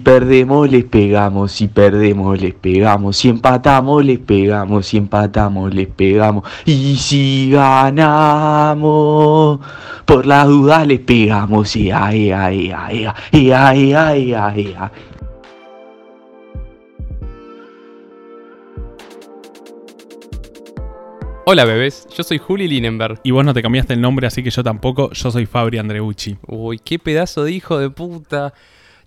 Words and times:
perdemos, 0.00 0.70
les 0.70 0.84
pegamos. 0.84 1.52
Si 1.52 1.68
perdemos, 1.68 2.40
les 2.40 2.54
pegamos. 2.54 3.16
Si 3.16 3.28
empatamos, 3.28 4.04
les 4.04 4.18
pegamos. 4.18 4.86
Si 4.86 4.96
empatamos, 4.96 5.72
les 5.74 5.86
pegamos. 5.88 6.44
Y 6.64 6.96
si 6.96 7.50
ganamos, 7.50 8.80
por 10.04 10.26
la 10.26 10.44
duda, 10.44 10.84
les 10.84 11.00
pegamos. 11.00 11.76
Ea, 11.76 12.12
ea, 12.14 12.52
ea, 12.52 12.88
ea, 12.90 13.14
ea, 13.32 14.16
ea, 14.16 14.54
ea. 14.56 14.92
Hola 21.52 21.64
bebés, 21.64 22.06
yo 22.16 22.22
soy 22.22 22.38
Juli 22.38 22.68
Linenberg. 22.68 23.18
Y 23.24 23.32
vos 23.32 23.44
no 23.44 23.52
te 23.52 23.60
cambiaste 23.60 23.94
el 23.94 24.00
nombre, 24.00 24.26
así 24.26 24.40
que 24.42 24.50
yo 24.50 24.62
tampoco. 24.62 25.10
Yo 25.10 25.32
soy 25.32 25.46
Fabri 25.46 25.78
Andreucci. 25.78 26.36
Uy, 26.46 26.78
qué 26.78 26.98
pedazo 27.00 27.42
de 27.42 27.50
hijo 27.50 27.78
de 27.78 27.90
puta. 27.90 28.54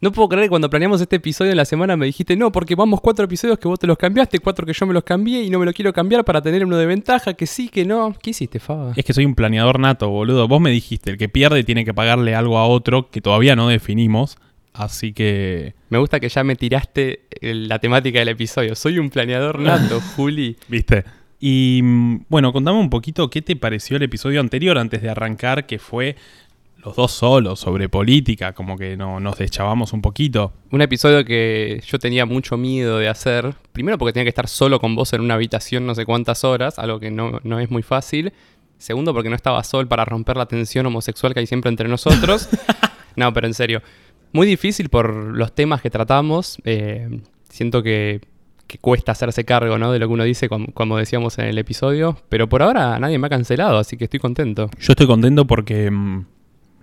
No 0.04 0.12
puedo 0.12 0.28
creer 0.28 0.48
que 0.48 0.50
cuando 0.50 0.70
planeamos 0.70 1.00
este 1.00 1.16
episodio 1.16 1.52
en 1.52 1.56
la 1.56 1.64
semana 1.64 1.96
me 1.96 2.06
dijiste, 2.06 2.36
no, 2.36 2.52
porque 2.52 2.76
vamos 2.76 3.00
cuatro 3.00 3.24
episodios 3.24 3.58
que 3.58 3.70
vos 3.70 3.80
te 3.80 3.88
los 3.88 3.98
cambiaste, 3.98 4.40
cuatro 4.40 4.66
que 4.66 4.74
yo 4.74 4.86
me 4.86 4.94
los 4.94 5.06
cambié 5.06 5.44
y 5.44 5.50
no 5.50 5.60
me 5.60 5.66
lo 5.66 5.72
quiero 5.72 5.94
cambiar 5.94 6.26
para 6.26 6.42
tener 6.42 6.66
uno 6.66 6.76
de 6.76 6.86
ventaja, 6.86 7.36
que 7.36 7.48
sí, 7.48 7.70
que 7.70 7.86
no. 7.86 8.14
¿Qué 8.22 8.32
hiciste, 8.32 8.60
Faba? 8.60 8.92
Es 8.98 9.06
que 9.06 9.14
soy 9.14 9.24
un 9.24 9.34
planeador 9.34 9.80
nato, 9.80 10.10
boludo. 10.10 10.50
Vos 10.50 10.60
me 10.60 10.72
dijiste, 10.72 11.10
el 11.12 11.18
que 11.18 11.30
pierde 11.30 11.64
tiene 11.64 11.86
que 11.86 11.94
pagarle 11.94 12.36
algo 12.36 12.58
a 12.58 12.68
otro 12.68 13.10
que 13.12 13.22
todavía 13.22 13.56
no 13.56 13.70
definimos. 13.70 14.36
Así 14.74 15.14
que. 15.14 15.74
Me 15.88 16.00
gusta 16.00 16.20
que 16.20 16.28
ya 16.28 16.44
me 16.44 16.58
tiraste 16.58 17.22
la 17.40 17.80
temática 17.80 18.20
del 18.20 18.28
episodio. 18.28 18.76
Soy 18.76 19.00
un 19.00 19.10
planeador 19.10 19.60
nato, 19.62 20.02
Juli. 20.18 20.58
¿Viste? 20.68 21.06
Y 21.40 21.82
mm, 21.82 22.26
bueno, 22.28 22.52
contame 22.52 22.78
un 22.78 22.90
poquito 22.90 23.30
qué 23.30 23.42
te 23.42 23.56
pareció 23.56 23.96
el 23.96 24.04
episodio 24.04 24.42
anterior 24.42 24.78
antes 24.78 25.02
de 25.02 25.10
arrancar, 25.10 25.66
que 25.66 25.80
fue 25.80 26.18
los 26.84 26.96
dos 26.96 27.12
solos 27.12 27.60
sobre 27.60 27.88
política, 27.90 28.54
como 28.54 28.78
que 28.78 28.98
no, 28.98 29.20
nos 29.20 29.38
deschavamos 29.38 29.94
un 29.94 30.02
poquito. 30.02 30.54
Un 30.72 30.82
episodio 30.82 31.24
que 31.24 31.82
yo 31.86 32.00
tenía 32.00 32.26
mucho 32.26 32.58
miedo 32.58 32.98
de 32.98 33.08
hacer, 33.08 33.54
primero 33.72 33.98
porque 33.98 34.14
tenía 34.14 34.26
que 34.26 34.30
estar 34.30 34.48
solo 34.48 34.80
con 34.80 34.96
vos 34.96 35.14
en 35.14 35.22
una 35.22 35.36
habitación 35.36 35.86
no 35.86 35.96
sé 35.96 36.06
cuántas 36.06 36.44
horas, 36.44 36.80
algo 36.80 37.00
que 37.00 37.12
no, 37.12 37.40
no 37.44 37.60
es 37.60 37.72
muy 37.72 37.84
fácil. 37.84 38.34
Segundo 38.78 39.14
porque 39.14 39.30
no 39.30 39.36
estaba 39.36 39.64
sol 39.64 39.88
para 39.88 40.04
romper 40.04 40.36
la 40.36 40.46
tensión 40.46 40.86
homosexual 40.86 41.34
que 41.34 41.40
hay 41.40 41.48
siempre 41.48 41.70
entre 41.70 41.88
nosotros. 41.88 42.50
no, 43.16 43.32
pero 43.34 43.48
en 43.48 43.54
serio. 43.54 43.82
Muy 44.34 44.46
difícil 44.46 44.90
por 44.90 45.14
los 45.16 45.54
temas 45.54 45.82
que 45.82 45.90
tratamos. 45.90 46.58
Eh, 46.66 47.22
siento 47.48 47.82
que, 47.82 48.20
que, 48.68 48.80
cuesta 48.80 49.14
hacerse 49.14 49.46
cargo 49.46 49.78
¿no? 49.78 49.92
de 49.94 50.00
lo 50.00 50.08
que 50.08 50.14
uno 50.14 50.24
dice, 50.26 50.50
como, 50.50 50.68
como, 50.74 50.98
decíamos 50.98 51.38
en 51.38 51.46
el 51.46 51.58
episodio. 51.60 52.18
Pero 52.28 52.50
por 52.50 52.62
ahora 52.62 53.00
nadie 53.00 53.20
me 53.20 53.28
ha 53.28 53.30
cancelado, 53.30 53.78
así 53.78 53.96
que 53.96 54.06
estoy 54.06 54.20
contento. 54.20 54.70
Yo 54.80 54.94
estoy 54.94 55.08
contento 55.08 55.48
porque 55.48 55.90
mm, 55.90 56.26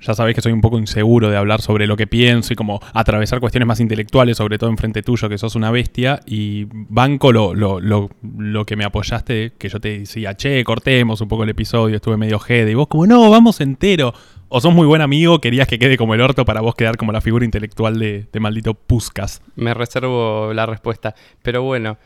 ya 0.01 0.15
sabéis 0.15 0.35
que 0.35 0.41
soy 0.41 0.53
un 0.53 0.61
poco 0.61 0.79
inseguro 0.79 1.31
de 1.31 1.37
hablar 1.37 1.61
sobre 1.61 1.87
lo 1.87 1.97
que 1.97 2.07
pienso 2.07 2.53
y 2.53 2.57
como 2.57 2.81
atravesar 2.95 3.41
cuestiones 3.41 3.67
más 3.67 3.81
intelectuales, 3.81 4.39
sobre 4.39 4.59
todo 4.59 4.71
en 4.71 4.79
frente 4.79 5.03
tuyo, 5.03 5.29
que 5.29 5.39
sos 5.39 5.55
una 5.55 5.71
bestia. 5.71 6.21
Y 6.27 6.67
banco 6.71 7.33
lo, 7.33 7.55
lo, 7.55 7.81
lo, 7.81 8.11
lo 8.39 8.65
que 8.65 8.77
me 8.77 8.85
apoyaste, 8.85 9.53
que 9.59 9.69
yo 9.69 9.81
te 9.81 10.01
decía, 10.01 10.35
che, 10.35 10.65
cortemos 10.65 11.21
un 11.21 11.29
poco 11.29 11.45
el 11.45 11.51
episodio, 11.51 11.97
estuve 11.97 12.17
medio 12.17 12.39
jede. 12.39 12.71
Y 12.71 12.75
vos 12.75 12.89
como, 12.89 13.07
no, 13.07 13.31
vamos 13.31 13.61
entero. 13.61 14.15
O 14.49 14.61
sos 14.61 14.75
muy 14.75 14.87
buen 14.87 15.01
amigo, 15.01 15.41
querías 15.41 15.69
que 15.69 15.79
quede 15.79 15.97
como 15.97 16.15
el 16.15 16.21
orto 16.21 16.45
para 16.45 16.61
vos 16.61 16.75
quedar 16.75 16.97
como 16.97 17.13
la 17.13 17.21
figura 17.21 17.45
intelectual 17.45 17.99
de, 17.99 18.27
de 18.33 18.41
maldito 18.41 18.75
Puscas. 18.75 19.43
Me 19.55 19.75
reservo 19.75 20.53
la 20.53 20.67
respuesta. 20.67 21.15
Pero 21.43 21.63
bueno, 21.63 21.99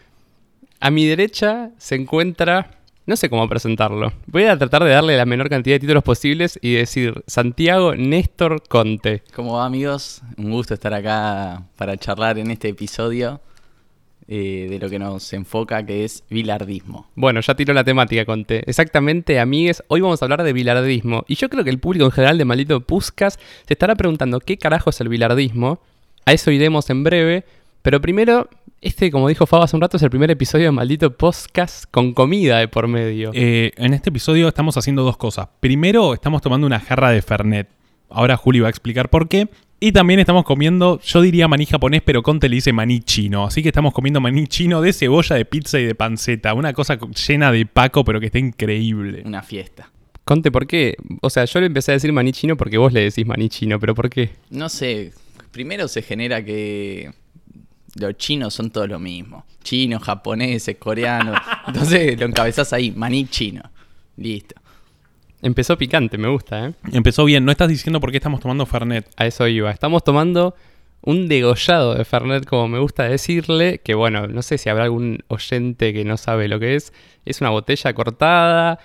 a 0.81 0.91
mi 0.91 1.07
derecha 1.07 1.71
se 1.79 1.95
encuentra 1.95 2.71
no 3.07 3.17
sé 3.17 3.29
cómo 3.29 3.49
presentarlo. 3.49 4.13
Voy 4.27 4.45
a 4.45 4.57
tratar 4.57 4.83
de 4.85 4.91
darle 4.91 5.17
la 5.17 5.27
menor 5.27 5.51
cantidad 5.51 5.75
de 5.75 5.81
títulos 5.81 6.03
posibles 6.03 6.59
y 6.63 6.75
decir 6.75 7.23
Santiago 7.27 7.95
Néstor 7.95 8.63
Conte. 8.67 9.23
¿Cómo 9.35 9.55
va 9.55 9.67
amigos? 9.67 10.23
Un 10.39 10.51
gusto 10.51 10.75
estar 10.75 10.95
acá 10.95 11.65
para 11.77 11.97
charlar 11.97 12.39
en 12.39 12.51
este 12.51 12.69
episodio 12.69 13.41
eh, 14.27 14.69
de 14.71 14.79
lo 14.79 14.89
que 14.89 14.99
nos 14.99 15.31
enfoca, 15.35 15.85
que 15.85 16.05
es 16.05 16.25
bilardismo. 16.31 17.07
Bueno, 17.15 17.41
ya 17.41 17.55
tiró 17.55 17.75
la 17.75 17.85
temática, 17.85 18.25
Conte. 18.25 18.63
Exactamente, 18.67 19.39
amigues, 19.39 19.83
hoy 19.89 20.01
vamos 20.01 20.23
a 20.23 20.25
hablar 20.25 20.43
de 20.43 20.55
bilardismo. 20.55 21.25
Y 21.29 21.35
yo 21.35 21.51
creo 21.51 21.63
que 21.63 21.71
el 21.71 21.79
público 21.79 22.07
en 22.07 22.11
general 22.11 22.39
de 22.39 22.47
Maldito 22.47 22.81
Puscas 22.81 23.39
se 23.67 23.75
estará 23.75 23.97
preguntando 23.97 24.41
qué 24.41 24.57
carajo 24.57 24.89
es 24.89 25.01
el 25.03 25.11
bilardismo. 25.11 25.79
A 26.25 26.33
eso 26.33 26.51
iremos 26.51 26.89
en 26.89 27.05
breve. 27.05 27.45
Pero 27.83 28.01
primero, 28.01 28.49
este, 28.85 29.11
como 29.11 29.29
dijo 29.29 29.47
Fabo 29.47 29.63
hace 29.63 29.77
un 29.77 29.81
rato, 29.81 29.97
es 29.97 30.03
el 30.03 30.11
primer 30.11 30.31
episodio 30.31 30.67
de 30.67 30.71
Maldito 30.71 31.17
Podcast 31.17 31.87
con 31.91 32.13
comida 32.13 32.59
de 32.59 32.69
por 32.69 32.87
medio. 32.87 33.31
Eh, 33.33 33.73
en 33.79 33.95
este 33.95 34.11
episodio 34.11 34.47
estamos 34.47 34.77
haciendo 34.77 35.03
dos 35.05 35.17
cosas. 35.17 35.49
Primero, 35.59 36.13
estamos 36.13 36.43
tomando 36.43 36.67
una 36.67 36.79
jarra 36.81 37.11
de 37.11 37.23
Fernet. 37.23 37.67
Ahora 38.11 38.37
Juli 38.37 38.61
va 38.61 38.67
a 38.67 38.71
explicar 38.71 39.09
por 39.09 39.27
qué. 39.27 39.49
Y 39.81 39.93
también 39.93 40.21
estamos 40.21 40.45
comiendo, 40.45 41.01
yo 41.01 41.23
diría 41.23 41.49
maní 41.49 41.65
japonés, 41.65 42.03
pero 42.05 42.23
Conte 42.23 42.47
le 42.51 42.57
dice 42.57 42.75
maní 42.75 43.01
chino. 43.01 43.47
Así 43.47 43.63
que 43.63 43.71
estamos 43.71 43.95
comiendo 43.95 44.21
maní 44.21 44.47
chino 44.49 44.83
de 44.83 44.93
cebolla, 44.93 45.35
de 45.35 45.47
pizza 45.47 45.81
y 45.81 45.87
de 45.87 45.95
panceta. 45.95 46.53
Una 46.53 46.75
cosa 46.75 46.99
llena 47.27 47.51
de 47.51 47.65
paco, 47.65 48.05
pero 48.05 48.21
que 48.21 48.27
está 48.27 48.39
increíble. 48.39 49.23
Una 49.25 49.43
fiesta. 49.43 49.91
Conte, 50.27 50.53
¿por 50.53 50.67
qué? 50.67 50.97
O 51.23 51.31
sea, 51.31 51.47
yo 51.47 51.59
le 51.61 51.67
empecé 51.67 51.93
a 51.93 51.95
decir 51.95 52.13
maní 52.13 52.33
chino 52.33 52.59
porque 52.59 52.77
vos 52.77 52.93
le 52.93 53.01
decís 53.01 53.25
maní 53.25 53.49
chino, 53.49 53.81
pero 53.81 53.95
¿por 53.95 54.11
qué? 54.11 54.33
No 54.51 54.69
sé. 54.69 55.13
Primero 55.53 55.89
se 55.89 56.03
genera 56.03 56.45
que 56.45 57.13
los 57.97 58.17
chinos 58.17 58.55
son 58.55 58.71
todo 58.71 58.87
lo 58.87 58.99
mismo. 58.99 59.45
Chinos, 59.63 60.03
japoneses, 60.03 60.77
coreanos. 60.77 61.39
Entonces 61.67 62.19
lo 62.19 62.27
encabezás 62.27 62.73
ahí, 62.73 62.91
maní 62.91 63.27
chino. 63.27 63.63
Listo. 64.17 64.55
Empezó 65.43 65.77
picante, 65.77 66.17
me 66.17 66.29
gusta, 66.29 66.69
¿eh? 66.69 66.75
Empezó 66.93 67.25
bien. 67.25 67.45
No 67.45 67.53
estás 67.53 67.69
diciendo 67.69 68.01
por 68.01 68.11
qué 68.11 68.17
estamos 68.17 68.41
tomando 68.41 68.65
Fernet. 68.65 69.11
A 69.17 69.27
eso 69.27 69.47
iba. 69.47 69.71
Estamos 69.71 70.03
tomando 70.03 70.55
un 71.03 71.29
degollado 71.29 71.95
de 71.95 72.05
Fernet, 72.07 72.47
como 72.47 72.67
me 72.67 72.79
gusta 72.79 73.05
decirle, 73.05 73.81
que 73.85 73.95
bueno, 73.95 74.27
no 74.27 74.41
sé 74.41 74.57
si 74.57 74.71
habrá 74.71 74.85
algún 74.85 75.23
oyente 75.29 75.93
que 75.93 76.05
no 76.05 76.17
sabe 76.17 76.49
lo 76.49 76.59
que 76.59 76.77
es. 76.77 76.95
Es 77.27 77.43
una 77.43 77.51
botella 77.51 77.93
cortada, 77.93 78.79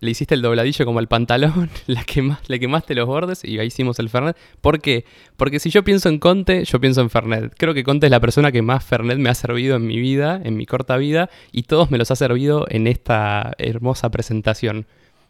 le 0.00 0.10
hiciste 0.10 0.34
el 0.34 0.42
dobladillo 0.42 0.84
como 0.84 1.00
el 1.00 1.06
pantalón, 1.06 1.70
la 1.86 2.04
le 2.48 2.58
quemaste 2.60 2.94
los 2.94 3.06
bordes 3.06 3.44
y 3.44 3.58
ahí 3.58 3.68
hicimos 3.68 3.98
el 3.98 4.08
Fernet. 4.08 4.36
¿Por 4.60 4.80
qué? 4.80 5.04
Porque 5.36 5.60
si 5.60 5.70
yo 5.70 5.84
pienso 5.84 6.08
en 6.08 6.18
Conte, 6.18 6.64
yo 6.64 6.80
pienso 6.80 7.00
en 7.00 7.10
Fernet. 7.10 7.54
Creo 7.56 7.74
que 7.74 7.84
Conte 7.84 8.06
es 8.06 8.10
la 8.10 8.20
persona 8.20 8.50
que 8.50 8.62
más 8.62 8.84
Fernet 8.84 9.18
me 9.18 9.28
ha 9.28 9.34
servido 9.34 9.76
en 9.76 9.86
mi 9.86 9.98
vida, 9.98 10.40
en 10.42 10.56
mi 10.56 10.66
corta 10.66 10.96
vida, 10.96 11.30
y 11.52 11.64
todos 11.64 11.90
me 11.90 11.98
los 11.98 12.10
ha 12.10 12.16
servido 12.16 12.66
en 12.68 12.86
esta 12.86 13.52
hermosa 13.58 14.10
presentación. 14.10 14.86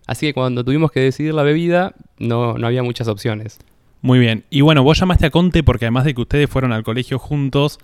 Así 0.07 0.27
que 0.27 0.35
cuando 0.35 0.65
tuvimos 0.65 0.91
que 0.93 1.01
decidir 1.01 1.35
la 1.35 1.43
bebida, 1.43 1.95
no, 2.19 2.57
no 2.57 2.67
había 2.67 2.83
muchas 2.83 3.09
opciones. 3.09 3.59
Muy 4.03 4.19
bien. 4.19 4.45
Y 4.51 4.63
bueno, 4.63 4.83
vos 4.83 4.99
llamaste 4.99 5.27
a 5.27 5.31
Conte 5.31 5.63
porque 5.63 5.85
además 5.85 6.05
de 6.05 6.15
que 6.15 6.21
ustedes 6.23 6.49
fueron 6.49 6.73
al 6.73 6.85
colegio 6.85 7.19
juntos, 7.19 7.79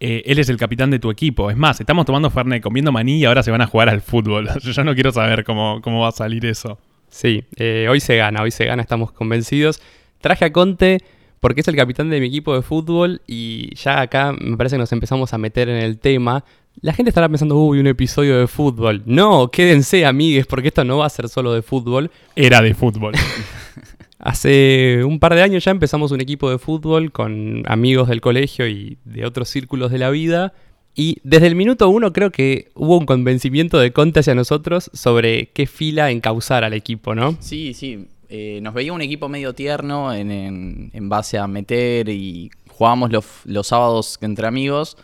eh, 0.00 0.22
él 0.26 0.38
es 0.38 0.48
el 0.48 0.56
capitán 0.56 0.90
de 0.90 0.98
tu 0.98 1.10
equipo. 1.10 1.50
Es 1.50 1.56
más, 1.56 1.80
estamos 1.80 2.06
tomando 2.06 2.30
Fernet, 2.30 2.62
comiendo 2.62 2.92
maní 2.92 3.18
y 3.18 3.24
ahora 3.24 3.42
se 3.42 3.50
van 3.50 3.60
a 3.60 3.66
jugar 3.66 3.88
al 3.88 4.00
fútbol. 4.00 4.48
Yo 4.62 4.70
ya 4.70 4.84
no 4.84 4.94
quiero 4.94 5.12
saber 5.12 5.44
cómo, 5.44 5.80
cómo 5.82 6.00
va 6.00 6.08
a 6.08 6.12
salir 6.12 6.46
eso. 6.46 6.78
Sí, 7.08 7.44
eh, 7.56 7.86
hoy 7.90 8.00
se 8.00 8.16
gana, 8.16 8.42
hoy 8.42 8.50
se 8.50 8.66
gana, 8.66 8.82
estamos 8.82 9.12
convencidos. 9.12 9.80
Traje 10.20 10.44
a 10.44 10.52
Conte 10.52 11.02
porque 11.40 11.60
es 11.60 11.68
el 11.68 11.76
capitán 11.76 12.10
de 12.10 12.20
mi 12.20 12.26
equipo 12.26 12.54
de 12.54 12.62
fútbol 12.62 13.22
y 13.26 13.74
ya 13.74 14.00
acá 14.00 14.32
me 14.32 14.56
parece 14.56 14.76
que 14.76 14.80
nos 14.80 14.92
empezamos 14.92 15.32
a 15.32 15.38
meter 15.38 15.68
en 15.68 15.76
el 15.76 15.98
tema. 15.98 16.44
La 16.80 16.92
gente 16.92 17.10
estará 17.10 17.28
pensando, 17.28 17.56
uy, 17.56 17.80
un 17.80 17.86
episodio 17.88 18.38
de 18.38 18.46
fútbol. 18.46 19.02
No, 19.04 19.50
quédense, 19.50 20.06
amigues, 20.06 20.46
porque 20.46 20.68
esto 20.68 20.84
no 20.84 20.98
va 20.98 21.06
a 21.06 21.10
ser 21.10 21.28
solo 21.28 21.52
de 21.52 21.62
fútbol. 21.62 22.10
Era 22.36 22.60
de 22.60 22.74
fútbol. 22.74 23.14
Hace 24.28 25.04
un 25.04 25.20
par 25.20 25.34
de 25.34 25.40
años 25.40 25.64
ya 25.64 25.70
empezamos 25.70 26.12
un 26.12 26.20
equipo 26.20 26.50
de 26.50 26.58
fútbol 26.58 27.12
con 27.12 27.62
amigos 27.66 28.08
del 28.08 28.20
colegio 28.20 28.68
y 28.68 28.98
de 29.06 29.24
otros 29.24 29.48
círculos 29.48 29.90
de 29.90 29.96
la 29.96 30.10
vida. 30.10 30.52
Y 30.94 31.16
desde 31.22 31.46
el 31.46 31.54
minuto 31.54 31.88
uno 31.88 32.12
creo 32.12 32.30
que 32.30 32.68
hubo 32.74 32.98
un 32.98 33.06
convencimiento 33.06 33.78
de 33.78 33.94
Conte 33.94 34.20
hacia 34.20 34.34
nosotros 34.34 34.90
sobre 34.92 35.46
qué 35.54 35.66
fila 35.66 36.10
encauzar 36.10 36.62
al 36.62 36.74
equipo, 36.74 37.14
¿no? 37.14 37.38
Sí, 37.40 37.72
sí. 37.72 38.06
Eh, 38.28 38.60
nos 38.62 38.74
veía 38.74 38.92
un 38.92 39.00
equipo 39.00 39.30
medio 39.30 39.54
tierno 39.54 40.12
en, 40.12 40.30
en, 40.30 40.90
en 40.92 41.08
base 41.08 41.38
a 41.38 41.46
meter 41.46 42.10
y 42.10 42.50
jugábamos 42.68 43.10
los, 43.10 43.24
los 43.46 43.68
sábados 43.68 44.18
entre 44.20 44.46
amigos. 44.46 44.98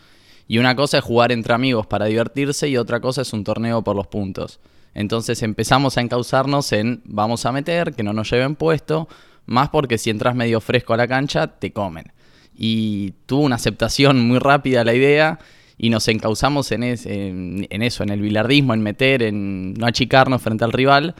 Y 0.47 0.59
una 0.59 0.75
cosa 0.75 0.99
es 0.99 1.03
jugar 1.03 1.31
entre 1.31 1.55
amigos 1.55 1.87
para 1.87 2.05
divertirse 2.05 2.69
y 2.69 2.77
otra 2.77 2.99
cosa 2.99 3.23
es 3.23 3.33
un 3.33 3.43
torneo 3.43 3.83
por 3.83 3.95
los 3.95 4.05
puntos. 4.05 4.59
Entonces 4.95 5.43
empezamos 5.43 5.97
a 5.97 6.01
encauzarnos 6.01 6.71
en 6.71 7.01
vamos 7.05 7.45
a 7.45 7.51
meter, 7.51 7.93
que 7.93 8.01
no 8.01 8.13
nos 8.13 8.31
lleven 8.31 8.55
puesto, 8.55 9.07
más 9.45 9.69
porque 9.69 9.99
si 9.99 10.09
entras 10.09 10.35
medio 10.35 10.61
fresco 10.61 10.93
a 10.93 10.97
la 10.97 11.07
cancha, 11.07 11.47
te 11.47 11.71
comen. 11.71 12.11
Y 12.57 13.11
tuvo 13.27 13.41
una 13.41 13.55
aceptación 13.55 14.25
muy 14.27 14.39
rápida 14.39 14.83
la 14.83 14.93
idea 14.93 15.39
y 15.77 15.89
nos 15.89 16.07
encauzamos 16.07 16.71
en, 16.71 16.83
es, 16.83 17.05
en, 17.05 17.67
en 17.69 17.81
eso, 17.83 18.03
en 18.03 18.09
el 18.09 18.21
bilardismo, 18.21 18.73
en 18.73 18.81
meter, 18.81 19.21
en 19.21 19.73
no 19.73 19.85
achicarnos 19.85 20.41
frente 20.41 20.63
al 20.63 20.71
rival. 20.71 21.13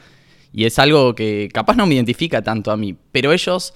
Y 0.52 0.64
es 0.64 0.78
algo 0.78 1.14
que 1.14 1.50
capaz 1.52 1.76
no 1.76 1.86
me 1.86 1.94
identifica 1.94 2.42
tanto 2.42 2.72
a 2.72 2.78
mí, 2.78 2.96
pero 3.12 3.32
ellos 3.32 3.74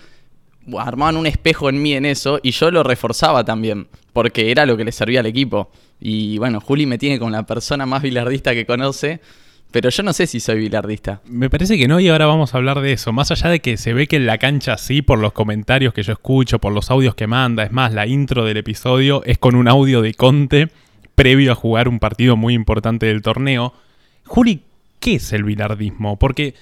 armaban 0.78 1.16
un 1.16 1.26
espejo 1.26 1.68
en 1.68 1.82
mí 1.82 1.94
en 1.94 2.06
eso 2.06 2.40
y 2.42 2.52
yo 2.52 2.70
lo 2.70 2.82
reforzaba 2.82 3.44
también, 3.44 3.88
porque 4.12 4.50
era 4.50 4.64
lo 4.64 4.76
que 4.76 4.84
le 4.84 4.92
servía 4.92 5.20
al 5.20 5.26
equipo. 5.26 5.70
Y 6.00 6.38
bueno, 6.38 6.60
Juli 6.60 6.86
me 6.86 6.96
tiene 6.96 7.18
como 7.18 7.30
la 7.30 7.44
persona 7.44 7.84
más 7.84 8.02
bilardista 8.02 8.54
que 8.54 8.64
conoce, 8.64 9.20
Pero 9.70 9.88
yo 9.90 10.02
no 10.02 10.12
sé 10.12 10.26
si 10.26 10.40
soy 10.40 10.58
bilardista. 10.58 11.20
Me 11.26 11.48
parece 11.48 11.78
que 11.78 11.86
no 11.86 12.00
y 12.00 12.08
ahora 12.08 12.26
vamos 12.26 12.54
a 12.54 12.58
hablar 12.58 12.80
de 12.80 12.92
eso. 12.92 13.12
Más 13.12 13.30
allá 13.30 13.50
de 13.50 13.60
que 13.60 13.76
se 13.76 13.94
ve 13.94 14.08
que 14.08 14.16
en 14.16 14.26
la 14.26 14.38
cancha 14.38 14.76
sí, 14.76 15.00
por 15.00 15.18
los 15.18 15.32
comentarios 15.32 15.94
que 15.94 16.02
yo 16.02 16.12
escucho, 16.12 16.58
por 16.58 16.72
los 16.72 16.90
audios 16.90 17.14
que 17.14 17.28
manda. 17.28 17.62
Es 17.62 17.70
más, 17.70 17.92
la 17.94 18.06
intro 18.06 18.44
del 18.44 18.56
episodio 18.56 19.22
es 19.24 19.38
con 19.38 19.54
un 19.54 19.68
audio 19.68 20.02
de 20.02 20.14
Conte 20.14 20.70
previo 21.14 21.52
a 21.52 21.54
jugar 21.54 21.88
un 21.88 21.98
partido 21.98 22.36
muy 22.36 22.54
importante 22.54 23.06
del 23.06 23.22
torneo. 23.22 23.74
Juli, 24.26 24.62
¿qué 24.98 25.16
es 25.16 25.32
el 25.32 25.44
bilardismo? 25.44 26.18
Porque 26.18 26.54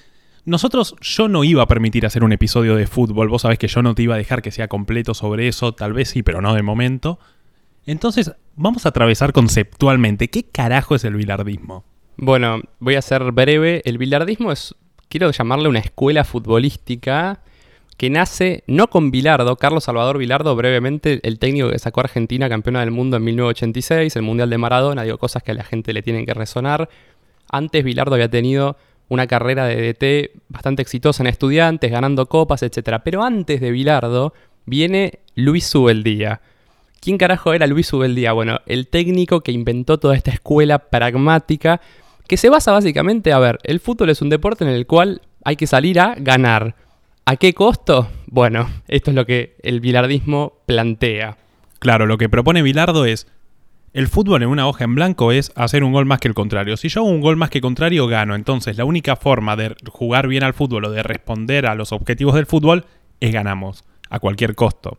nosotros, 0.45 0.97
yo 1.01 1.29
no 1.29 1.45
iba 1.45 1.63
a 1.63 1.69
permitir 1.69 2.05
hacer 2.05 2.25
un 2.25 2.33
episodio 2.33 2.75
de 2.75 2.87
fútbol. 2.87 3.29
Vos 3.29 3.43
sabés 3.43 3.59
que 3.59 3.69
yo 3.69 3.83
no 3.83 3.95
te 3.95 4.03
iba 4.03 4.17
a 4.17 4.19
dejar 4.19 4.43
que 4.43 4.51
sea 4.51 4.67
completo 4.67 5.15
sobre 5.15 5.47
eso. 5.47 5.75
Tal 5.75 5.93
vez 5.93 6.09
sí, 6.09 6.23
pero 6.23 6.41
no 6.41 6.55
de 6.55 6.63
momento. 6.63 7.19
Entonces, 7.87 8.33
vamos 8.57 8.85
a 8.85 8.91
atravesar 8.91 9.33
conceptualmente. 9.33 10.29
¿Qué 10.29 10.43
carajo 10.43 10.95
es 10.95 11.05
el 11.05 11.15
bilardismo? 11.15 11.85
Bueno, 12.21 12.63
voy 12.81 12.97
a 12.97 13.03
ser 13.03 13.31
breve. 13.31 13.81
El 13.85 13.97
bilardismo 13.97 14.51
es, 14.51 14.75
quiero 15.09 15.31
llamarle 15.31 15.69
una 15.69 15.79
escuela 15.79 16.25
futbolística 16.25 17.43
que 17.97 18.11
nace 18.11 18.65
no 18.67 18.91
con 18.91 19.13
Bilardo, 19.13 19.55
Carlos 19.55 19.85
Salvador 19.85 20.19
Bilardo, 20.19 20.57
brevemente, 20.57 21.21
el 21.23 21.39
técnico 21.39 21.71
que 21.71 21.79
sacó 21.79 22.01
a 22.01 22.05
Argentina 22.05 22.49
campeona 22.49 22.81
del 22.81 22.91
mundo 22.91 23.17
en 23.19 23.25
1986, 23.25 24.17
el 24.17 24.23
Mundial 24.23 24.51
de 24.51 24.59
Maradona, 24.59 25.05
digo 25.05 25.17
cosas 25.19 25.45
que 25.45 25.53
a 25.53 25.55
la 25.55 25.63
gente 25.63 25.93
le 25.93 26.03
tienen 26.03 26.27
que 26.27 26.35
resonar. 26.35 26.89
Antes 27.49 27.85
Bilardo 27.85 28.15
había 28.15 28.29
tenido 28.29 28.77
una 29.09 29.29
carrera 29.29 29.67
de 29.67 29.93
DT 29.93 30.43
bastante 30.49 30.83
exitosa 30.83 31.23
en 31.23 31.29
estudiantes, 31.29 31.89
ganando 31.89 32.27
copas, 32.27 32.65
etc. 32.65 33.01
Pero 33.05 33.23
antes 33.23 33.61
de 33.61 33.71
Bilardo 33.71 34.35
viene 34.67 35.21
Luis 35.37 35.67
Subeldía. 35.69 36.41
¿Quién 37.01 37.17
carajo 37.17 37.53
era 37.53 37.69
Luis 37.69 37.87
Subeldía? 37.87 38.33
Bueno, 38.33 38.59
el 38.67 38.89
técnico 38.89 39.43
que 39.43 39.53
inventó 39.53 39.99
toda 39.99 40.17
esta 40.17 40.33
escuela 40.33 40.81
pragmática 40.81 41.81
que 42.29 42.37
se 42.37 42.51
basa 42.51 42.73
básicamente, 42.73 43.33
a 43.33 43.39
ver, 43.39 43.59
el 43.65 43.81
fútbol 43.81 44.11
es 44.11 44.23
un 44.23 44.29
deporte 44.29 44.63
en 44.63 44.71
el 44.71 44.87
cual 44.87 45.23
hay 45.45 45.57
que 45.57 45.67
salir 45.67 45.99
a 45.99 46.15
ganar. 46.17 46.77
¿A 47.25 47.37
qué 47.37 47.55
costo? 47.55 48.09
Bueno, 48.27 48.71
esto 48.87 49.11
es 49.11 49.15
lo 49.17 49.27
que 49.27 49.57
el 49.63 49.81
bilardismo 49.81 50.61
plantea. 50.67 51.39
Claro, 51.79 52.07
lo 52.07 52.19
que 52.19 52.29
propone 52.29 52.63
Bilardo 52.63 53.07
es, 53.07 53.27
el 53.95 54.09
fútbol 54.09 54.43
en 54.43 54.51
una 54.51 54.69
hoja 54.69 54.85
en 54.85 54.95
blanco 54.95 55.33
es 55.33 55.53
hacer 55.55 55.83
un 55.83 55.93
gol 55.93 56.05
más 56.05 56.21
que 56.21 56.29
el 56.29 56.35
contrario. 56.35 56.77
Si 56.77 56.89
yo 56.89 57.01
hago 57.01 57.11
un 57.11 57.21
gol 57.21 57.37
más 57.37 57.51
que 57.51 57.61
contrario, 57.61 58.07
gano. 58.07 58.35
Entonces 58.35 58.77
la 58.77 58.85
única 58.85 59.17
forma 59.17 59.57
de 59.57 59.75
jugar 59.91 60.29
bien 60.29 60.45
al 60.45 60.55
fútbol 60.55 60.85
o 60.85 60.91
de 60.91 61.03
responder 61.03 61.67
a 61.67 61.75
los 61.75 61.93
objetivos 61.93 62.35
del 62.35 62.47
fútbol 62.47 62.85
es 63.21 63.33
ganamos, 63.33 63.85
a 64.11 64.19
cualquier 64.19 64.55
costo. 64.55 64.99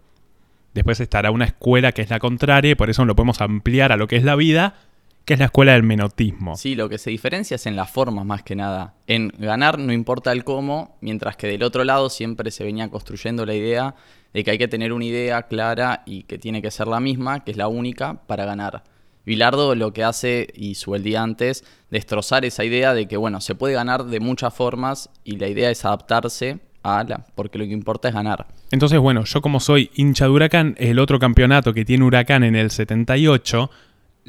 Después 0.73 0.99
estará 0.99 1.31
una 1.31 1.45
escuela 1.45 1.91
que 1.91 2.01
es 2.01 2.09
la 2.09 2.19
contraria 2.19 2.71
y 2.71 2.75
por 2.75 2.89
eso 2.89 3.05
lo 3.05 3.15
podemos 3.15 3.41
ampliar 3.41 3.91
a 3.91 3.97
lo 3.97 4.07
que 4.07 4.15
es 4.15 4.23
la 4.23 4.35
vida, 4.35 4.75
que 5.25 5.33
es 5.33 5.39
la 5.39 5.45
escuela 5.45 5.73
del 5.73 5.83
menotismo. 5.83 6.55
Sí, 6.55 6.75
lo 6.75 6.89
que 6.89 6.97
se 6.97 7.11
diferencia 7.11 7.55
es 7.55 7.65
en 7.65 7.75
las 7.75 7.91
formas 7.91 8.25
más 8.25 8.43
que 8.43 8.55
nada. 8.55 8.95
En 9.05 9.31
ganar 9.37 9.77
no 9.77 9.93
importa 9.93 10.31
el 10.31 10.43
cómo, 10.43 10.97
mientras 11.01 11.37
que 11.37 11.47
del 11.47 11.63
otro 11.63 11.83
lado 11.83 12.09
siempre 12.09 12.51
se 12.51 12.63
venía 12.63 12.89
construyendo 12.89 13.45
la 13.45 13.53
idea 13.53 13.95
de 14.33 14.43
que 14.43 14.51
hay 14.51 14.57
que 14.57 14.67
tener 14.67 14.93
una 14.93 15.05
idea 15.05 15.43
clara 15.43 16.03
y 16.05 16.23
que 16.23 16.37
tiene 16.37 16.61
que 16.61 16.71
ser 16.71 16.87
la 16.87 16.99
misma, 16.99 17.43
que 17.43 17.51
es 17.51 17.57
la 17.57 17.67
única, 17.67 18.25
para 18.27 18.45
ganar. 18.45 18.83
Bilardo 19.25 19.75
lo 19.75 19.93
que 19.93 20.03
hace, 20.03 20.47
y 20.55 20.75
su 20.75 20.95
el 20.95 21.03
día 21.03 21.21
antes, 21.21 21.63
destrozar 21.91 22.45
esa 22.45 22.63
idea 22.63 22.93
de 22.93 23.07
que, 23.07 23.17
bueno, 23.17 23.41
se 23.41 23.53
puede 23.53 23.75
ganar 23.75 24.05
de 24.05 24.19
muchas 24.19 24.53
formas 24.53 25.09
y 25.23 25.37
la 25.37 25.47
idea 25.47 25.69
es 25.69 25.85
adaptarse 25.85 26.59
a 26.81 27.03
la, 27.03 27.25
porque 27.35 27.59
lo 27.59 27.65
que 27.65 27.73
importa 27.73 28.07
es 28.07 28.15
ganar. 28.15 28.47
Entonces, 28.71 28.99
bueno, 28.99 29.25
yo 29.25 29.41
como 29.41 29.59
soy 29.59 29.91
hincha 29.93 30.25
de 30.25 30.31
Huracán, 30.31 30.75
el 30.79 30.99
otro 30.99 31.19
campeonato 31.19 31.73
que 31.73 31.85
tiene 31.85 32.05
Huracán 32.05 32.43
en 32.43 32.55
el 32.55 32.71
78 32.71 33.69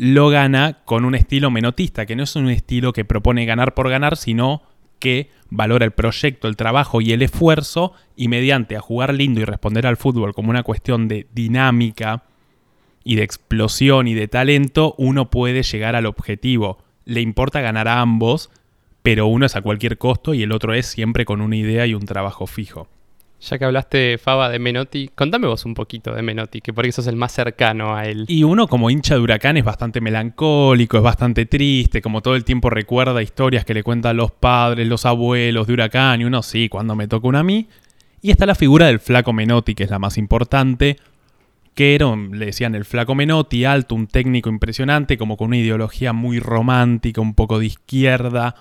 lo 0.00 0.30
gana 0.30 0.78
con 0.86 1.04
un 1.04 1.14
estilo 1.14 1.50
menotista, 1.50 2.06
que 2.06 2.16
no 2.16 2.22
es 2.22 2.34
un 2.34 2.48
estilo 2.48 2.94
que 2.94 3.04
propone 3.04 3.44
ganar 3.44 3.74
por 3.74 3.90
ganar, 3.90 4.16
sino 4.16 4.62
que 4.98 5.28
valora 5.50 5.84
el 5.84 5.90
proyecto, 5.90 6.48
el 6.48 6.56
trabajo 6.56 7.02
y 7.02 7.12
el 7.12 7.20
esfuerzo 7.20 7.92
y 8.16 8.28
mediante 8.28 8.76
a 8.76 8.80
jugar 8.80 9.12
lindo 9.12 9.42
y 9.42 9.44
responder 9.44 9.86
al 9.86 9.98
fútbol 9.98 10.32
como 10.32 10.48
una 10.48 10.62
cuestión 10.62 11.06
de 11.06 11.26
dinámica 11.34 12.22
y 13.04 13.16
de 13.16 13.24
explosión 13.24 14.08
y 14.08 14.14
de 14.14 14.26
talento, 14.26 14.94
uno 14.96 15.28
puede 15.28 15.62
llegar 15.62 15.94
al 15.94 16.06
objetivo. 16.06 16.78
Le 17.04 17.20
importa 17.20 17.60
ganar 17.60 17.86
a 17.86 18.00
ambos, 18.00 18.48
pero 19.02 19.26
uno 19.26 19.44
es 19.44 19.54
a 19.54 19.60
cualquier 19.60 19.98
costo 19.98 20.32
y 20.32 20.42
el 20.42 20.52
otro 20.52 20.72
es 20.72 20.86
siempre 20.86 21.26
con 21.26 21.42
una 21.42 21.56
idea 21.56 21.86
y 21.86 21.92
un 21.92 22.06
trabajo 22.06 22.46
fijo. 22.46 22.88
Ya 23.40 23.58
que 23.58 23.64
hablaste, 23.64 24.18
Faba, 24.18 24.50
de 24.50 24.58
Menotti, 24.58 25.08
contame 25.14 25.46
vos 25.46 25.64
un 25.64 25.72
poquito 25.72 26.14
de 26.14 26.20
Menotti, 26.20 26.60
que 26.60 26.74
por 26.74 26.84
eso 26.84 27.00
es 27.00 27.06
el 27.06 27.16
más 27.16 27.32
cercano 27.32 27.96
a 27.96 28.04
él. 28.04 28.26
Y 28.28 28.42
uno 28.42 28.68
como 28.68 28.90
hincha 28.90 29.14
de 29.14 29.20
Huracán 29.20 29.56
es 29.56 29.64
bastante 29.64 30.02
melancólico, 30.02 30.98
es 30.98 31.02
bastante 31.02 31.46
triste, 31.46 32.02
como 32.02 32.20
todo 32.20 32.36
el 32.36 32.44
tiempo 32.44 32.68
recuerda 32.68 33.22
historias 33.22 33.64
que 33.64 33.72
le 33.72 33.82
cuentan 33.82 34.18
los 34.18 34.30
padres, 34.30 34.86
los 34.86 35.06
abuelos 35.06 35.66
de 35.66 35.72
Huracán, 35.72 36.20
y 36.20 36.24
uno 36.24 36.42
sí, 36.42 36.68
cuando 36.68 36.94
me 36.94 37.08
toca 37.08 37.28
una 37.28 37.40
a 37.40 37.44
mí. 37.44 37.66
Y 38.20 38.30
está 38.30 38.44
la 38.44 38.54
figura 38.54 38.86
del 38.86 39.00
flaco 39.00 39.32
Menotti, 39.32 39.74
que 39.74 39.84
es 39.84 39.90
la 39.90 39.98
más 39.98 40.18
importante, 40.18 40.98
que 41.74 41.94
era, 41.94 42.14
le 42.14 42.44
decían 42.44 42.74
el 42.74 42.84
flaco 42.84 43.14
Menotti, 43.14 43.64
alto, 43.64 43.94
un 43.94 44.06
técnico 44.06 44.50
impresionante, 44.50 45.16
como 45.16 45.38
con 45.38 45.48
una 45.48 45.56
ideología 45.56 46.12
muy 46.12 46.40
romántica, 46.40 47.22
un 47.22 47.34
poco 47.34 47.58
de 47.58 47.66
izquierda, 47.66 48.54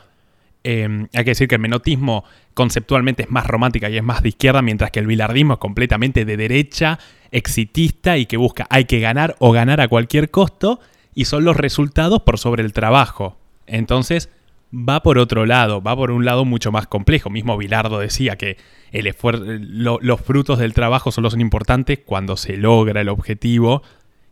eh, 0.64 1.08
hay 1.14 1.24
que 1.24 1.32
decir 1.32 1.48
que 1.48 1.56
el 1.56 1.62
menotismo 1.62 2.26
conceptualmente 2.54 3.24
es 3.24 3.32
más 3.32 3.48
romántica 3.48 3.90
y 3.90 3.98
es 3.98 4.04
más 4.04 4.22
de 4.22 4.30
izquierda, 4.30 4.62
mientras 4.62 4.92
que 4.92 5.00
el 5.00 5.08
bilardismo 5.08 5.54
es 5.54 5.60
completamente 5.60 6.26
de 6.26 6.38
derecha, 6.38 7.00
exitista 7.32 8.18
y 8.18 8.26
que 8.26 8.38
busca 8.38 8.68
hay 8.70 8.86
que 8.86 9.00
ganar 9.00 9.36
o 9.40 9.52
ganar 9.52 9.82
a 9.82 9.88
cualquier 9.88 10.30
costo 10.32 10.80
y 11.14 11.26
son 11.26 11.46
los 11.46 11.56
resultados 11.56 12.24
por 12.24 12.38
sobre 12.38 12.64
el 12.64 12.74
trabajo. 12.74 13.38
Entonces 13.68 14.30
va 14.74 15.02
por 15.02 15.18
otro 15.18 15.46
lado, 15.46 15.82
va 15.82 15.96
por 15.96 16.12
un 16.12 16.26
lado 16.26 16.46
mucho 16.46 16.72
más 16.72 16.88
complejo. 16.88 17.30
Mismo 17.30 17.58
Bilardo 17.58 18.00
decía 18.00 18.36
que 18.36 18.58
los 18.92 20.22
frutos 20.22 20.60
del 20.60 20.74
trabajo 20.74 21.12
solo 21.12 21.30
son 21.30 21.42
importantes 21.42 22.00
cuando 22.06 22.38
se 22.38 22.58
logra 22.58 23.02
el 23.02 23.10
objetivo 23.10 23.82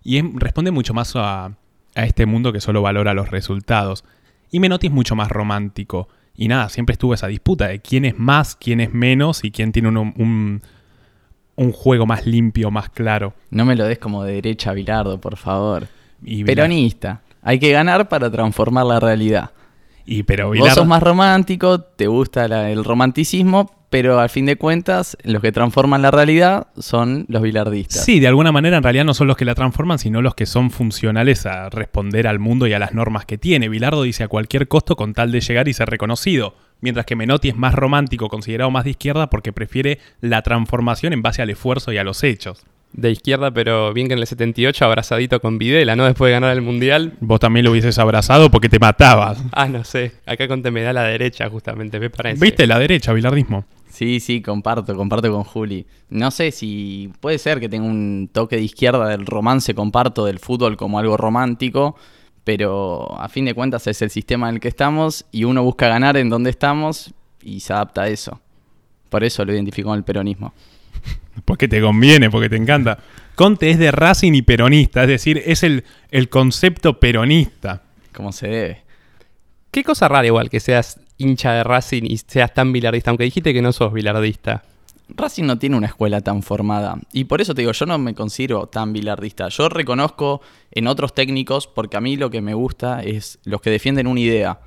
y 0.04 0.22
responde 0.22 0.72
mucho 0.72 0.94
más 0.94 1.16
a, 1.16 1.46
a 1.96 2.06
este 2.06 2.26
mundo 2.26 2.54
que 2.54 2.62
solo 2.62 2.82
valora 2.82 3.14
los 3.14 3.30
resultados. 3.32 4.04
Y 4.52 4.60
Menotti 4.60 4.88
es 4.88 4.94
mucho 4.94 5.16
más 5.16 5.30
romántico. 5.30 6.08
Y 6.38 6.48
nada, 6.48 6.70
siempre 6.70 6.94
estuvo 6.94 7.16
esa 7.16 7.28
disputa 7.28 7.68
de 7.68 7.80
quién 7.80 8.06
es 8.06 8.18
más, 8.18 8.56
quién 8.56 8.80
es 8.80 8.94
menos 8.94 9.44
y 9.44 9.50
quién 9.50 9.72
tiene 9.72 9.90
un, 9.90 10.62
un, 11.56 11.72
juego 11.72 12.06
más 12.06 12.28
limpio, 12.28 12.70
más 12.70 12.90
claro. 12.90 13.34
No 13.50 13.66
me 13.66 13.76
lo 13.76 13.86
des 13.86 13.98
como 13.98 14.24
de 14.24 14.34
derecha, 14.34 14.72
Bilardo, 14.74 15.20
por 15.20 15.36
favor. 15.36 15.88
Peronista. 16.46 17.22
Hay 17.42 17.58
que 17.60 17.72
ganar 17.72 18.08
para 18.08 18.30
transformar 18.30 18.86
la 18.86 19.00
realidad. 19.00 19.52
Y 20.06 20.24
pero 20.24 20.50
Vos 20.54 20.74
sos 20.74 20.86
más 20.86 21.02
romántico, 21.02 21.82
te 21.82 22.06
gusta 22.06 22.46
el 22.70 22.86
romanticismo, 22.86 23.72
pero 23.90 24.20
al 24.20 24.30
fin 24.30 24.46
de 24.46 24.58
cuentas, 24.58 25.18
los 25.24 25.42
que 25.42 25.52
transforman 25.52 26.02
la 26.02 26.12
realidad 26.12 26.68
son 26.78 27.26
los 27.30 27.42
bilardistas. 27.42 28.04
Sí, 28.04 28.20
de 28.20 28.28
alguna 28.28 28.52
manera 28.52 28.78
en 28.78 28.84
realidad 28.84 29.06
no 29.06 29.14
son 29.14 29.28
los 29.28 29.38
que 29.38 29.46
la 29.46 29.56
transforman, 29.56 30.00
sino 30.00 30.22
los 30.22 30.36
que 30.36 30.46
son 30.46 30.72
funcionales 30.72 31.46
a 31.46 31.70
responder 31.70 32.28
al 32.28 32.40
mundo 32.40 32.68
y 32.68 32.74
a 32.74 32.80
las 32.80 32.94
normas 32.94 33.26
que 33.26 33.38
tiene. 33.38 33.70
Bilardo 33.70 34.04
dice 34.04 34.24
a 34.24 34.28
cualquier 34.28 34.68
costo 34.68 34.96
con 34.96 35.14
tal 35.14 35.32
de 35.32 35.42
llegar 35.42 35.68
y 35.68 35.74
ser 35.74 35.90
reconocido, 35.90 36.56
mientras 36.82 37.06
que 37.06 37.16
Menotti 37.16 37.50
es 37.50 37.56
más 37.56 37.74
romántico, 37.74 38.28
considerado 38.28 38.72
más 38.72 38.84
de 38.84 38.92
izquierda, 38.92 39.30
porque 39.30 39.54
prefiere 39.54 40.00
la 40.22 40.42
transformación 40.42 41.14
en 41.14 41.22
base 41.22 41.42
al 41.42 41.50
esfuerzo 41.50 41.92
y 41.92 41.98
a 41.98 42.04
los 42.04 42.24
hechos 42.24 42.66
de 42.94 43.12
izquierda, 43.12 43.52
pero 43.52 43.94
bien 43.94 44.08
que 44.08 44.14
en 44.14 44.20
el 44.20 44.28
78 44.28 44.86
abrazadito 44.86 45.40
con 45.40 45.58
Videla, 45.58 45.96
¿no? 45.96 46.06
Después 46.06 46.30
de 46.30 46.34
ganar 46.34 46.52
el 46.56 46.62
Mundial. 46.62 47.14
Vos 47.20 47.40
también 47.40 47.66
lo 47.66 47.72
hubieses 47.72 47.98
abrazado 48.00 48.50
porque 48.50 48.70
te 48.70 48.80
matabas. 48.80 49.44
Ah, 49.52 49.68
no 49.68 49.84
sé. 49.84 50.14
Acá 50.26 50.48
con 50.48 50.62
me 50.72 50.82
da 50.82 50.94
la 50.94 51.04
derecha, 51.04 51.50
justamente, 51.50 52.00
me 52.00 52.10
parece. 52.10 52.44
¿Viste? 52.44 52.66
La 52.66 52.80
derecha, 52.80 53.14
bilardismo. 53.14 53.66
Sí, 53.98 54.20
sí, 54.20 54.44
comparto, 54.44 54.96
comparto 54.96 55.32
con 55.32 55.44
Juli. 55.44 55.88
No 56.12 56.30
sé 56.30 56.52
si 56.52 57.12
puede 57.20 57.40
ser 57.40 57.60
que 57.60 57.68
tenga 57.68 57.88
un 57.88 58.30
toque 58.32 58.56
de 58.56 58.62
izquierda 58.62 59.08
del 59.08 59.26
romance, 59.26 59.74
comparto 59.74 60.24
del 60.26 60.38
fútbol 60.38 60.78
como 60.78 61.00
algo 61.00 61.18
romántico, 61.18 61.96
pero 62.44 63.20
a 63.20 63.28
fin 63.28 63.46
de 63.46 63.56
cuentas 63.56 63.88
es 63.88 64.00
el 64.04 64.12
sistema 64.12 64.50
en 64.50 64.56
el 64.56 64.62
que 64.62 64.68
estamos 64.68 65.26
y 65.32 65.46
uno 65.46 65.64
busca 65.64 65.88
ganar 65.88 66.16
en 66.16 66.30
donde 66.30 66.52
estamos 66.52 67.12
y 67.42 67.62
se 67.62 67.74
adapta 67.74 68.04
a 68.04 68.08
eso. 68.10 68.40
Por 69.10 69.24
eso 69.24 69.44
lo 69.44 69.52
identifico 69.52 69.90
con 69.90 69.98
el 69.98 70.04
peronismo. 70.04 70.54
Porque 71.46 71.68
te 71.68 71.82
conviene, 71.82 72.30
porque 72.30 72.50
te 72.50 72.56
encanta. 72.56 73.00
Conte 73.34 73.72
es 73.72 73.80
de 73.80 73.90
Racing 73.90 74.34
y 74.34 74.44
peronista, 74.44 75.02
es 75.02 75.10
decir, 75.10 75.42
es 75.44 75.64
el, 75.64 75.84
el 76.12 76.30
concepto 76.30 77.00
peronista. 77.00 77.82
Como 78.14 78.32
se 78.32 78.48
debe. 78.48 78.84
Qué 79.72 79.84
cosa 79.84 80.08
rara 80.08 80.28
igual 80.28 80.52
que 80.52 80.60
seas 80.60 81.00
hincha 81.18 81.54
de 81.54 81.64
Racing 81.64 82.04
y 82.04 82.18
seas 82.18 82.54
tan 82.54 82.72
bilardista, 82.72 83.12
aunque 83.12 83.24
dijiste 83.24 83.54
que 83.54 83.62
no 83.62 83.72
sos 83.72 83.94
bilardista. 83.94 84.64
Racing 85.10 85.46
no 85.46 85.58
tiene 85.58 85.78
una 85.78 85.88
escuela 85.88 86.22
tan 86.22 86.44
formada. 86.44 86.98
Y 87.14 87.26
por 87.26 87.42
eso 87.42 87.56
te 87.56 87.62
digo, 87.62 87.72
yo 87.72 87.86
no 87.86 87.98
me 87.98 88.14
considero 88.14 88.68
tan 88.68 88.92
bilardista. 88.92 89.48
Yo 89.48 89.70
reconozco 89.70 90.42
en 90.72 90.88
otros 90.88 91.14
técnicos, 91.14 91.68
porque 91.68 91.98
a 91.98 92.02
mí 92.02 92.18
lo 92.18 92.30
que 92.30 92.42
me 92.42 92.54
gusta 92.54 93.02
es 93.02 93.40
los 93.46 93.62
que 93.62 93.70
defienden 93.70 94.08
una 94.08 94.20
idea. 94.20 94.60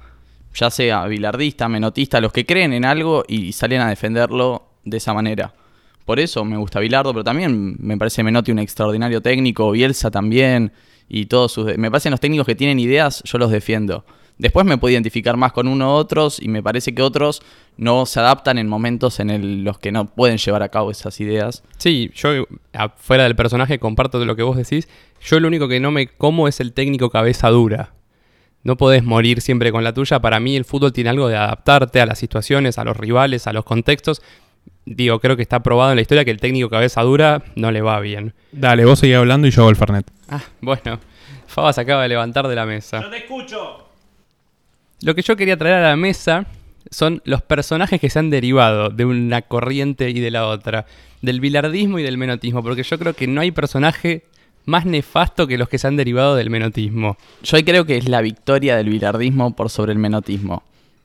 Ya 0.55 0.71
sea 0.71 1.05
bilardista, 1.07 1.69
menotista, 1.69 2.21
los 2.21 2.33
que 2.33 2.47
creen 2.47 2.73
en 2.73 2.85
algo 2.85 3.25
y 3.29 3.53
salen 3.53 3.83
a 3.83 3.89
defenderlo 3.89 4.71
de 4.85 4.97
esa 4.97 5.13
manera. 5.13 5.53
Por 6.05 6.19
eso 6.19 6.45
me 6.45 6.57
gusta 6.57 6.81
Bilardo, 6.81 7.13
pero 7.13 7.23
también 7.23 7.77
me 7.79 7.97
parece 7.97 8.25
Menotti 8.25 8.51
un 8.51 8.59
extraordinario 8.59 9.21
técnico, 9.21 9.71
Bielsa 9.71 10.11
también, 10.11 10.73
y 11.09 11.27
todos 11.27 11.53
sus... 11.53 11.79
Me 11.79 11.89
parecen 11.91 12.11
los 12.11 12.19
técnicos 12.19 12.47
que 12.47 12.57
tienen 12.57 12.81
ideas, 12.81 13.23
yo 13.25 13.39
los 13.39 13.51
defiendo. 13.51 14.05
Después 14.41 14.65
me 14.65 14.79
puedo 14.79 14.91
identificar 14.93 15.37
más 15.37 15.53
con 15.53 15.69
uno 15.69 15.89
u 15.91 15.93
otros 15.97 16.41
y 16.41 16.49
me 16.49 16.63
parece 16.63 16.95
que 16.95 17.03
otros 17.03 17.43
no 17.77 18.07
se 18.07 18.21
adaptan 18.21 18.57
en 18.57 18.69
momentos 18.69 19.21
en 19.21 19.29
el- 19.29 19.65
los 19.65 19.79
que 19.79 19.93
no 19.93 20.07
pueden 20.07 20.39
llevar 20.39 20.63
a 20.63 20.71
cabo 20.71 20.91
esas 20.91 21.21
ideas. 21.21 21.63
Sí, 21.77 22.11
yo 22.15 22.47
fuera 22.97 23.25
del 23.25 23.37
personaje 23.37 23.79
comparto 23.79 24.19
de 24.19 24.25
lo 24.25 24.37
que 24.37 24.43
vos 24.43 24.57
decís. 24.57 24.89
Yo 25.23 25.39
lo 25.41 25.49
único 25.49 25.69
que 25.69 25.79
no 25.79 25.91
me 25.91 26.07
como 26.07 26.49
es 26.49 26.59
el 26.61 26.73
técnico 26.73 27.11
cabeza 27.11 27.51
dura. 27.51 27.93
No 28.63 28.79
podés 28.79 29.05
morir 29.05 29.43
siempre 29.43 29.73
con 29.73 29.85
la 29.85 29.93
tuya. 29.93 30.21
Para 30.21 30.41
mí 30.41 30.57
el 30.57 30.65
fútbol 30.65 30.93
tiene 30.95 31.11
algo 31.11 31.29
de 31.29 31.37
adaptarte 31.37 32.01
a 32.01 32.07
las 32.07 32.19
situaciones, 32.19 32.79
a 32.79 32.85
los 32.85 32.97
rivales, 32.97 33.47
a 33.47 33.53
los 33.53 33.65
contextos. 33.65 34.23
Digo, 34.87 35.21
creo 35.21 35.37
que 35.37 35.43
está 35.43 35.63
probado 35.63 35.91
en 35.93 35.97
la 35.97 36.03
historia 36.03 36.25
que 36.25 36.31
el 36.31 36.41
técnico 36.41 36.71
cabeza 36.71 37.03
dura 37.03 37.43
no 37.57 37.71
le 37.73 37.83
va 37.83 38.01
bien. 38.01 38.33
Dale, 38.53 38.87
vos 38.87 38.99
seguís 39.01 39.17
hablando 39.17 39.47
y 39.47 39.51
yo 39.51 39.61
hago 39.63 39.71
el 39.71 39.77
Fernet. 39.77 40.11
Ah, 40.31 40.41
bueno. 40.63 40.99
Faba 41.47 41.73
se 41.75 41.83
acaba 41.83 42.03
de 42.05 42.09
levantar 42.09 42.49
de 42.49 42.55
la 42.55 42.65
mesa. 42.65 43.07
te 43.11 43.19
escucho! 43.19 43.90
Lo 45.03 45.15
que 45.15 45.23
yo 45.23 45.37
quería 45.37 45.57
traer 45.57 45.77
a 45.77 45.89
la 45.89 45.97
mesa 45.97 46.47
son 46.91 47.23
los 47.25 47.43
personajes 47.43 48.01
que 48.01 48.11
se 48.11 48.19
han 48.19 48.31
derivado 48.31 48.91
de 48.91 49.05
una 49.05 49.43
corriente 49.43 50.11
y 50.11 50.21
de 50.21 50.31
la 50.31 50.47
otra, 50.47 50.87
del 51.23 51.41
bilardismo 51.41 51.99
y 51.99 52.03
del 52.03 52.19
menotismo, 52.19 52.63
porque 52.63 52.83
yo 52.83 52.99
creo 52.99 53.15
que 53.15 53.27
no 53.27 53.41
hay 53.41 53.51
personaje 53.51 54.25
más 54.67 54.85
nefasto 54.85 55.47
que 55.47 55.59
los 55.59 55.69
que 55.69 55.79
se 55.79 55.87
han 55.87 55.97
derivado 55.97 56.37
del 56.37 56.51
menotismo. 56.51 57.17
Yo 57.43 57.63
creo 57.65 57.87
que 57.87 57.97
es 57.97 58.09
la 58.09 58.21
victoria 58.21 58.77
del 58.77 58.91
bilardismo 58.91 59.55
por 59.57 59.71
sobre 59.71 59.93
el 59.93 59.99
menotismo. 59.99 60.63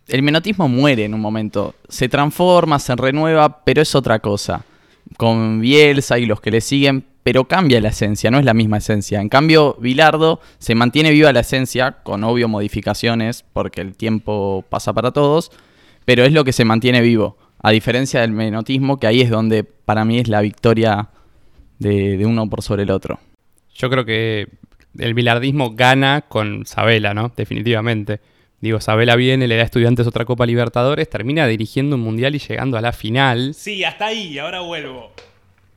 El 0.07 0.21
menotismo 0.21 0.67
muere 0.67 1.05
en 1.05 1.13
un 1.13 1.21
momento, 1.21 1.73
se 1.89 2.09
transforma, 2.09 2.79
se 2.79 2.95
renueva, 2.95 3.63
pero 3.63 3.81
es 3.81 3.95
otra 3.95 4.19
cosa. 4.19 4.65
Con 5.17 5.61
Bielsa 5.61 6.19
y 6.19 6.25
los 6.25 6.41
que 6.41 6.51
le 6.51 6.61
siguen, 6.61 7.05
pero 7.25 7.45
cambia 7.45 7.81
la 7.81 7.89
esencia, 7.89 8.29
no 8.29 8.37
es 8.37 8.45
la 8.45 8.53
misma 8.53 8.77
esencia. 8.77 9.19
En 9.19 9.29
cambio, 9.29 9.77
Bilardo 9.79 10.39
se 10.59 10.75
mantiene 10.75 11.09
viva 11.09 11.33
la 11.33 11.39
esencia, 11.39 12.03
con 12.03 12.23
obvio 12.23 12.47
modificaciones, 12.47 13.43
porque 13.51 13.81
el 13.81 13.97
tiempo 13.97 14.63
pasa 14.69 14.93
para 14.93 15.09
todos, 15.09 15.51
pero 16.05 16.23
es 16.23 16.33
lo 16.33 16.43
que 16.43 16.53
se 16.53 16.65
mantiene 16.65 17.01
vivo. 17.01 17.35
A 17.63 17.71
diferencia 17.71 18.21
del 18.21 18.31
menotismo, 18.31 18.99
que 18.99 19.07
ahí 19.07 19.21
es 19.21 19.31
donde 19.31 19.63
para 19.63 20.05
mí 20.05 20.19
es 20.19 20.27
la 20.27 20.41
victoria 20.41 21.09
de, 21.79 22.15
de 22.15 22.25
uno 22.27 22.47
por 22.47 22.61
sobre 22.61 22.83
el 22.83 22.91
otro. 22.91 23.19
Yo 23.73 23.89
creo 23.89 24.05
que 24.05 24.47
el 24.99 25.15
bilardismo 25.15 25.71
gana 25.71 26.25
con 26.27 26.67
Sabela, 26.67 27.15
¿no? 27.15 27.31
Definitivamente. 27.35 28.19
Digo, 28.61 28.79
Sabela 28.81 29.15
viene, 29.15 29.47
le 29.47 29.55
da 29.55 29.63
a 29.63 29.65
estudiantes 29.65 30.05
otra 30.05 30.25
Copa 30.25 30.45
Libertadores, 30.45 31.09
termina 31.09 31.47
dirigiendo 31.47 31.95
un 31.95 32.03
mundial 32.03 32.35
y 32.35 32.39
llegando 32.39 32.77
a 32.77 32.81
la 32.81 32.91
final. 32.91 33.55
Sí, 33.55 33.83
hasta 33.83 34.05
ahí, 34.05 34.37
ahora 34.37 34.59
vuelvo. 34.59 35.11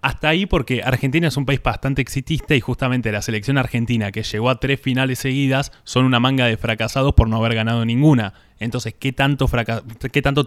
Hasta 0.09 0.31
ahí 0.31 0.47
porque 0.47 0.81
Argentina 0.83 1.29
es 1.29 1.37
un 1.37 1.45
país 1.45 1.63
bastante 1.63 2.01
exitista 2.01 2.55
y 2.55 2.61
justamente 2.61 3.13
la 3.13 3.21
selección 3.21 3.59
argentina 3.59 4.11
que 4.11 4.23
llegó 4.23 4.49
a 4.49 4.59
tres 4.59 4.81
finales 4.81 5.19
seguidas 5.19 5.71
son 5.85 6.07
una 6.07 6.19
manga 6.19 6.47
de 6.47 6.57
fracasados 6.57 7.13
por 7.13 7.29
no 7.29 7.37
haber 7.37 7.55
ganado 7.55 7.85
ninguna. 7.85 8.33
Entonces, 8.59 8.95
¿qué 8.99 9.13
tanto, 9.13 9.47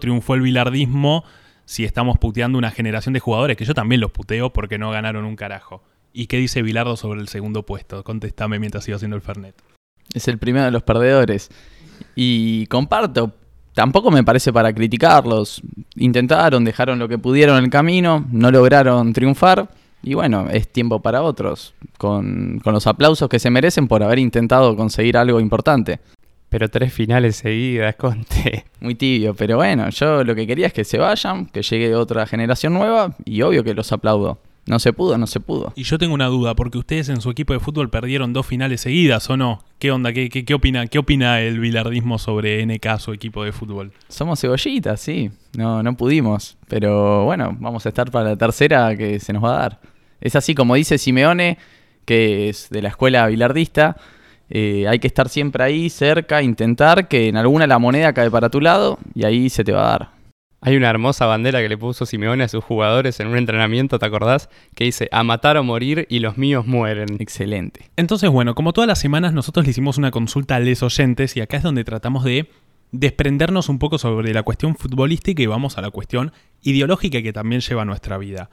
triunfó 0.00 0.34
el 0.34 0.40
bilardismo 0.40 1.22
si 1.64 1.84
estamos 1.84 2.18
puteando 2.18 2.58
una 2.58 2.72
generación 2.72 3.12
de 3.12 3.20
jugadores 3.20 3.56
que 3.56 3.64
yo 3.64 3.72
también 3.72 4.00
los 4.00 4.10
puteo 4.10 4.52
porque 4.52 4.78
no 4.78 4.90
ganaron 4.90 5.24
un 5.24 5.36
carajo? 5.36 5.84
¿Y 6.12 6.26
qué 6.26 6.38
dice 6.38 6.60
Bilardo 6.62 6.96
sobre 6.96 7.20
el 7.20 7.28
segundo 7.28 7.64
puesto? 7.64 8.02
Contestame 8.02 8.58
mientras 8.58 8.82
sigo 8.82 8.96
haciendo 8.96 9.14
el 9.14 9.22
Fernet. 9.22 9.54
Es 10.12 10.26
el 10.26 10.38
primero 10.38 10.64
de 10.64 10.72
los 10.72 10.82
perdedores. 10.82 11.50
Y 12.16 12.66
comparto, 12.66 13.36
tampoco 13.74 14.10
me 14.10 14.24
parece 14.24 14.52
para 14.52 14.72
criticarlos. 14.72 15.62
Intentaron, 15.96 16.64
dejaron 16.64 16.98
lo 16.98 17.08
que 17.08 17.18
pudieron 17.18 17.58
en 17.58 17.64
el 17.64 17.70
camino, 17.70 18.24
no 18.30 18.50
lograron 18.50 19.12
triunfar. 19.12 19.68
Y 20.02 20.14
bueno, 20.14 20.48
es 20.50 20.68
tiempo 20.68 21.00
para 21.00 21.22
otros, 21.22 21.74
con, 21.96 22.60
con 22.64 22.74
los 22.74 22.86
aplausos 22.88 23.28
que 23.28 23.38
se 23.38 23.50
merecen 23.50 23.86
por 23.86 24.02
haber 24.02 24.18
intentado 24.18 24.74
conseguir 24.76 25.16
algo 25.16 25.38
importante. 25.38 26.00
Pero 26.52 26.68
tres 26.68 26.92
finales 26.92 27.36
seguidas, 27.36 27.94
Conte. 27.98 28.66
Muy 28.80 28.94
tibio, 28.94 29.34
pero 29.34 29.56
bueno, 29.56 29.88
yo 29.88 30.22
lo 30.22 30.34
que 30.34 30.46
quería 30.46 30.66
es 30.66 30.72
que 30.72 30.84
se 30.84 30.98
vayan, 30.98 31.46
que 31.46 31.62
llegue 31.62 31.94
otra 31.94 32.26
generación 32.26 32.74
nueva 32.74 33.14
y 33.24 33.40
obvio 33.42 33.64
que 33.64 33.72
los 33.72 33.90
aplaudo. 33.90 34.38
No 34.64 34.78
se 34.78 34.92
pudo, 34.92 35.18
no 35.18 35.26
se 35.26 35.40
pudo. 35.40 35.72
Y 35.74 35.82
yo 35.82 35.98
tengo 35.98 36.14
una 36.14 36.26
duda, 36.26 36.54
porque 36.54 36.78
ustedes 36.78 37.08
en 37.08 37.20
su 37.20 37.30
equipo 37.30 37.52
de 37.52 37.58
fútbol 37.58 37.90
perdieron 37.90 38.32
dos 38.32 38.46
finales 38.46 38.80
seguidas, 38.80 39.28
¿o 39.28 39.36
no? 39.36 39.64
¿Qué 39.80 39.90
onda? 39.90 40.12
¿Qué, 40.12 40.28
qué, 40.28 40.44
qué 40.44 40.54
opina, 40.54 40.86
qué 40.86 40.98
opina 41.00 41.40
el 41.40 41.58
bilardismo 41.58 42.16
sobre 42.18 42.64
NK, 42.64 42.98
su 43.00 43.12
equipo 43.12 43.42
de 43.42 43.50
fútbol? 43.50 43.92
Somos 44.08 44.40
cebollitas, 44.40 45.00
sí. 45.00 45.30
No, 45.56 45.82
no 45.82 45.96
pudimos. 45.96 46.56
Pero 46.68 47.24
bueno, 47.24 47.56
vamos 47.58 47.84
a 47.86 47.88
estar 47.88 48.10
para 48.12 48.30
la 48.30 48.36
tercera 48.36 48.96
que 48.96 49.18
se 49.18 49.32
nos 49.32 49.42
va 49.42 49.56
a 49.56 49.58
dar. 49.58 49.80
Es 50.20 50.36
así 50.36 50.54
como 50.54 50.76
dice 50.76 50.96
Simeone, 50.96 51.58
que 52.04 52.48
es 52.48 52.70
de 52.70 52.82
la 52.82 52.88
escuela 52.90 53.26
bilardista. 53.26 53.96
eh, 54.48 54.86
hay 54.88 55.00
que 55.00 55.08
estar 55.08 55.28
siempre 55.28 55.64
ahí, 55.64 55.90
cerca, 55.90 56.40
intentar 56.42 57.08
que 57.08 57.26
en 57.28 57.36
alguna 57.36 57.66
la 57.66 57.78
moneda 57.80 58.12
cae 58.12 58.30
para 58.30 58.48
tu 58.48 58.60
lado 58.60 58.98
y 59.14 59.24
ahí 59.24 59.50
se 59.50 59.64
te 59.64 59.72
va 59.72 59.86
a 59.86 59.98
dar. 59.98 60.10
Hay 60.64 60.76
una 60.76 60.88
hermosa 60.88 61.26
bandera 61.26 61.60
que 61.60 61.68
le 61.68 61.76
puso 61.76 62.06
Simeone 62.06 62.44
a 62.44 62.48
sus 62.48 62.62
jugadores 62.62 63.18
en 63.18 63.26
un 63.26 63.36
entrenamiento, 63.36 63.98
¿te 63.98 64.06
acordás? 64.06 64.48
Que 64.76 64.84
dice, 64.84 65.08
a 65.10 65.24
matar 65.24 65.56
o 65.56 65.64
morir 65.64 66.06
y 66.08 66.20
los 66.20 66.38
míos 66.38 66.68
mueren. 66.68 67.16
Excelente. 67.18 67.90
Entonces, 67.96 68.30
bueno, 68.30 68.54
como 68.54 68.72
todas 68.72 68.86
las 68.86 69.00
semanas, 69.00 69.32
nosotros 69.32 69.66
le 69.66 69.72
hicimos 69.72 69.98
una 69.98 70.12
consulta 70.12 70.54
a 70.54 70.60
les 70.60 70.84
oyentes 70.84 71.36
y 71.36 71.40
acá 71.40 71.56
es 71.56 71.64
donde 71.64 71.82
tratamos 71.82 72.22
de 72.22 72.48
desprendernos 72.92 73.68
un 73.68 73.80
poco 73.80 73.98
sobre 73.98 74.32
la 74.32 74.44
cuestión 74.44 74.76
futbolística 74.76 75.42
y 75.42 75.46
vamos 75.46 75.78
a 75.78 75.80
la 75.80 75.90
cuestión 75.90 76.30
ideológica 76.62 77.20
que 77.22 77.32
también 77.32 77.60
lleva 77.60 77.84
nuestra 77.84 78.16
vida. 78.16 78.48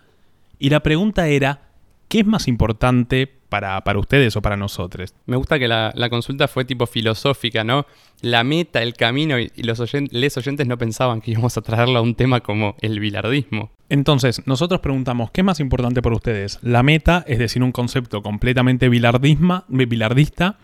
Y 0.58 0.72
la 0.72 0.80
pregunta 0.80 1.28
era, 1.28 1.69
¿qué 2.10 2.20
es 2.20 2.26
más 2.26 2.48
importante 2.50 3.28
para, 3.48 3.82
para 3.84 3.98
ustedes 4.00 4.36
o 4.36 4.42
para 4.42 4.58
nosotros? 4.58 5.14
Me 5.26 5.38
gusta 5.38 5.58
que 5.58 5.68
la, 5.68 5.92
la 5.96 6.10
consulta 6.10 6.48
fue 6.48 6.66
tipo 6.66 6.86
filosófica, 6.86 7.64
¿no? 7.64 7.86
La 8.22 8.44
meta, 8.44 8.82
el 8.84 8.94
camino 8.96 9.40
y, 9.40 9.50
los 9.64 9.80
oyen- 9.80 10.10
les 10.12 10.36
oyentes 10.38 10.68
no 10.68 10.78
pensaban 10.78 11.22
que 11.22 11.32
íbamos 11.32 11.58
a 11.58 11.62
traerla 11.62 12.00
a 12.00 12.02
un 12.02 12.16
tema 12.16 12.42
como 12.42 12.76
el 12.82 13.00
bilardismo. 13.00 13.72
Entonces, 13.88 14.46
nosotros 14.46 14.82
preguntamos, 14.82 15.32
¿qué 15.32 15.42
es 15.42 15.46
más 15.46 15.60
importante 15.60 16.02
para 16.02 16.16
ustedes? 16.16 16.60
¿La 16.62 16.84
meta, 16.84 17.24
es 17.28 17.40
decir, 17.40 17.64
un 17.64 17.72
concepto 17.72 18.22
completamente 18.22 18.90
bilardisma, 18.90 19.66
bilardista, 19.68 20.58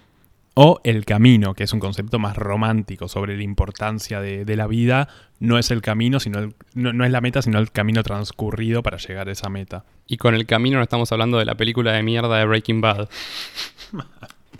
o 0.56 0.80
el 0.84 1.06
camino, 1.06 1.54
que 1.54 1.66
es 1.66 1.74
un 1.74 1.80
concepto 1.80 2.18
más 2.18 2.36
romántico 2.38 3.08
sobre 3.08 3.38
la 3.38 3.44
importancia 3.44 4.20
de, 4.22 4.46
de 4.46 4.56
la 4.56 4.68
vida? 4.68 5.08
No 5.40 5.58
es 5.60 5.70
el 5.70 5.82
camino, 5.82 6.20
sino 6.20 6.40
el- 6.40 6.56
no, 6.74 6.94
no 6.94 7.06
es 7.06 7.12
la 7.12 7.22
meta, 7.22 7.42
sino 7.42 7.60
el 7.60 7.72
camino 7.72 8.02
transcurrido 8.04 8.82
para 8.82 8.98
llegar 8.98 9.28
a 9.30 9.32
esa 9.34 9.50
meta. 9.50 9.84
Y 10.08 10.18
con 10.18 10.34
el 10.34 10.46
camino 10.46 10.78
no 10.78 10.84
estamos 10.84 11.12
hablando 11.12 11.38
de 11.38 11.46
la 11.46 11.56
película 11.56 11.92
de 11.92 12.04
mierda 12.04 12.38
de 12.38 12.46
Breaking 12.46 12.82
Bad. 12.82 13.10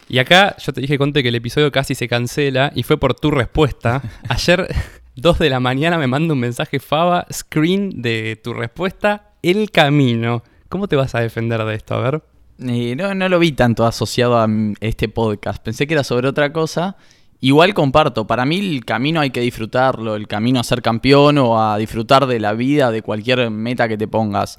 Y 0.08 0.20
acá 0.20 0.56
yo 0.58 0.72
te 0.72 0.82
dije, 0.82 1.00
Conte, 1.00 1.24
que 1.24 1.30
el 1.30 1.36
episodio 1.36 1.72
casi 1.72 1.96
se 1.96 2.08
cancela 2.08 2.72
y 2.76 2.84
fue 2.84 2.98
por 3.00 3.16
tu 3.16 3.32
respuesta. 3.32 4.04
Ayer, 4.30 4.68
2 5.16 5.40
de 5.40 5.50
la 5.50 5.60
mañana, 5.60 5.98
me 5.98 6.06
manda 6.06 6.34
un 6.34 6.40
mensaje 6.40 6.80
Faba, 6.80 7.26
screen 7.34 8.04
de 8.04 8.40
tu 8.44 8.54
respuesta, 8.54 9.32
el 9.42 9.72
camino. 9.72 10.44
¿Cómo 10.70 10.88
te 10.88 10.96
vas 10.96 11.16
a 11.16 11.22
defender 11.22 11.64
de 11.64 11.74
esto? 11.74 11.96
A 11.96 12.02
ver. 12.12 12.22
Eh, 12.60 12.96
no, 12.96 13.14
no 13.14 13.28
lo 13.30 13.40
vi 13.40 13.52
tanto 13.52 13.86
asociado 13.86 14.38
a 14.38 14.48
mm, 14.48 14.76
este 14.80 15.10
podcast. 15.10 15.62
Pensé 15.64 15.88
que 15.88 15.94
era 15.94 16.04
sobre 16.04 16.28
otra 16.28 16.54
cosa. 16.54 16.96
Igual 17.42 17.74
comparto, 17.74 18.26
para 18.26 18.46
mí 18.46 18.58
el 18.60 18.86
camino 18.86 19.20
hay 19.20 19.30
que 19.30 19.42
disfrutarlo, 19.42 20.16
el 20.16 20.28
camino 20.28 20.60
a 20.60 20.64
ser 20.64 20.82
campeón 20.82 21.38
o 21.38 21.62
a 21.62 21.78
disfrutar 21.78 22.26
de 22.28 22.40
la 22.40 22.54
vida, 22.54 22.92
de 22.92 23.02
cualquier 23.02 23.50
meta 23.52 23.88
que 23.88 23.98
te 23.98 24.08
pongas. 24.08 24.58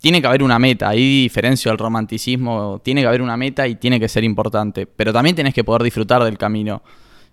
Tiene 0.00 0.20
que 0.20 0.28
haber 0.28 0.42
una 0.42 0.58
meta, 0.58 0.88
ahí 0.90 1.22
diferencio 1.24 1.70
al 1.70 1.78
romanticismo, 1.78 2.80
tiene 2.84 3.00
que 3.00 3.08
haber 3.08 3.20
una 3.20 3.36
meta 3.36 3.66
y 3.66 3.74
tiene 3.76 3.98
que 3.98 4.08
ser 4.08 4.22
importante, 4.22 4.86
pero 4.86 5.12
también 5.12 5.34
tenés 5.34 5.54
que 5.54 5.64
poder 5.64 5.82
disfrutar 5.82 6.22
del 6.22 6.38
camino. 6.38 6.82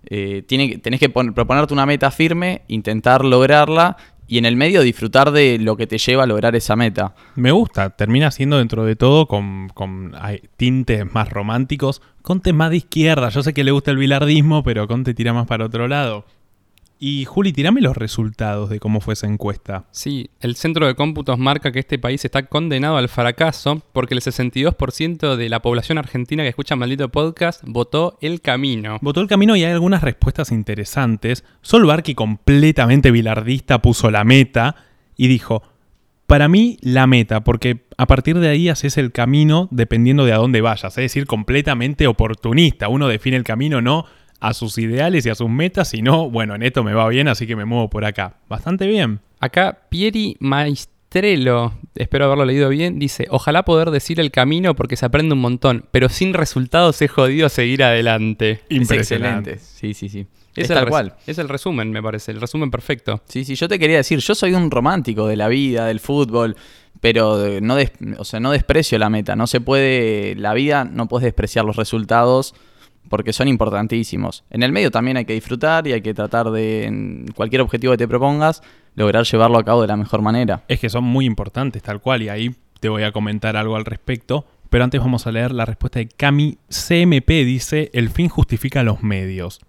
Eh, 0.04 0.42
tiene 0.48 0.78
tenés 0.78 0.98
que 0.98 1.08
pon- 1.10 1.32
proponerte 1.32 1.72
una 1.72 1.86
meta 1.86 2.10
firme, 2.10 2.62
intentar 2.68 3.24
lograrla 3.24 3.96
y 4.26 4.38
en 4.38 4.44
el 4.44 4.56
medio 4.56 4.82
disfrutar 4.82 5.30
de 5.30 5.58
lo 5.58 5.76
que 5.76 5.86
te 5.86 5.98
lleva 5.98 6.24
a 6.24 6.26
lograr 6.26 6.56
esa 6.56 6.76
meta. 6.76 7.14
Me 7.34 7.50
gusta, 7.50 7.90
termina 7.90 8.30
siendo 8.30 8.58
dentro 8.58 8.84
de 8.84 8.96
todo 8.96 9.26
con, 9.26 9.68
con 9.74 10.14
tintes 10.56 11.12
más 11.12 11.28
románticos. 11.28 12.02
Conte 12.22 12.52
más 12.52 12.70
de 12.70 12.76
izquierda, 12.76 13.28
yo 13.28 13.42
sé 13.42 13.52
que 13.52 13.64
le 13.64 13.72
gusta 13.72 13.90
el 13.90 13.96
bilardismo, 13.96 14.62
pero 14.62 14.86
Conte 14.86 15.14
tira 15.14 15.32
más 15.32 15.46
para 15.46 15.66
otro 15.66 15.88
lado. 15.88 16.24
Y 17.04 17.24
Juli, 17.24 17.52
tirame 17.52 17.80
los 17.80 17.96
resultados 17.96 18.70
de 18.70 18.78
cómo 18.78 19.00
fue 19.00 19.14
esa 19.14 19.26
encuesta. 19.26 19.86
Sí, 19.90 20.30
el 20.38 20.54
Centro 20.54 20.86
de 20.86 20.94
Cómputos 20.94 21.36
marca 21.36 21.72
que 21.72 21.80
este 21.80 21.98
país 21.98 22.24
está 22.24 22.44
condenado 22.44 22.96
al 22.96 23.08
fracaso 23.08 23.82
porque 23.92 24.14
el 24.14 24.20
62% 24.20 25.34
de 25.34 25.48
la 25.48 25.60
población 25.62 25.98
argentina 25.98 26.44
que 26.44 26.50
escucha 26.50 26.76
Maldito 26.76 27.08
Podcast 27.08 27.60
votó 27.66 28.18
el 28.20 28.40
camino. 28.40 28.98
Votó 29.02 29.20
el 29.20 29.26
camino 29.26 29.56
y 29.56 29.64
hay 29.64 29.72
algunas 29.72 30.04
respuestas 30.04 30.52
interesantes. 30.52 31.42
Sol 31.60 31.86
Barqui, 31.86 32.14
completamente 32.14 33.10
bilardista, 33.10 33.82
puso 33.82 34.08
la 34.12 34.22
meta 34.22 34.76
y 35.16 35.26
dijo: 35.26 35.64
Para 36.28 36.46
mí, 36.46 36.78
la 36.82 37.08
meta, 37.08 37.42
porque 37.42 37.84
a 37.96 38.06
partir 38.06 38.38
de 38.38 38.48
ahí 38.48 38.68
haces 38.68 38.96
el 38.96 39.10
camino 39.10 39.66
dependiendo 39.72 40.24
de 40.24 40.34
a 40.34 40.38
dónde 40.38 40.60
vayas. 40.60 40.96
Es 40.96 41.02
decir, 41.02 41.26
completamente 41.26 42.06
oportunista. 42.06 42.86
Uno 42.86 43.08
define 43.08 43.36
el 43.36 43.42
camino 43.42 43.80
no 43.82 44.06
a 44.42 44.54
sus 44.54 44.76
ideales 44.78 45.24
y 45.24 45.30
a 45.30 45.34
sus 45.36 45.48
metas, 45.48 45.88
sino, 45.88 46.28
bueno, 46.28 46.54
en 46.56 46.62
esto 46.64 46.82
me 46.82 46.94
va 46.94 47.08
bien, 47.08 47.28
así 47.28 47.46
que 47.46 47.54
me 47.56 47.64
muevo 47.64 47.88
por 47.88 48.04
acá. 48.04 48.34
Bastante 48.48 48.86
bien. 48.88 49.20
Acá 49.38 49.78
Pieri 49.88 50.36
Maestrello, 50.40 51.72
espero 51.94 52.24
haberlo 52.26 52.44
leído 52.44 52.68
bien, 52.68 52.98
dice, 52.98 53.26
ojalá 53.30 53.64
poder 53.64 53.90
decir 53.90 54.18
el 54.20 54.30
camino 54.30 54.74
porque 54.74 54.96
se 54.96 55.06
aprende 55.06 55.34
un 55.34 55.40
montón, 55.40 55.84
pero 55.90 56.08
sin 56.08 56.34
resultados 56.34 57.00
es 57.02 57.10
jodido 57.10 57.48
seguir 57.48 57.82
adelante. 57.84 58.62
Es 58.68 58.76
Impresionante. 58.76 59.52
excelente, 59.52 59.78
sí, 59.78 59.94
sí, 59.94 60.08
sí. 60.08 60.26
Es 60.54 60.68
el 60.68 60.76
tal 60.76 60.88
cual. 60.88 61.14
Es 61.26 61.38
el 61.38 61.48
resumen, 61.48 61.90
me 61.90 62.02
parece, 62.02 62.30
el 62.32 62.40
resumen 62.40 62.70
perfecto. 62.70 63.22
Sí, 63.26 63.44
sí, 63.44 63.54
yo 63.54 63.68
te 63.68 63.78
quería 63.78 63.96
decir, 63.98 64.18
yo 64.18 64.34
soy 64.34 64.52
un 64.54 64.70
romántico 64.70 65.26
de 65.26 65.36
la 65.36 65.48
vida, 65.48 65.86
del 65.86 65.98
fútbol, 66.00 66.56
pero 67.00 67.38
no, 67.62 67.74
des- 67.76 67.92
o 68.18 68.24
sea, 68.24 68.38
no 68.38 68.50
desprecio 68.50 68.98
la 68.98 69.08
meta. 69.08 69.34
No 69.34 69.46
se 69.46 69.60
puede, 69.62 70.34
la 70.36 70.52
vida 70.52 70.84
no 70.84 71.08
puedes 71.08 71.24
despreciar 71.24 71.64
los 71.64 71.76
resultados 71.76 72.54
porque 73.12 73.34
son 73.34 73.46
importantísimos. 73.46 74.42
En 74.48 74.62
el 74.62 74.72
medio 74.72 74.90
también 74.90 75.18
hay 75.18 75.26
que 75.26 75.34
disfrutar 75.34 75.86
y 75.86 75.92
hay 75.92 76.00
que 76.00 76.14
tratar 76.14 76.50
de, 76.50 76.86
en 76.86 77.26
cualquier 77.34 77.60
objetivo 77.60 77.92
que 77.92 77.98
te 77.98 78.08
propongas, 78.08 78.62
lograr 78.94 79.26
llevarlo 79.26 79.58
a 79.58 79.64
cabo 79.64 79.82
de 79.82 79.88
la 79.88 79.98
mejor 79.98 80.22
manera. 80.22 80.62
Es 80.66 80.80
que 80.80 80.88
son 80.88 81.04
muy 81.04 81.26
importantes, 81.26 81.82
tal 81.82 82.00
cual, 82.00 82.22
y 82.22 82.30
ahí 82.30 82.54
te 82.80 82.88
voy 82.88 83.02
a 83.02 83.12
comentar 83.12 83.54
algo 83.58 83.76
al 83.76 83.84
respecto. 83.84 84.46
Pero 84.70 84.84
antes 84.84 84.98
vamos 84.98 85.26
a 85.26 85.32
leer 85.32 85.52
la 85.52 85.66
respuesta 85.66 85.98
de 85.98 86.08
Cami 86.08 86.56
CMP. 86.70 87.28
Dice, 87.44 87.90
el 87.92 88.08
fin 88.08 88.30
justifica 88.30 88.82
los 88.82 89.02
medios. 89.02 89.60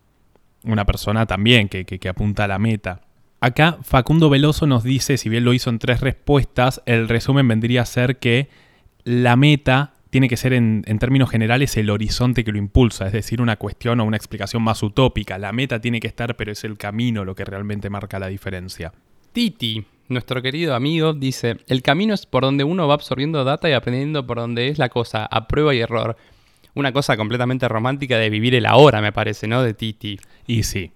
Una 0.63 0.85
persona 0.85 1.25
también 1.25 1.67
que, 1.67 1.83
que- 1.83 1.99
que 1.99 2.07
apunta 2.07 2.45
a 2.45 2.47
la 2.47 2.59
meta. 2.59 3.01
Acá 3.41 3.77
Facundo 3.83 4.29
Veloso 4.29 4.67
nos 4.67 4.85
dice, 4.85 5.17
si 5.17 5.27
bien 5.27 5.43
lo 5.43 5.51
hizo 5.51 5.69
en 5.69 5.79
tres 5.79 5.99
respuestas, 5.99 6.81
el 6.85 7.09
resumen 7.09 7.45
vendría 7.49 7.81
a 7.81 7.85
ser 7.85 8.19
que 8.19 8.47
la 9.03 9.35
meta 9.35 9.92
tiene 10.13 10.29
que 10.29 10.37
ser 10.37 10.53
en, 10.53 10.83
en 10.85 10.99
términos 10.99 11.31
generales 11.31 11.75
el 11.75 11.89
horizonte 11.89 12.43
que 12.43 12.51
lo 12.51 12.59
impulsa, 12.59 13.07
es 13.07 13.13
decir, 13.13 13.41
una 13.41 13.55
cuestión 13.55 13.99
o 13.99 14.05
una 14.05 14.15
explicación 14.15 14.61
más 14.61 14.83
utópica. 14.83 15.39
La 15.39 15.51
meta 15.51 15.81
tiene 15.81 15.99
que 15.99 16.05
estar, 16.05 16.35
pero 16.35 16.51
es 16.51 16.63
el 16.63 16.77
camino 16.77 17.25
lo 17.25 17.33
que 17.33 17.43
realmente 17.43 17.89
marca 17.89 18.19
la 18.19 18.27
diferencia. 18.27 18.93
Titi, 19.31 19.83
nuestro 20.09 20.43
querido 20.43 20.75
amigo, 20.75 21.13
dice, 21.13 21.57
el 21.65 21.81
camino 21.81 22.13
es 22.13 22.27
por 22.27 22.43
donde 22.43 22.63
uno 22.63 22.87
va 22.87 22.93
absorbiendo 22.93 23.43
data 23.43 23.67
y 23.67 23.73
aprendiendo 23.73 24.27
por 24.27 24.37
donde 24.37 24.67
es 24.67 24.77
la 24.77 24.89
cosa, 24.89 25.25
a 25.25 25.47
prueba 25.47 25.73
y 25.73 25.79
error. 25.79 26.15
Una 26.75 26.93
cosa 26.93 27.17
completamente 27.17 27.67
romántica 27.67 28.19
de 28.19 28.29
vivir 28.29 28.53
el 28.53 28.67
ahora, 28.67 29.01
me 29.01 29.13
parece, 29.13 29.47
¿no? 29.47 29.63
De 29.63 29.73
Titi. 29.73 30.19
Y 30.45 30.61
sí. 30.61 30.91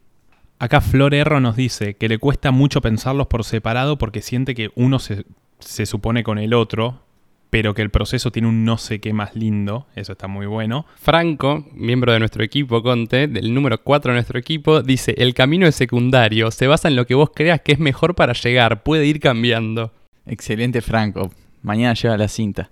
Acá 0.60 0.80
Flor 0.80 1.16
Erro 1.16 1.40
nos 1.40 1.56
dice 1.56 1.96
que 1.96 2.08
le 2.08 2.20
cuesta 2.20 2.52
mucho 2.52 2.82
pensarlos 2.82 3.26
por 3.26 3.44
separado 3.44 3.98
porque 3.98 4.22
siente 4.22 4.54
que 4.54 4.70
uno 4.76 5.00
se, 5.00 5.26
se 5.58 5.88
supone 5.88 6.24
con 6.24 6.38
el 6.38 6.54
otro, 6.54 7.07
pero 7.50 7.74
que 7.74 7.82
el 7.82 7.90
proceso 7.90 8.32
tiene 8.32 8.48
un 8.48 8.66
no 8.66 8.78
sé 8.78 9.00
qué 9.00 9.14
más 9.14 9.36
lindo. 9.36 9.88
Eso 9.96 10.12
está 10.12 10.28
muy 10.28 10.46
bueno. 10.46 10.86
Franco, 10.96 11.66
miembro 11.74 12.14
de 12.14 12.20
nuestro 12.20 12.44
equipo 12.44 12.84
Conte, 12.84 13.28
del 13.28 13.54
número 13.54 13.82
4 13.82 14.12
de 14.12 14.16
nuestro 14.18 14.40
equipo, 14.40 14.82
dice, 14.82 15.16
el 15.18 15.34
camino 15.34 15.68
es 15.68 15.76
secundario, 15.76 16.52
se 16.52 16.68
basa 16.68 16.88
en 16.88 16.96
lo 16.96 17.06
que 17.06 17.16
vos 17.16 17.32
creas 17.34 17.62
que 17.62 17.72
es 17.74 17.80
mejor 17.80 18.16
para 18.16 18.34
llegar, 18.34 18.84
puede 18.84 19.06
ir 19.06 19.20
cambiando. 19.20 19.92
Excelente, 20.26 20.82
Franco. 20.82 21.32
Mañana 21.62 21.94
lleva 21.94 22.18
la 22.18 22.28
cinta. 22.28 22.70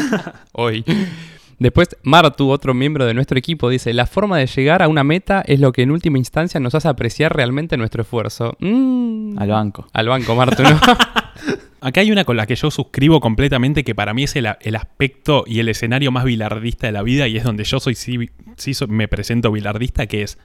Hoy. 0.52 0.84
Después, 1.58 1.96
Martu, 2.02 2.50
otro 2.50 2.74
miembro 2.74 3.06
de 3.06 3.14
nuestro 3.14 3.38
equipo, 3.38 3.70
dice, 3.70 3.94
la 3.94 4.06
forma 4.06 4.36
de 4.38 4.46
llegar 4.46 4.82
a 4.82 4.88
una 4.88 5.04
meta 5.04 5.42
es 5.46 5.58
lo 5.58 5.72
que 5.72 5.82
en 5.82 5.90
última 5.90 6.18
instancia 6.18 6.60
nos 6.60 6.74
hace 6.74 6.88
apreciar 6.88 7.34
realmente 7.34 7.78
nuestro 7.78 8.02
esfuerzo. 8.02 8.56
Mm. 8.60 9.38
Al 9.38 9.48
banco. 9.48 9.86
Al 9.92 10.08
banco, 10.08 10.34
Martu, 10.34 10.62
¿no? 10.62 10.78
Acá 11.86 12.00
hay 12.00 12.10
una 12.10 12.24
con 12.24 12.36
la 12.36 12.46
que 12.46 12.56
yo 12.56 12.72
suscribo 12.72 13.20
completamente 13.20 13.84
que 13.84 13.94
para 13.94 14.12
mí 14.12 14.24
es 14.24 14.34
el, 14.34 14.46
aspecto 14.46 15.44
y 15.46 15.60
el 15.60 15.68
escenario 15.68 16.10
más 16.10 16.24
bilardista 16.24 16.88
de 16.88 16.92
la 16.92 17.04
vida 17.04 17.28
y 17.28 17.36
es 17.36 17.44
donde 17.44 17.62
yo 17.62 17.78
soy 17.78 17.94
sí, 17.94 18.28
sí 18.56 18.72
me 18.88 19.06
presento 19.06 19.52
bilardista, 19.52 20.08
que 20.08 20.22
es 20.22 20.36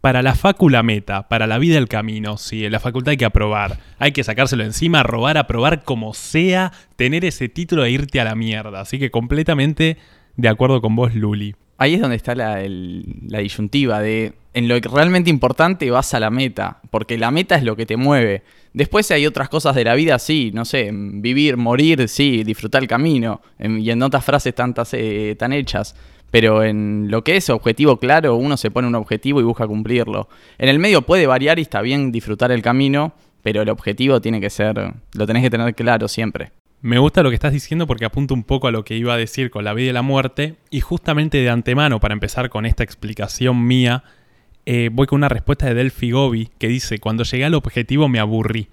para 0.00 0.22
la 0.22 0.34
facu 0.34 0.68
la 0.68 0.82
meta, 0.82 1.28
para 1.28 1.46
la 1.46 1.58
vida 1.58 1.78
el 1.78 1.86
camino, 1.86 2.36
sí, 2.36 2.64
en 2.64 2.72
la 2.72 2.80
facultad 2.80 3.12
hay 3.12 3.16
que 3.16 3.24
aprobar, 3.24 3.78
hay 4.00 4.10
que 4.10 4.24
sacárselo 4.24 4.64
encima, 4.64 5.04
robar, 5.04 5.38
aprobar 5.38 5.84
como 5.84 6.14
sea, 6.14 6.72
tener 6.96 7.24
ese 7.24 7.48
título 7.48 7.84
e 7.84 7.92
irte 7.92 8.20
a 8.20 8.24
la 8.24 8.34
mierda. 8.34 8.80
Así 8.80 8.98
que 8.98 9.12
completamente 9.12 9.98
de 10.36 10.48
acuerdo 10.48 10.80
con 10.80 10.96
vos, 10.96 11.14
Luli. 11.14 11.54
Ahí 11.82 11.94
es 11.94 12.00
donde 12.00 12.14
está 12.14 12.36
la, 12.36 12.58
disyuntiva 13.40 14.00
de 14.00 14.34
en 14.54 14.68
lo 14.68 14.78
realmente 14.78 15.30
importante 15.30 15.90
vas 15.90 16.14
a 16.14 16.20
la 16.20 16.30
meta, 16.30 16.78
porque 16.92 17.18
la 17.18 17.32
meta 17.32 17.56
es 17.56 17.64
lo 17.64 17.74
que 17.74 17.86
te 17.86 17.96
mueve. 17.96 18.44
Después 18.72 19.10
hay 19.10 19.26
otras 19.26 19.48
cosas 19.48 19.74
de 19.74 19.82
la 19.82 19.96
vida, 19.96 20.20
sí, 20.20 20.52
no 20.54 20.64
sé, 20.64 20.90
vivir, 20.92 21.56
morir, 21.56 22.08
sí, 22.08 22.44
disfrutar 22.44 22.82
el 22.82 22.88
camino, 22.88 23.40
en- 23.58 23.80
y 23.80 23.90
en 23.90 24.00
otras 24.00 24.24
frases 24.24 24.54
tantas 24.54 24.94
eh, 24.94 25.34
tan 25.36 25.52
hechas. 25.52 25.96
Pero 26.30 26.62
en 26.62 27.08
lo 27.10 27.24
que 27.24 27.34
es 27.34 27.50
objetivo 27.50 27.96
claro, 27.96 28.36
uno 28.36 28.56
se 28.56 28.70
pone 28.70 28.86
un 28.86 28.94
objetivo 28.94 29.40
y 29.40 29.42
busca 29.42 29.66
cumplirlo. 29.66 30.28
En 30.58 30.68
el 30.68 30.78
medio 30.78 31.02
puede 31.02 31.26
variar 31.26 31.58
y 31.58 31.62
está 31.62 31.82
bien 31.82 32.12
disfrutar 32.12 32.52
el 32.52 32.62
camino, 32.62 33.12
pero 33.42 33.62
el 33.62 33.70
objetivo 33.70 34.20
tiene 34.20 34.40
que 34.40 34.50
ser, 34.50 34.92
lo 35.14 35.26
tenés 35.26 35.42
que 35.42 35.50
tener 35.50 35.74
claro 35.74 36.06
siempre. 36.06 36.52
Me 36.82 36.98
gusta 36.98 37.22
lo 37.22 37.30
que 37.30 37.36
estás 37.36 37.52
diciendo 37.52 37.86
porque 37.86 38.04
apunta 38.04 38.34
un 38.34 38.42
poco 38.42 38.66
a 38.66 38.72
lo 38.72 38.84
que 38.84 38.96
iba 38.96 39.14
a 39.14 39.16
decir 39.16 39.52
con 39.52 39.62
la 39.62 39.72
vida 39.72 39.90
y 39.90 39.92
la 39.92 40.02
muerte. 40.02 40.56
Y 40.68 40.80
justamente 40.80 41.38
de 41.38 41.48
antemano, 41.48 42.00
para 42.00 42.12
empezar 42.12 42.50
con 42.50 42.66
esta 42.66 42.82
explicación 42.82 43.64
mía, 43.64 44.02
eh, 44.66 44.90
voy 44.92 45.06
con 45.06 45.18
una 45.18 45.28
respuesta 45.28 45.66
de 45.66 45.74
Delphi 45.74 46.10
Gobi 46.10 46.50
que 46.58 46.66
dice, 46.66 46.98
cuando 46.98 47.22
llegué 47.22 47.44
al 47.44 47.54
objetivo 47.54 48.08
me 48.08 48.18
aburrí. 48.18 48.66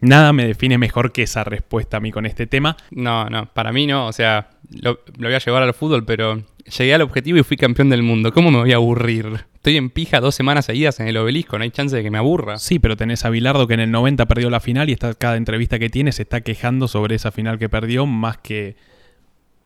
Nada 0.00 0.32
me 0.32 0.48
define 0.48 0.78
mejor 0.78 1.12
que 1.12 1.22
esa 1.22 1.44
respuesta 1.44 1.98
a 1.98 2.00
mí 2.00 2.10
con 2.10 2.26
este 2.26 2.48
tema. 2.48 2.76
No, 2.90 3.30
no, 3.30 3.46
para 3.46 3.70
mí 3.72 3.86
no, 3.86 4.08
o 4.08 4.12
sea, 4.12 4.50
lo, 4.68 4.98
lo 5.16 5.28
voy 5.28 5.34
a 5.34 5.38
llevar 5.38 5.62
al 5.62 5.74
fútbol, 5.74 6.04
pero 6.04 6.42
llegué 6.76 6.92
al 6.92 7.02
objetivo 7.02 7.38
y 7.38 7.44
fui 7.44 7.56
campeón 7.56 7.88
del 7.88 8.02
mundo. 8.02 8.32
¿Cómo 8.32 8.50
me 8.50 8.58
voy 8.58 8.72
a 8.72 8.76
aburrir? 8.76 9.44
Estoy 9.64 9.78
en 9.78 9.88
pija 9.88 10.20
dos 10.20 10.34
semanas 10.34 10.66
seguidas 10.66 11.00
en 11.00 11.08
el 11.08 11.16
obelisco, 11.16 11.56
no 11.56 11.64
hay 11.64 11.70
chance 11.70 11.96
de 11.96 12.02
que 12.02 12.10
me 12.10 12.18
aburra. 12.18 12.58
Sí, 12.58 12.78
pero 12.78 12.98
tenés 12.98 13.24
a 13.24 13.30
Bilardo 13.30 13.66
que 13.66 13.72
en 13.72 13.80
el 13.80 13.90
90 13.90 14.26
perdió 14.26 14.50
la 14.50 14.60
final 14.60 14.90
y 14.90 14.92
está, 14.92 15.14
cada 15.14 15.38
entrevista 15.38 15.78
que 15.78 15.88
tiene 15.88 16.12
se 16.12 16.24
está 16.24 16.42
quejando 16.42 16.86
sobre 16.86 17.14
esa 17.14 17.32
final 17.32 17.58
que 17.58 17.70
perdió 17.70 18.04
más 18.04 18.36
que 18.36 18.76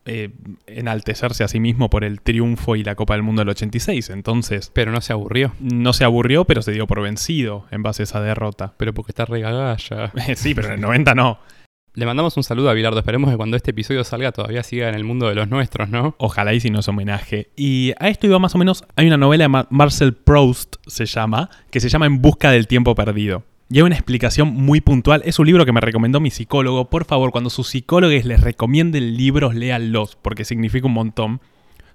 eh, 0.05 0.29
enaltecerse 0.67 1.43
a 1.43 1.49
sí 1.49 1.59
mismo 1.59 1.89
por 1.89 2.05
el 2.05 2.21
triunfo 2.21 2.77
y 2.77 2.83
la 2.85 2.95
Copa 2.95 3.15
del 3.15 3.23
Mundo 3.23 3.41
del 3.41 3.49
86. 3.49 4.09
Entonces, 4.11 4.71
Pero 4.73 4.93
no 4.93 5.01
se 5.01 5.11
aburrió, 5.11 5.51
no 5.59 5.91
se 5.91 6.05
aburrió, 6.05 6.45
pero 6.45 6.61
se 6.61 6.71
dio 6.71 6.87
por 6.87 7.01
vencido 7.01 7.65
en 7.69 7.83
base 7.83 8.03
a 8.03 8.05
esa 8.05 8.21
derrota. 8.21 8.75
pero 8.77 8.93
porque 8.93 9.11
está 9.11 9.25
regagalla. 9.25 10.13
sí, 10.37 10.55
pero 10.55 10.69
en 10.69 10.75
el 10.75 10.79
90 10.81 11.13
no. 11.13 11.39
Le 11.95 12.05
mandamos 12.05 12.37
un 12.37 12.43
saludo 12.43 12.69
a 12.69 12.73
Bilardo, 12.73 12.99
esperemos 12.99 13.29
que 13.29 13.35
cuando 13.35 13.57
este 13.57 13.71
episodio 13.71 14.03
salga 14.03 14.31
todavía 14.31 14.63
siga 14.63 14.87
en 14.89 14.95
el 14.95 15.03
mundo 15.03 15.27
de 15.27 15.35
los 15.35 15.49
nuestros, 15.49 15.89
¿no? 15.89 16.15
Ojalá 16.19 16.53
y 16.53 16.59
si 16.59 16.69
no 16.69 16.79
es 16.79 16.87
homenaje. 16.87 17.49
Y 17.57 17.93
a 17.99 18.07
esto 18.09 18.27
iba 18.27 18.39
más 18.39 18.55
o 18.55 18.57
menos, 18.57 18.83
hay 18.95 19.07
una 19.07 19.17
novela 19.17 19.43
de 19.45 19.49
Mar- 19.49 19.67
Marcel 19.69 20.13
Proust, 20.13 20.75
se 20.87 21.05
llama, 21.05 21.49
que 21.71 21.79
se 21.79 21.89
llama 21.89 22.05
En 22.05 22.21
busca 22.21 22.51
del 22.51 22.67
tiempo 22.67 22.95
perdido. 22.95 23.43
Y 23.71 23.77
hay 23.77 23.81
una 23.83 23.95
explicación 23.95 24.53
muy 24.53 24.81
puntual. 24.81 25.21
Es 25.25 25.37
un 25.39 25.45
libro 25.47 25.65
que 25.65 25.71
me 25.73 25.81
recomendó 25.81 26.19
mi 26.19 26.31
psicólogo. 26.31 26.89
Por 26.89 27.05
favor, 27.05 27.31
cuando 27.31 27.49
sus 27.51 27.67
psicólogos 27.67 28.23
les 28.25 28.41
recomienden 28.41 29.15
libros, 29.17 29.53
léanlos, 29.53 30.15
porque 30.21 30.43
significa 30.45 30.87
un 30.87 30.93
montón. 30.93 31.41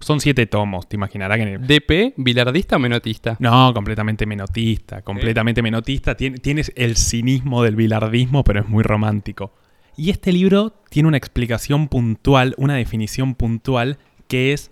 Son 0.00 0.20
siete 0.20 0.46
tomos, 0.46 0.88
te 0.88 0.96
imaginarás 0.96 1.38
que... 1.38 1.58
DP, 1.58 2.14
bilardista 2.16 2.76
o 2.76 2.78
menotista. 2.78 3.36
No, 3.40 3.72
completamente 3.74 4.26
menotista, 4.26 5.02
completamente 5.02 5.62
menotista. 5.62 6.16
Tien- 6.16 6.40
tienes 6.40 6.72
el 6.76 6.96
cinismo 6.96 7.62
del 7.62 7.74
bilardismo, 7.74 8.44
pero 8.44 8.60
es 8.60 8.68
muy 8.68 8.82
romántico. 8.82 9.52
Y 9.96 10.10
este 10.10 10.32
libro 10.32 10.72
tiene 10.88 11.08
una 11.08 11.16
explicación 11.16 11.88
puntual, 11.88 12.54
una 12.56 12.74
definición 12.74 13.34
puntual, 13.34 13.98
que 14.28 14.52
es 14.52 14.70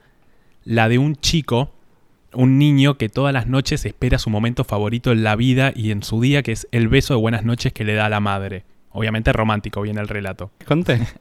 la 0.65 0.89
de 0.89 0.99
un 0.99 1.17
chico, 1.17 1.73
un 2.33 2.59
niño 2.59 2.97
que 2.99 3.09
todas 3.09 3.33
las 3.33 3.47
noches 3.47 3.85
espera 3.85 4.19
su 4.19 4.31
momento 4.31 4.65
favorito 4.65 5.13
en 5.13 5.23
la 5.23 5.37
vida 5.37 5.73
y 5.75 5.91
en 5.91 6.03
su 6.03 6.21
día, 6.21 6.43
que 6.43 6.53
es 6.53 6.67
el 6.73 6.89
beso 6.89 7.15
de 7.15 7.21
buenas 7.21 7.45
noches 7.45 7.73
que 7.73 7.85
le 7.85 7.95
da 7.95 8.07
a 8.07 8.11
la 8.11 8.21
madre. 8.21 8.65
Obviamente 8.91 9.33
romántico 9.33 9.81
viene 9.83 10.01
el 10.01 10.09
relato. 10.09 10.51
¿Conté? 10.67 11.01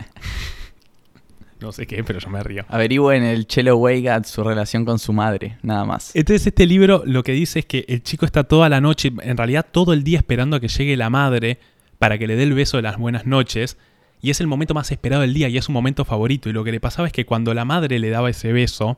No 1.62 1.72
sé 1.72 1.86
qué, 1.86 2.04
pero 2.04 2.18
yo 2.18 2.28
me 2.30 2.42
río. 2.42 2.66
Averigüen 2.70 3.22
el 3.22 3.46
Chelo 3.46 3.78
Weigat 3.78 4.26
su 4.26 4.44
relación 4.44 4.84
con 4.84 4.98
su 4.98 5.14
madre, 5.14 5.58
nada 5.62 5.86
más. 5.86 6.10
Entonces 6.16 6.48
este 6.48 6.66
libro 6.66 7.04
lo 7.06 7.22
que 7.22 7.34
dice 7.34 7.60
es 7.60 7.66
que 7.68 7.86
el 7.88 8.02
chico 8.02 8.26
está 8.26 8.44
toda 8.44 8.68
la 8.68 8.82
noche, 8.82 9.12
en 9.22 9.38
realidad 9.38 9.68
todo 9.72 9.94
el 9.94 10.04
día 10.04 10.18
esperando 10.18 10.56
a 10.56 10.60
que 10.60 10.70
llegue 10.70 10.98
la 10.98 11.12
madre 11.12 11.60
para 12.00 12.18
que 12.18 12.26
le 12.26 12.36
dé 12.36 12.44
el 12.44 12.56
beso 12.56 12.78
de 12.78 12.84
las 12.84 12.98
buenas 12.98 13.28
noches. 13.28 13.78
Y 14.21 14.29
es 14.29 14.39
el 14.39 14.47
momento 14.47 14.73
más 14.73 14.91
esperado 14.91 15.23
del 15.23 15.34
día 15.34 15.49
y 15.49 15.57
es 15.57 15.65
su 15.65 15.71
momento 15.71 16.05
favorito. 16.05 16.49
Y 16.49 16.53
lo 16.53 16.63
que 16.63 16.71
le 16.71 16.79
pasaba 16.79 17.07
es 17.07 17.13
que 17.13 17.25
cuando 17.25 17.53
la 17.53 17.65
madre 17.65 17.99
le 17.99 18.10
daba 18.10 18.29
ese 18.29 18.53
beso, 18.53 18.97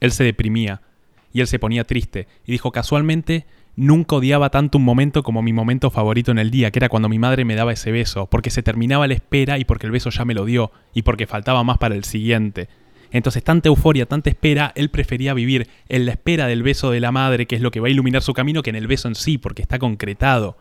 él 0.00 0.12
se 0.12 0.24
deprimía 0.24 0.80
y 1.32 1.40
él 1.40 1.46
se 1.46 1.58
ponía 1.58 1.84
triste. 1.84 2.28
Y 2.46 2.52
dijo, 2.52 2.72
casualmente, 2.72 3.46
nunca 3.76 4.16
odiaba 4.16 4.50
tanto 4.50 4.78
un 4.78 4.84
momento 4.84 5.22
como 5.22 5.42
mi 5.42 5.52
momento 5.52 5.90
favorito 5.90 6.30
en 6.30 6.38
el 6.38 6.50
día, 6.50 6.70
que 6.70 6.78
era 6.78 6.88
cuando 6.88 7.08
mi 7.08 7.18
madre 7.18 7.44
me 7.44 7.56
daba 7.56 7.72
ese 7.72 7.90
beso, 7.90 8.26
porque 8.26 8.50
se 8.50 8.62
terminaba 8.62 9.06
la 9.06 9.14
espera 9.14 9.58
y 9.58 9.64
porque 9.64 9.86
el 9.86 9.92
beso 9.92 10.10
ya 10.10 10.24
me 10.24 10.34
lo 10.34 10.44
dio 10.44 10.72
y 10.94 11.02
porque 11.02 11.26
faltaba 11.26 11.64
más 11.64 11.78
para 11.78 11.94
el 11.94 12.04
siguiente. 12.04 12.68
Entonces, 13.10 13.44
tanta 13.44 13.68
euforia, 13.68 14.06
tanta 14.06 14.30
espera, 14.30 14.72
él 14.74 14.90
prefería 14.90 15.34
vivir 15.34 15.68
en 15.88 16.06
la 16.06 16.12
espera 16.12 16.46
del 16.46 16.62
beso 16.62 16.90
de 16.90 17.00
la 17.00 17.12
madre, 17.12 17.46
que 17.46 17.54
es 17.54 17.60
lo 17.60 17.70
que 17.70 17.80
va 17.80 17.88
a 17.88 17.90
iluminar 17.90 18.22
su 18.22 18.32
camino, 18.32 18.62
que 18.62 18.70
en 18.70 18.76
el 18.76 18.86
beso 18.86 19.08
en 19.08 19.14
sí, 19.14 19.38
porque 19.38 19.62
está 19.62 19.78
concretado. 19.78 20.56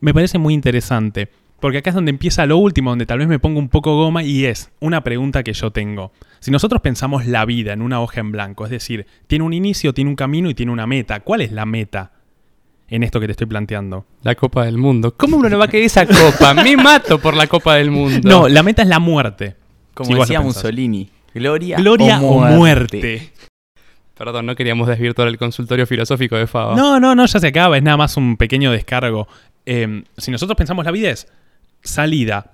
Me 0.00 0.14
parece 0.14 0.38
muy 0.38 0.54
interesante, 0.54 1.28
porque 1.60 1.78
acá 1.78 1.90
es 1.90 1.94
donde 1.94 2.10
empieza 2.10 2.46
lo 2.46 2.56
último, 2.58 2.90
donde 2.90 3.06
tal 3.06 3.18
vez 3.18 3.28
me 3.28 3.38
pongo 3.38 3.58
un 3.58 3.68
poco 3.68 3.96
goma, 3.96 4.22
y 4.22 4.44
es 4.46 4.70
una 4.80 5.02
pregunta 5.02 5.42
que 5.42 5.52
yo 5.52 5.70
tengo. 5.70 6.12
Si 6.40 6.50
nosotros 6.50 6.80
pensamos 6.80 7.26
la 7.26 7.44
vida 7.44 7.72
en 7.72 7.82
una 7.82 8.00
hoja 8.00 8.20
en 8.20 8.32
blanco, 8.32 8.64
es 8.64 8.70
decir, 8.70 9.06
tiene 9.26 9.44
un 9.44 9.52
inicio, 9.52 9.92
tiene 9.92 10.10
un 10.10 10.16
camino 10.16 10.48
y 10.50 10.54
tiene 10.54 10.72
una 10.72 10.86
meta, 10.86 11.20
¿cuál 11.20 11.42
es 11.42 11.52
la 11.52 11.66
meta 11.66 12.12
en 12.88 13.02
esto 13.02 13.20
que 13.20 13.26
te 13.26 13.32
estoy 13.32 13.46
planteando? 13.46 14.06
La 14.22 14.34
Copa 14.34 14.64
del 14.64 14.78
Mundo. 14.78 15.14
¿Cómo 15.16 15.36
uno 15.36 15.48
no 15.48 15.58
va 15.58 15.66
a 15.66 15.68
querer 15.68 15.86
esa 15.86 16.06
copa? 16.06 16.54
Me 16.54 16.76
mato 16.76 17.18
por 17.18 17.34
la 17.36 17.46
Copa 17.46 17.74
del 17.76 17.90
Mundo. 17.90 18.20
No, 18.28 18.48
la 18.48 18.62
meta 18.62 18.82
es 18.82 18.88
la 18.88 18.98
muerte. 18.98 19.56
Como 19.94 20.12
Si 20.12 20.14
decía. 20.18 20.40
Mussolini, 20.40 21.10
gloria, 21.34 21.76
Gloria 21.76 22.20
o 22.22 22.38
muerte. 22.38 22.54
o 22.54 22.56
muerte. 22.58 23.32
Perdón, 24.16 24.44
no 24.46 24.54
queríamos 24.54 24.86
desvirtuar 24.86 25.28
el 25.28 25.38
consultorio 25.38 25.86
filosófico 25.86 26.36
de 26.36 26.46
Fava. 26.46 26.76
No, 26.76 27.00
no, 27.00 27.14
no, 27.14 27.24
ya 27.26 27.40
se 27.40 27.46
acaba, 27.46 27.76
es 27.78 27.82
nada 27.82 27.96
más 27.96 28.16
un 28.18 28.36
pequeño 28.36 28.70
descargo. 28.70 29.26
Eh, 29.64 30.04
si 30.16 30.30
nosotros 30.30 30.56
pensamos 30.56 30.84
la 30.84 30.90
vida 30.90 31.10
es 31.10 31.26
salida, 31.82 32.50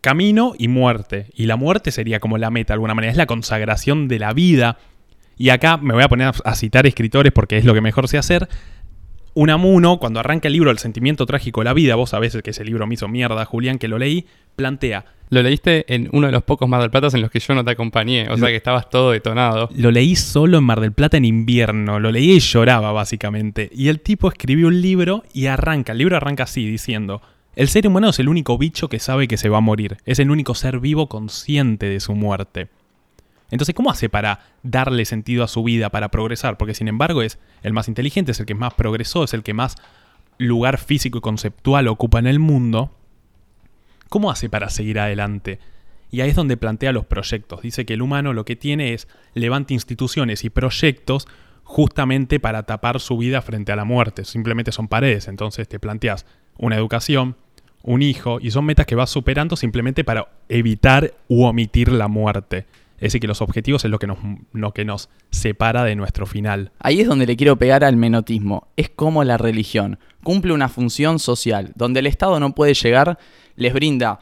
camino 0.00 0.54
y 0.58 0.68
muerte. 0.68 1.26
Y 1.34 1.46
la 1.46 1.56
muerte 1.56 1.90
sería 1.90 2.20
como 2.20 2.38
la 2.38 2.50
meta 2.50 2.72
de 2.72 2.74
alguna 2.74 2.94
manera, 2.94 3.10
es 3.10 3.16
la 3.16 3.26
consagración 3.26 4.08
de 4.08 4.18
la 4.18 4.32
vida. 4.32 4.78
Y 5.36 5.50
acá 5.50 5.76
me 5.76 5.94
voy 5.94 6.02
a 6.02 6.08
poner 6.08 6.32
a, 6.44 6.54
citar 6.54 6.86
escritores 6.86 7.32
porque 7.32 7.58
es 7.58 7.64
lo 7.64 7.74
que 7.74 7.80
mejor 7.80 8.08
sé 8.08 8.18
hacer. 8.18 8.48
Unamuno, 9.34 9.98
cuando 9.98 10.18
arranca 10.18 10.48
el 10.48 10.54
libro 10.54 10.72
El 10.72 10.78
sentimiento 10.78 11.24
trágico 11.24 11.60
de 11.60 11.66
la 11.66 11.72
vida, 11.72 11.94
vos 11.94 12.10
sabés 12.10 12.36
que 12.42 12.50
ese 12.50 12.64
libro 12.64 12.88
me 12.88 12.94
hizo 12.94 13.06
mierda, 13.06 13.44
Julián, 13.44 13.78
que 13.78 13.86
lo 13.86 13.96
leí, 13.96 14.26
plantea, 14.56 15.04
Lo 15.30 15.42
leíste 15.42 15.84
en 15.94 16.08
uno 16.12 16.26
de 16.26 16.32
los 16.32 16.42
pocos 16.42 16.68
Mar 16.68 16.80
del 16.80 16.90
Platas 16.90 17.14
en 17.14 17.20
los 17.20 17.30
que 17.30 17.38
yo 17.38 17.54
no 17.54 17.64
te 17.64 17.70
acompañé. 17.70 18.28
O 18.30 18.36
sea 18.36 18.48
que 18.48 18.56
estabas 18.56 18.90
todo 18.90 19.12
detonado. 19.12 19.68
Lo 19.76 19.92
leí 19.92 20.16
solo 20.16 20.58
en 20.58 20.64
Mar 20.64 20.80
del 20.80 20.92
Plata 20.92 21.18
en 21.18 21.24
invierno, 21.24 22.00
lo 22.00 22.10
leí 22.10 22.32
y 22.32 22.40
lloraba 22.40 22.90
básicamente. 22.90 23.70
Y 23.72 23.88
el 23.88 24.00
tipo 24.00 24.28
escribió 24.28 24.66
un 24.66 24.80
libro 24.80 25.22
y 25.32 25.46
arranca, 25.46 25.92
el 25.92 25.98
libro 25.98 26.16
arranca 26.16 26.42
así 26.42 26.68
diciendo, 26.68 27.22
el 27.58 27.66
ser 27.66 27.88
humano 27.88 28.10
es 28.10 28.20
el 28.20 28.28
único 28.28 28.56
bicho 28.56 28.88
que 28.88 29.00
sabe 29.00 29.26
que 29.26 29.36
se 29.36 29.48
va 29.48 29.58
a 29.58 29.60
morir, 29.60 29.96
es 30.06 30.20
el 30.20 30.30
único 30.30 30.54
ser 30.54 30.78
vivo 30.78 31.08
consciente 31.08 31.86
de 31.86 31.98
su 31.98 32.14
muerte. 32.14 32.68
Entonces, 33.50 33.74
¿cómo 33.74 33.90
hace 33.90 34.08
para 34.08 34.44
darle 34.62 35.04
sentido 35.04 35.42
a 35.42 35.48
su 35.48 35.64
vida, 35.64 35.90
para 35.90 36.08
progresar? 36.12 36.56
Porque 36.56 36.74
sin 36.74 36.86
embargo 36.86 37.20
es 37.20 37.40
el 37.64 37.72
más 37.72 37.88
inteligente, 37.88 38.30
es 38.30 38.38
el 38.38 38.46
que 38.46 38.54
más 38.54 38.74
progresó, 38.74 39.24
es 39.24 39.34
el 39.34 39.42
que 39.42 39.54
más 39.54 39.74
lugar 40.38 40.78
físico 40.78 41.18
y 41.18 41.20
conceptual 41.20 41.88
ocupa 41.88 42.20
en 42.20 42.28
el 42.28 42.38
mundo. 42.38 42.92
¿Cómo 44.08 44.30
hace 44.30 44.48
para 44.48 44.70
seguir 44.70 45.00
adelante? 45.00 45.58
Y 46.12 46.20
ahí 46.20 46.30
es 46.30 46.36
donde 46.36 46.56
plantea 46.56 46.92
los 46.92 47.06
proyectos. 47.06 47.62
Dice 47.62 47.84
que 47.84 47.94
el 47.94 48.02
humano 48.02 48.34
lo 48.34 48.44
que 48.44 48.54
tiene 48.54 48.94
es 48.94 49.08
levanta 49.34 49.74
instituciones 49.74 50.44
y 50.44 50.50
proyectos 50.50 51.26
justamente 51.64 52.38
para 52.38 52.62
tapar 52.62 53.00
su 53.00 53.18
vida 53.18 53.42
frente 53.42 53.72
a 53.72 53.76
la 53.76 53.84
muerte. 53.84 54.24
Simplemente 54.24 54.70
son 54.70 54.86
paredes. 54.86 55.26
Entonces 55.26 55.66
te 55.68 55.80
planteas 55.80 56.24
una 56.56 56.76
educación, 56.76 57.36
un 57.82 58.02
hijo, 58.02 58.38
y 58.40 58.50
son 58.50 58.64
metas 58.64 58.86
que 58.86 58.94
vas 58.94 59.10
superando 59.10 59.56
simplemente 59.56 60.04
para 60.04 60.28
evitar 60.48 61.14
u 61.28 61.44
omitir 61.44 61.90
la 61.90 62.08
muerte. 62.08 62.66
Es 62.96 63.12
decir, 63.12 63.20
que 63.20 63.28
los 63.28 63.40
objetivos 63.40 63.84
es 63.84 63.90
lo 63.90 64.00
que 64.00 64.08
nos, 64.08 64.18
lo 64.52 64.72
que 64.74 64.84
nos 64.84 65.08
separa 65.30 65.84
de 65.84 65.94
nuestro 65.94 66.26
final. 66.26 66.72
Ahí 66.80 67.00
es 67.00 67.06
donde 67.06 67.26
le 67.26 67.36
quiero 67.36 67.56
pegar 67.56 67.84
al 67.84 67.96
menotismo. 67.96 68.66
Es 68.76 68.88
como 68.88 69.22
la 69.22 69.38
religión. 69.38 70.00
Cumple 70.24 70.52
una 70.52 70.68
función 70.68 71.20
social. 71.20 71.70
Donde 71.76 72.00
el 72.00 72.08
Estado 72.08 72.40
no 72.40 72.56
puede 72.56 72.74
llegar, 72.74 73.18
les 73.54 73.72
brinda. 73.72 74.18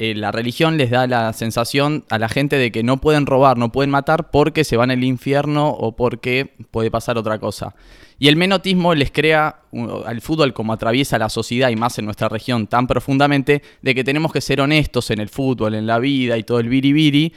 Eh, 0.00 0.14
la 0.14 0.30
religión 0.30 0.76
les 0.76 0.90
da 0.90 1.08
la 1.08 1.32
sensación 1.32 2.04
a 2.08 2.18
la 2.18 2.28
gente 2.28 2.56
de 2.56 2.70
que 2.70 2.84
no 2.84 2.98
pueden 2.98 3.26
robar, 3.26 3.58
no 3.58 3.72
pueden 3.72 3.90
matar 3.90 4.30
porque 4.30 4.62
se 4.62 4.76
van 4.76 4.92
al 4.92 5.02
infierno 5.02 5.70
o 5.70 5.96
porque 5.96 6.54
puede 6.70 6.88
pasar 6.90 7.18
otra 7.18 7.40
cosa. 7.40 7.74
Y 8.20 8.28
el 8.28 8.36
menotismo 8.36 8.94
les 8.94 9.10
crea 9.10 9.62
al 10.06 10.20
fútbol 10.20 10.52
como 10.52 10.72
atraviesa 10.72 11.18
la 11.18 11.28
sociedad 11.28 11.70
y 11.70 11.76
más 11.76 11.98
en 11.98 12.04
nuestra 12.04 12.28
región 12.28 12.68
tan 12.68 12.86
profundamente 12.86 13.62
de 13.82 13.94
que 13.94 14.04
tenemos 14.04 14.32
que 14.32 14.40
ser 14.40 14.60
honestos 14.60 15.10
en 15.10 15.20
el 15.20 15.28
fútbol, 15.28 15.74
en 15.74 15.88
la 15.88 15.98
vida 15.98 16.38
y 16.38 16.44
todo 16.44 16.60
el 16.60 16.68
biribiri 16.68 17.32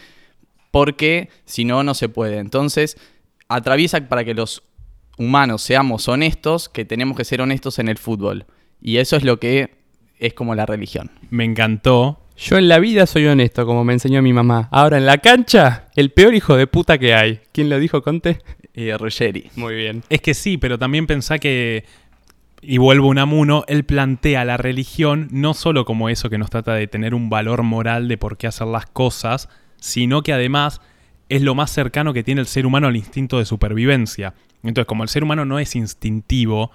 porque 0.69 1.29
si 1.45 1.65
no, 1.65 1.83
no 1.83 1.93
se 1.93 2.09
puede. 2.09 2.37
Entonces, 2.37 2.97
atraviesa 3.47 4.07
para 4.07 4.23
que 4.23 4.33
los 4.33 4.63
humanos 5.17 5.61
seamos 5.61 6.07
honestos, 6.07 6.69
que 6.69 6.85
tenemos 6.85 7.17
que 7.17 7.25
ser 7.25 7.41
honestos 7.41 7.79
en 7.79 7.89
el 7.89 7.97
fútbol. 7.97 8.45
Y 8.79 8.97
eso 8.97 9.15
es 9.15 9.23
lo 9.23 9.39
que 9.39 9.81
es 10.17 10.33
como 10.33 10.55
la 10.55 10.65
religión. 10.65 11.11
Me 11.29 11.43
encantó. 11.43 12.19
Yo 12.41 12.57
en 12.57 12.67
la 12.67 12.79
vida 12.79 13.05
soy 13.05 13.27
honesto, 13.27 13.67
como 13.67 13.83
me 13.83 13.93
enseñó 13.93 14.23
mi 14.23 14.33
mamá. 14.33 14.67
Ahora 14.71 14.97
en 14.97 15.05
la 15.05 15.19
cancha, 15.19 15.89
el 15.95 16.09
peor 16.09 16.33
hijo 16.33 16.57
de 16.57 16.65
puta 16.65 16.97
que 16.97 17.13
hay. 17.13 17.39
¿Quién 17.51 17.69
lo 17.69 17.79
dijo, 17.79 18.01
Conte? 18.01 18.39
Y 18.73 18.91
Ruggeri. 18.93 19.51
Muy 19.55 19.75
bien. 19.75 20.01
Es 20.09 20.21
que 20.21 20.33
sí, 20.33 20.57
pero 20.57 20.79
también 20.79 21.05
pensá 21.05 21.37
que, 21.37 21.85
y 22.59 22.79
vuelvo 22.79 23.05
a 23.05 23.09
Unamuno, 23.11 23.63
él 23.67 23.83
plantea 23.83 24.43
la 24.43 24.57
religión 24.57 25.27
no 25.31 25.53
solo 25.53 25.85
como 25.85 26.09
eso 26.09 26.31
que 26.31 26.39
nos 26.39 26.49
trata 26.49 26.73
de 26.73 26.87
tener 26.87 27.13
un 27.13 27.29
valor 27.29 27.61
moral 27.61 28.07
de 28.07 28.17
por 28.17 28.37
qué 28.37 28.47
hacer 28.47 28.65
las 28.65 28.87
cosas, 28.87 29.47
sino 29.77 30.23
que 30.23 30.33
además 30.33 30.81
es 31.29 31.43
lo 31.43 31.53
más 31.53 31.69
cercano 31.69 32.11
que 32.11 32.23
tiene 32.23 32.41
el 32.41 32.47
ser 32.47 32.65
humano 32.65 32.87
al 32.87 32.95
instinto 32.95 33.37
de 33.37 33.45
supervivencia. 33.45 34.33
Entonces, 34.63 34.87
como 34.87 35.03
el 35.03 35.09
ser 35.09 35.23
humano 35.23 35.45
no 35.45 35.59
es 35.59 35.75
instintivo, 35.75 36.71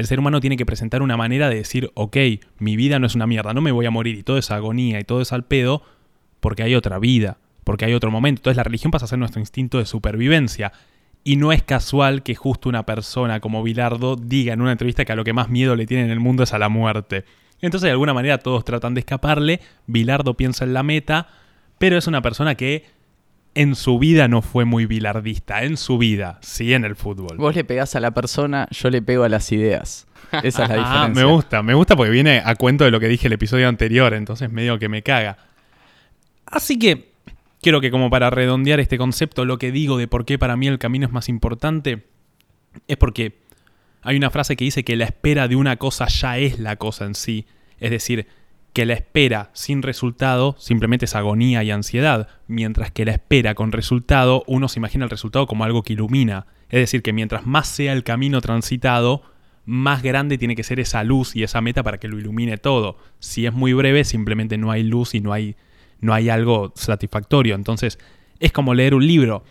el 0.00 0.06
ser 0.06 0.18
humano 0.18 0.40
tiene 0.40 0.56
que 0.56 0.66
presentar 0.66 1.02
una 1.02 1.16
manera 1.16 1.48
de 1.48 1.56
decir, 1.56 1.90
ok, 1.94 2.16
mi 2.58 2.76
vida 2.76 2.98
no 2.98 3.06
es 3.06 3.14
una 3.14 3.26
mierda, 3.26 3.54
no 3.54 3.60
me 3.60 3.70
voy 3.70 3.86
a 3.86 3.90
morir 3.90 4.16
y 4.16 4.22
todo 4.22 4.38
es 4.38 4.50
agonía 4.50 4.98
y 4.98 5.04
todo 5.04 5.20
es 5.20 5.32
al 5.32 5.44
pedo, 5.44 5.82
porque 6.40 6.62
hay 6.62 6.74
otra 6.74 6.98
vida, 6.98 7.38
porque 7.64 7.84
hay 7.84 7.94
otro 7.94 8.10
momento. 8.10 8.40
Entonces 8.40 8.56
la 8.56 8.64
religión 8.64 8.90
pasa 8.90 9.04
a 9.04 9.08
ser 9.08 9.18
nuestro 9.18 9.40
instinto 9.40 9.78
de 9.78 9.86
supervivencia. 9.86 10.72
Y 11.22 11.36
no 11.36 11.52
es 11.52 11.62
casual 11.62 12.22
que 12.22 12.34
justo 12.34 12.70
una 12.70 12.86
persona 12.86 13.40
como 13.40 13.62
Bilardo 13.62 14.16
diga 14.16 14.54
en 14.54 14.62
una 14.62 14.72
entrevista 14.72 15.04
que 15.04 15.12
a 15.12 15.16
lo 15.16 15.24
que 15.24 15.34
más 15.34 15.50
miedo 15.50 15.76
le 15.76 15.86
tiene 15.86 16.04
en 16.04 16.10
el 16.10 16.18
mundo 16.18 16.42
es 16.42 16.54
a 16.54 16.58
la 16.58 16.70
muerte. 16.70 17.24
Entonces 17.60 17.88
de 17.88 17.92
alguna 17.92 18.14
manera 18.14 18.38
todos 18.38 18.64
tratan 18.64 18.94
de 18.94 19.00
escaparle, 19.00 19.60
Bilardo 19.86 20.34
piensa 20.34 20.64
en 20.64 20.72
la 20.72 20.82
meta, 20.82 21.28
pero 21.78 21.98
es 21.98 22.06
una 22.06 22.22
persona 22.22 22.54
que 22.54 22.86
en 23.54 23.74
su 23.74 23.98
vida 23.98 24.28
no 24.28 24.42
fue 24.42 24.64
muy 24.64 24.86
bilardista, 24.86 25.64
en 25.64 25.76
su 25.76 25.98
vida, 25.98 26.38
sí 26.42 26.72
en 26.72 26.84
el 26.84 26.96
fútbol. 26.96 27.36
Vos 27.36 27.54
le 27.54 27.64
pegás 27.64 27.96
a 27.96 28.00
la 28.00 28.12
persona, 28.12 28.68
yo 28.70 28.90
le 28.90 29.02
pego 29.02 29.24
a 29.24 29.28
las 29.28 29.50
ideas. 29.52 30.06
Esa 30.42 30.64
es 30.64 30.68
la 30.70 30.74
Ah, 30.78 31.06
diferencia. 31.08 31.24
me 31.24 31.24
gusta, 31.32 31.62
me 31.62 31.74
gusta 31.74 31.96
porque 31.96 32.12
viene 32.12 32.42
a 32.44 32.54
cuento 32.54 32.84
de 32.84 32.90
lo 32.90 33.00
que 33.00 33.08
dije 33.08 33.26
el 33.26 33.32
episodio 33.32 33.68
anterior, 33.68 34.14
entonces 34.14 34.50
medio 34.52 34.78
que 34.78 34.88
me 34.88 35.02
caga. 35.02 35.36
Así 36.46 36.78
que 36.78 37.10
quiero 37.60 37.80
que 37.80 37.90
como 37.90 38.10
para 38.10 38.30
redondear 38.30 38.80
este 38.80 38.98
concepto, 38.98 39.44
lo 39.44 39.58
que 39.58 39.72
digo 39.72 39.98
de 39.98 40.08
por 40.08 40.24
qué 40.24 40.38
para 40.38 40.56
mí 40.56 40.66
el 40.68 40.78
camino 40.78 41.06
es 41.06 41.12
más 41.12 41.28
importante, 41.28 42.06
es 42.86 42.96
porque 42.96 43.40
hay 44.02 44.16
una 44.16 44.30
frase 44.30 44.56
que 44.56 44.64
dice 44.64 44.84
que 44.84 44.96
la 44.96 45.04
espera 45.04 45.48
de 45.48 45.56
una 45.56 45.76
cosa 45.76 46.06
ya 46.06 46.38
es 46.38 46.58
la 46.58 46.76
cosa 46.76 47.04
en 47.04 47.14
sí. 47.14 47.46
Es 47.80 47.90
decir, 47.90 48.26
que 48.72 48.86
la 48.86 48.94
espera 48.94 49.50
sin 49.52 49.82
resultado 49.82 50.54
simplemente 50.58 51.06
es 51.06 51.16
agonía 51.16 51.62
y 51.64 51.70
ansiedad, 51.70 52.28
mientras 52.46 52.90
que 52.90 53.04
la 53.04 53.12
espera 53.12 53.54
con 53.54 53.72
resultado 53.72 54.44
uno 54.46 54.68
se 54.68 54.78
imagina 54.78 55.04
el 55.04 55.10
resultado 55.10 55.46
como 55.46 55.64
algo 55.64 55.82
que 55.82 55.94
ilumina. 55.94 56.46
Es 56.68 56.80
decir, 56.80 57.02
que 57.02 57.12
mientras 57.12 57.46
más 57.46 57.66
sea 57.66 57.92
el 57.92 58.04
camino 58.04 58.40
transitado, 58.40 59.22
más 59.64 60.02
grande 60.02 60.38
tiene 60.38 60.56
que 60.56 60.62
ser 60.62 60.80
esa 60.80 61.04
luz 61.04 61.34
y 61.34 61.42
esa 61.42 61.60
meta 61.60 61.82
para 61.82 61.98
que 61.98 62.08
lo 62.08 62.18
ilumine 62.18 62.58
todo. 62.58 62.96
Si 63.18 63.46
es 63.46 63.52
muy 63.52 63.72
breve, 63.72 64.04
simplemente 64.04 64.56
no 64.56 64.70
hay 64.70 64.84
luz 64.84 65.14
y 65.14 65.20
no 65.20 65.32
hay, 65.32 65.56
no 66.00 66.14
hay 66.14 66.28
algo 66.28 66.72
satisfactorio. 66.76 67.54
Entonces, 67.54 67.98
es 68.38 68.52
como 68.52 68.74
leer 68.74 68.94
un 68.94 69.06
libro. 69.06 69.44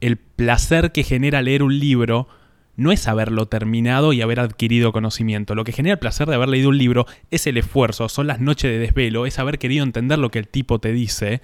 El 0.00 0.16
placer 0.16 0.92
que 0.92 1.04
genera 1.04 1.42
leer 1.42 1.62
un 1.62 1.78
libro 1.78 2.28
no 2.76 2.92
es 2.92 3.06
haberlo 3.08 3.46
terminado 3.46 4.12
y 4.12 4.22
haber 4.22 4.40
adquirido 4.40 4.92
conocimiento. 4.92 5.54
Lo 5.54 5.64
que 5.64 5.72
genera 5.72 5.94
el 5.94 5.98
placer 5.98 6.28
de 6.28 6.34
haber 6.34 6.48
leído 6.48 6.70
un 6.70 6.78
libro 6.78 7.06
es 7.30 7.46
el 7.46 7.56
esfuerzo, 7.56 8.08
son 8.08 8.26
las 8.26 8.40
noches 8.40 8.70
de 8.70 8.78
desvelo, 8.78 9.26
es 9.26 9.38
haber 9.38 9.58
querido 9.58 9.84
entender 9.84 10.18
lo 10.18 10.30
que 10.30 10.40
el 10.40 10.48
tipo 10.48 10.78
te 10.80 10.92
dice. 10.92 11.40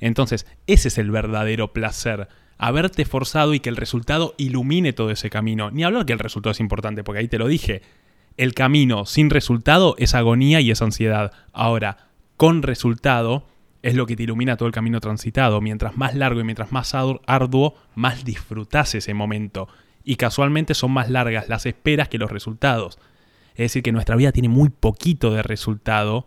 Entonces, 0.00 0.46
ese 0.66 0.88
es 0.88 0.98
el 0.98 1.10
verdadero 1.10 1.72
placer. 1.72 2.28
Haberte 2.58 3.04
forzado 3.04 3.54
y 3.54 3.60
que 3.60 3.70
el 3.70 3.76
resultado 3.76 4.34
ilumine 4.36 4.92
todo 4.92 5.10
ese 5.10 5.30
camino. 5.30 5.70
Ni 5.70 5.84
hablar 5.84 6.06
que 6.06 6.12
el 6.12 6.18
resultado 6.18 6.52
es 6.52 6.60
importante, 6.60 7.02
porque 7.02 7.20
ahí 7.20 7.28
te 7.28 7.38
lo 7.38 7.48
dije. 7.48 7.82
El 8.36 8.54
camino 8.54 9.06
sin 9.06 9.30
resultado 9.30 9.94
es 9.98 10.14
agonía 10.14 10.60
y 10.60 10.70
es 10.70 10.82
ansiedad. 10.82 11.32
Ahora, 11.52 12.08
con 12.36 12.62
resultado 12.62 13.46
es 13.82 13.94
lo 13.94 14.06
que 14.06 14.16
te 14.16 14.24
ilumina 14.24 14.56
todo 14.56 14.66
el 14.66 14.74
camino 14.74 15.00
transitado. 15.00 15.60
Mientras 15.60 15.96
más 15.96 16.14
largo 16.14 16.40
y 16.40 16.44
mientras 16.44 16.72
más 16.72 16.94
arduo, 16.94 17.76
más 17.94 18.24
disfrutás 18.24 18.94
ese 18.94 19.14
momento 19.14 19.68
y 20.04 20.16
casualmente 20.16 20.74
son 20.74 20.92
más 20.92 21.10
largas 21.10 21.48
las 21.48 21.66
esperas 21.66 22.08
que 22.08 22.18
los 22.18 22.30
resultados. 22.30 22.98
Es 23.52 23.58
decir, 23.66 23.82
que 23.82 23.92
nuestra 23.92 24.16
vida 24.16 24.32
tiene 24.32 24.48
muy 24.48 24.68
poquito 24.68 25.32
de 25.32 25.42
resultado 25.42 26.26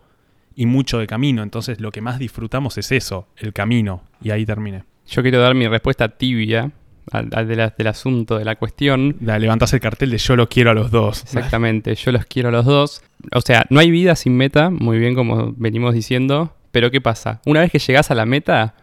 y 0.54 0.66
mucho 0.66 0.98
de 0.98 1.06
camino. 1.06 1.42
Entonces 1.42 1.80
lo 1.80 1.92
que 1.92 2.00
más 2.00 2.18
disfrutamos 2.18 2.76
es 2.78 2.90
eso, 2.90 3.28
el 3.36 3.52
camino. 3.52 4.02
Y 4.22 4.30
ahí 4.30 4.44
terminé. 4.46 4.84
Yo 5.06 5.22
quiero 5.22 5.40
dar 5.40 5.54
mi 5.54 5.68
respuesta 5.68 6.08
tibia 6.08 6.70
al, 7.12 7.28
al 7.32 7.46
de 7.48 7.56
la- 7.56 7.74
del 7.76 7.86
asunto, 7.86 8.38
de 8.38 8.44
la 8.44 8.56
cuestión. 8.56 9.16
Da, 9.20 9.38
levantás 9.38 9.72
el 9.74 9.80
cartel 9.80 10.10
de 10.10 10.18
yo 10.18 10.36
lo 10.36 10.48
quiero 10.48 10.70
a 10.70 10.74
los 10.74 10.90
dos. 10.90 11.22
Exactamente, 11.22 11.94
yo 11.94 12.12
los 12.12 12.24
quiero 12.26 12.48
a 12.48 12.52
los 12.52 12.64
dos. 12.64 13.02
O 13.34 13.40
sea, 13.42 13.64
no 13.70 13.78
hay 13.80 13.90
vida 13.90 14.16
sin 14.16 14.36
meta, 14.36 14.70
muy 14.70 14.98
bien 14.98 15.14
como 15.14 15.52
venimos 15.56 15.94
diciendo, 15.94 16.54
pero 16.72 16.90
¿qué 16.90 17.00
pasa? 17.00 17.40
Una 17.46 17.60
vez 17.60 17.70
que 17.70 17.78
llegás 17.78 18.10
a 18.10 18.14
la 18.14 18.26
meta, 18.26 18.74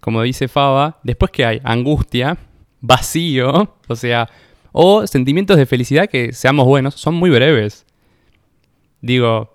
como 0.00 0.22
dice 0.22 0.48
Faba, 0.48 0.98
después 1.02 1.30
que 1.32 1.44
hay 1.44 1.60
angustia, 1.64 2.36
vacío, 2.80 3.74
o 3.88 3.96
sea, 3.96 4.28
o 4.72 5.06
sentimientos 5.06 5.56
de 5.56 5.66
felicidad 5.66 6.08
que 6.08 6.32
seamos 6.32 6.66
buenos, 6.66 6.94
son 6.94 7.14
muy 7.14 7.30
breves. 7.30 7.86
Digo, 9.00 9.54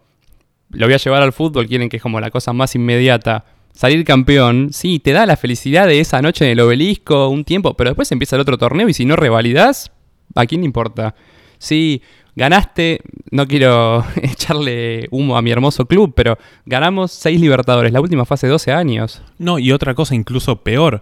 lo 0.70 0.86
voy 0.86 0.94
a 0.94 0.98
llevar 0.98 1.22
al 1.22 1.34
fútbol, 1.34 1.68
quieren 1.68 1.90
que 1.90 1.98
es 1.98 2.04
como 2.04 2.20
la 2.20 2.32
cosa 2.32 2.54
más 2.54 2.76
inmediata. 2.76 3.46
Salir 3.74 4.04
campeón, 4.04 4.70
sí, 4.74 5.00
te 5.00 5.12
da 5.12 5.26
la 5.26 5.38
felicidad 5.38 5.88
de 5.88 6.00
esa 6.00 6.22
noche 6.22 6.46
en 6.46 6.52
el 6.52 6.60
obelisco, 6.60 7.30
un 7.30 7.46
tiempo, 7.46 7.76
pero 7.76 7.92
después 7.92 8.12
empieza 8.12 8.36
el 8.36 8.42
otro 8.42 8.58
torneo 8.58 8.90
y 8.90 8.94
si 8.94 9.06
no 9.06 9.16
revalidás, 9.16 9.92
¿a 10.36 10.46
quién 10.46 10.62
le 10.62 10.66
importa? 10.66 11.16
Sí, 11.58 12.02
ganaste, 12.36 13.02
no 13.32 13.48
quiero 13.48 14.04
echarle 14.22 15.08
humo 15.12 15.38
a 15.38 15.42
mi 15.42 15.52
hermoso 15.52 15.86
club, 15.86 16.14
pero 16.16 16.38
ganamos 16.66 17.12
seis 17.12 17.40
Libertadores, 17.40 17.94
la 17.94 18.02
última 18.02 18.26
fue 18.26 18.36
hace 18.36 18.48
12 18.48 18.72
años. 18.72 19.22
No, 19.38 19.60
y 19.60 19.72
otra 19.72 19.94
cosa 19.94 20.16
incluso 20.16 20.64
peor. 20.64 21.02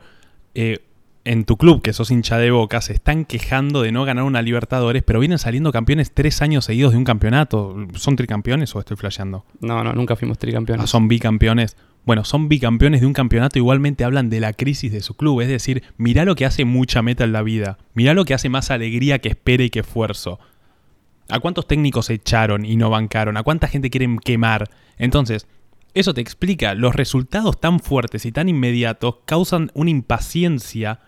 eh, 0.53 0.79
en 1.25 1.43
tu 1.43 1.58
club, 1.58 1.82
que 1.82 1.93
sos 1.93 2.12
hincha 2.12 2.38
de 2.38 2.51
boca, 2.51 2.82
se 2.82 2.93
están 2.93 3.25
quejando 3.25 3.82
de 3.82 3.91
no 3.91 4.05
ganar 4.05 4.23
una 4.23 4.41
Libertadores, 4.41 5.03
pero 5.03 5.19
vienen 5.19 5.38
saliendo 5.38 5.71
campeones 5.71 6.13
tres 6.13 6.41
años 6.41 6.65
seguidos 6.65 6.93
de 6.93 6.97
un 6.97 7.03
campeonato. 7.03 7.75
¿Son 7.95 8.15
tricampeones 8.15 8.75
o 8.75 8.79
estoy 8.79 8.97
flasheando? 8.97 9.45
No, 9.60 9.84
no, 9.84 9.93
nunca 9.93 10.15
fuimos 10.15 10.38
tricampeones. 10.39 10.84
Ah, 10.84 10.88
son 10.88 11.08
bicampeones. 11.08 11.75
Bueno, 12.05 12.23
son 12.23 12.47
bicampeones 12.47 13.01
de 13.01 13.08
un 13.08 13.13
campeonato, 13.13 13.60
igualmente 13.60 14.03
hablan 14.03 14.29
de 14.29 14.39
la 14.39 14.53
crisis 14.53 14.91
de 14.91 15.01
su 15.01 15.15
club. 15.15 15.41
Es 15.41 15.49
decir, 15.49 15.84
mirá 15.97 16.25
lo 16.25 16.36
que 16.36 16.45
hace 16.45 16.65
mucha 16.65 17.01
meta 17.01 17.25
en 17.25 17.34
la 17.34 17.43
vida. 17.43 17.77
Mirá 17.93 18.13
lo 18.13 18.25
que 18.25 18.34
hace 18.34 18.49
más 18.49 18.71
alegría 18.71 19.19
que 19.19 19.29
espera 19.29 19.63
y 19.63 19.69
que 19.69 19.82
esfuerzo. 19.82 20.39
¿A 21.29 21.39
cuántos 21.39 21.67
técnicos 21.67 22.10
echaron 22.10 22.65
y 22.65 22.75
no 22.75 22.89
bancaron? 22.89 23.38
¿A 23.38 23.43
cuánta 23.43 23.67
gente 23.67 23.91
quieren 23.91 24.17
quemar? 24.17 24.69
Entonces, 24.97 25.47
eso 25.93 26.13
te 26.13 26.21
explica, 26.21 26.73
los 26.75 26.95
resultados 26.95 27.60
tan 27.60 27.79
fuertes 27.79 28.25
y 28.25 28.32
tan 28.32 28.47
inmediatos 28.47 29.17
causan 29.25 29.71
una 29.73 29.89
impaciencia 29.89 31.01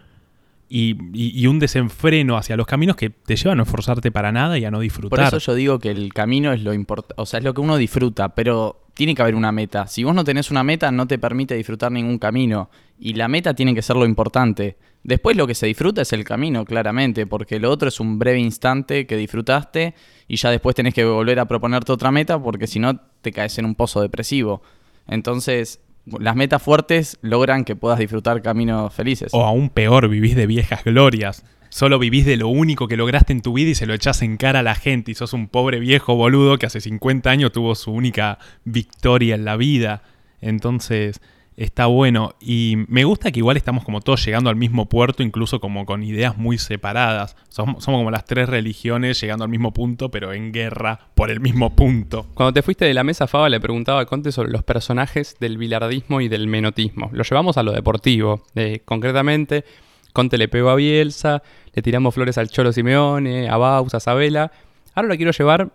y, 0.73 1.47
un 1.47 1.59
desenfreno 1.59 2.37
hacia 2.37 2.55
los 2.55 2.65
caminos 2.65 2.95
que 2.95 3.09
te 3.09 3.35
llevan 3.35 3.53
a 3.53 3.57
no 3.57 3.63
esforzarte 3.63 4.09
para 4.09 4.31
nada 4.31 4.57
y 4.57 4.63
a 4.63 4.71
no 4.71 4.77
Por 4.77 4.83
disfrutar. 4.83 5.27
eso 5.27 5.37
yo 5.37 5.53
digo 5.53 5.79
que 5.79 5.89
el 5.89 6.13
camino 6.13 6.53
es 6.53 6.63
lo 6.63 6.73
importante, 6.73 7.15
o 7.17 7.25
sea, 7.25 7.39
es 7.39 7.43
lo 7.43 7.53
que 7.53 7.59
uno 7.59 7.75
disfruta, 7.75 8.29
pero 8.29 8.85
tiene 8.93 9.13
que 9.13 9.21
haber 9.21 9.35
una 9.35 9.51
meta. 9.51 9.87
Si 9.87 10.05
vos 10.05 10.15
no 10.15 10.23
tenés 10.23 10.49
una 10.49 10.63
meta, 10.63 10.89
no 10.91 11.07
te 11.07 11.19
permite 11.19 11.55
disfrutar 11.55 11.91
ningún 11.91 12.17
camino. 12.17 12.69
Y 12.99 13.15
la 13.15 13.27
meta 13.27 13.53
tiene 13.53 13.75
que 13.75 13.81
ser 13.81 13.97
lo 13.97 14.05
importante. 14.05 14.77
Después 15.03 15.35
lo 15.35 15.45
que 15.45 15.55
se 15.55 15.65
disfruta 15.65 16.03
es 16.03 16.13
el 16.13 16.23
camino, 16.23 16.63
claramente, 16.63 17.25
porque 17.25 17.59
lo 17.59 17.69
otro 17.69 17.89
es 17.89 17.99
un 17.99 18.17
breve 18.17 18.39
instante 18.39 19.05
que 19.05 19.17
disfrutaste 19.17 19.95
y 20.27 20.37
ya 20.37 20.51
después 20.51 20.75
tenés 20.75 20.93
que 20.93 21.03
volver 21.03 21.39
a 21.39 21.45
proponerte 21.45 21.91
otra 21.91 22.11
meta 22.11 22.41
porque 22.41 22.67
si 22.67 22.79
no 22.79 22.97
te 23.21 23.31
caes 23.31 23.57
en 23.57 23.65
un 23.65 23.75
pozo 23.75 24.01
depresivo. 24.01 24.61
Entonces, 25.07 25.81
las 26.05 26.35
metas 26.35 26.61
fuertes 26.61 27.17
logran 27.21 27.63
que 27.63 27.75
puedas 27.75 27.99
disfrutar 27.99 28.41
caminos 28.41 28.93
felices. 28.93 29.33
O 29.33 29.43
aún 29.43 29.69
peor, 29.69 30.07
vivís 30.07 30.35
de 30.35 30.47
viejas 30.47 30.83
glorias. 30.83 31.45
Solo 31.69 31.99
vivís 31.99 32.25
de 32.25 32.35
lo 32.35 32.49
único 32.49 32.87
que 32.87 32.97
lograste 32.97 33.31
en 33.31 33.41
tu 33.41 33.53
vida 33.53 33.69
y 33.69 33.75
se 33.75 33.85
lo 33.85 33.93
echás 33.93 34.21
en 34.21 34.35
cara 34.35 34.59
a 34.59 34.63
la 34.63 34.75
gente. 34.75 35.11
Y 35.11 35.15
sos 35.15 35.31
un 35.33 35.47
pobre 35.47 35.79
viejo 35.79 36.15
boludo 36.15 36.57
que 36.57 36.65
hace 36.65 36.81
50 36.81 37.29
años 37.29 37.51
tuvo 37.53 37.75
su 37.75 37.91
única 37.91 38.39
victoria 38.65 39.35
en 39.35 39.45
la 39.45 39.55
vida. 39.55 40.03
Entonces, 40.41 41.21
está 41.57 41.85
bueno. 41.85 42.35
Y 42.39 42.77
me 42.87 43.03
gusta 43.03 43.31
que 43.31 43.39
igual 43.39 43.57
estamos 43.57 43.83
como 43.83 44.01
todos 44.01 44.25
llegando 44.25 44.49
al 44.49 44.55
mismo 44.55 44.87
puerto, 44.87 45.23
incluso 45.23 45.59
como 45.59 45.85
con 45.85 46.03
ideas 46.03 46.37
muy 46.37 46.57
separadas. 46.57 47.35
Somos, 47.49 47.85
como 47.85 48.11
las 48.11 48.25
tres 48.25 48.49
religiones 48.49 49.19
llegando 49.19 49.43
al 49.43 49.49
mismo 49.49 49.73
punto, 49.73 50.09
pero 50.09 50.33
en 50.33 50.51
guerra 50.51 50.99
por 51.15 51.29
el 51.29 51.39
mismo 51.39 51.75
punto. 51.75 52.27
Cuando 52.33 52.53
te 52.53 52.61
fuiste 52.61 52.85
de 52.85 52.93
la 52.93 53.03
mesa, 53.03 53.27
Faba 53.27 53.49
le 53.49 53.59
preguntaba 53.59 54.01
a 54.01 54.05
Conte 54.05 54.31
sobre 54.31 54.51
los 54.51 54.63
personajes 54.63 55.37
del 55.39 55.57
bilardismo 55.57 56.21
y 56.21 56.29
del 56.29 56.47
menotismo. 56.47 57.09
Lo 57.13 57.23
llevamos 57.23 57.57
a 57.57 57.63
lo 57.63 57.71
deportivo. 57.71 58.43
Eh, 58.55 58.81
concretamente, 58.85 59.65
Conte 60.13 60.37
le 60.37 60.47
pegó 60.47 60.69
a 60.69 60.75
Bielsa, 60.75 61.43
le 61.73 61.81
tiramos 61.81 62.13
flores 62.13 62.37
al 62.37 62.49
Cholo 62.49 62.71
Simeone, 62.73 63.49
a 63.49 63.57
Baus, 63.57 63.93
a 63.93 63.99
Sabela. 63.99 64.51
Ahora 64.93 65.09
lo 65.09 65.15
quiero 65.15 65.31
llevar 65.31 65.71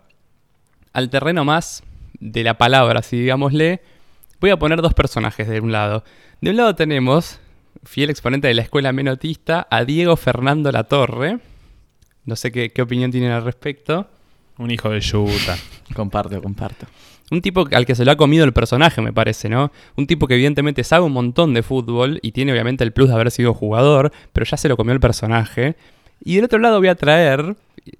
al 0.93 1.09
terreno 1.09 1.45
más 1.45 1.83
de 2.19 2.43
la 2.43 2.57
palabra, 2.57 3.01
si 3.01 3.17
digámosle. 3.17 3.81
Voy 4.39 4.51
a 4.51 4.59
poner 4.59 4.81
dos 4.81 4.93
personajes 4.93 5.47
de 5.47 5.59
un 5.59 5.71
lado. 5.71 6.03
De 6.41 6.51
un 6.51 6.57
lado 6.57 6.75
tenemos, 6.75 7.39
fiel 7.83 8.11
exponente 8.11 8.47
de 8.47 8.53
la 8.53 8.61
escuela 8.61 8.93
menotista, 8.93 9.67
a 9.71 9.83
Diego 9.83 10.15
Fernando 10.15 10.71
Latorre. 10.71 11.39
No 12.25 12.35
sé 12.35 12.51
qué, 12.51 12.69
qué 12.69 12.83
opinión 12.83 13.09
tienen 13.09 13.31
al 13.31 13.43
respecto. 13.43 14.07
Un 14.59 14.69
hijo 14.69 14.89
de 14.91 14.99
yuta. 14.99 15.57
Comparto, 15.95 16.39
comparto. 16.41 16.85
Un 17.31 17.41
tipo 17.41 17.67
al 17.71 17.85
que 17.85 17.95
se 17.95 18.05
lo 18.05 18.11
ha 18.11 18.15
comido 18.15 18.45
el 18.45 18.53
personaje, 18.53 19.01
me 19.01 19.11
parece, 19.11 19.49
¿no? 19.49 19.71
Un 19.95 20.05
tipo 20.05 20.27
que 20.27 20.35
evidentemente 20.35 20.83
sabe 20.83 21.05
un 21.05 21.13
montón 21.13 21.53
de 21.53 21.63
fútbol 21.63 22.19
y 22.21 22.31
tiene 22.31 22.51
obviamente 22.51 22.83
el 22.83 22.93
plus 22.93 23.09
de 23.09 23.15
haber 23.15 23.31
sido 23.31 23.53
jugador, 23.53 24.11
pero 24.33 24.45
ya 24.45 24.57
se 24.57 24.69
lo 24.69 24.77
comió 24.77 24.93
el 24.93 24.99
personaje. 24.99 25.75
Y 26.23 26.35
del 26.35 26.45
otro 26.45 26.59
lado 26.59 26.77
voy 26.77 26.87
a 26.89 26.95
traer, 26.95 27.55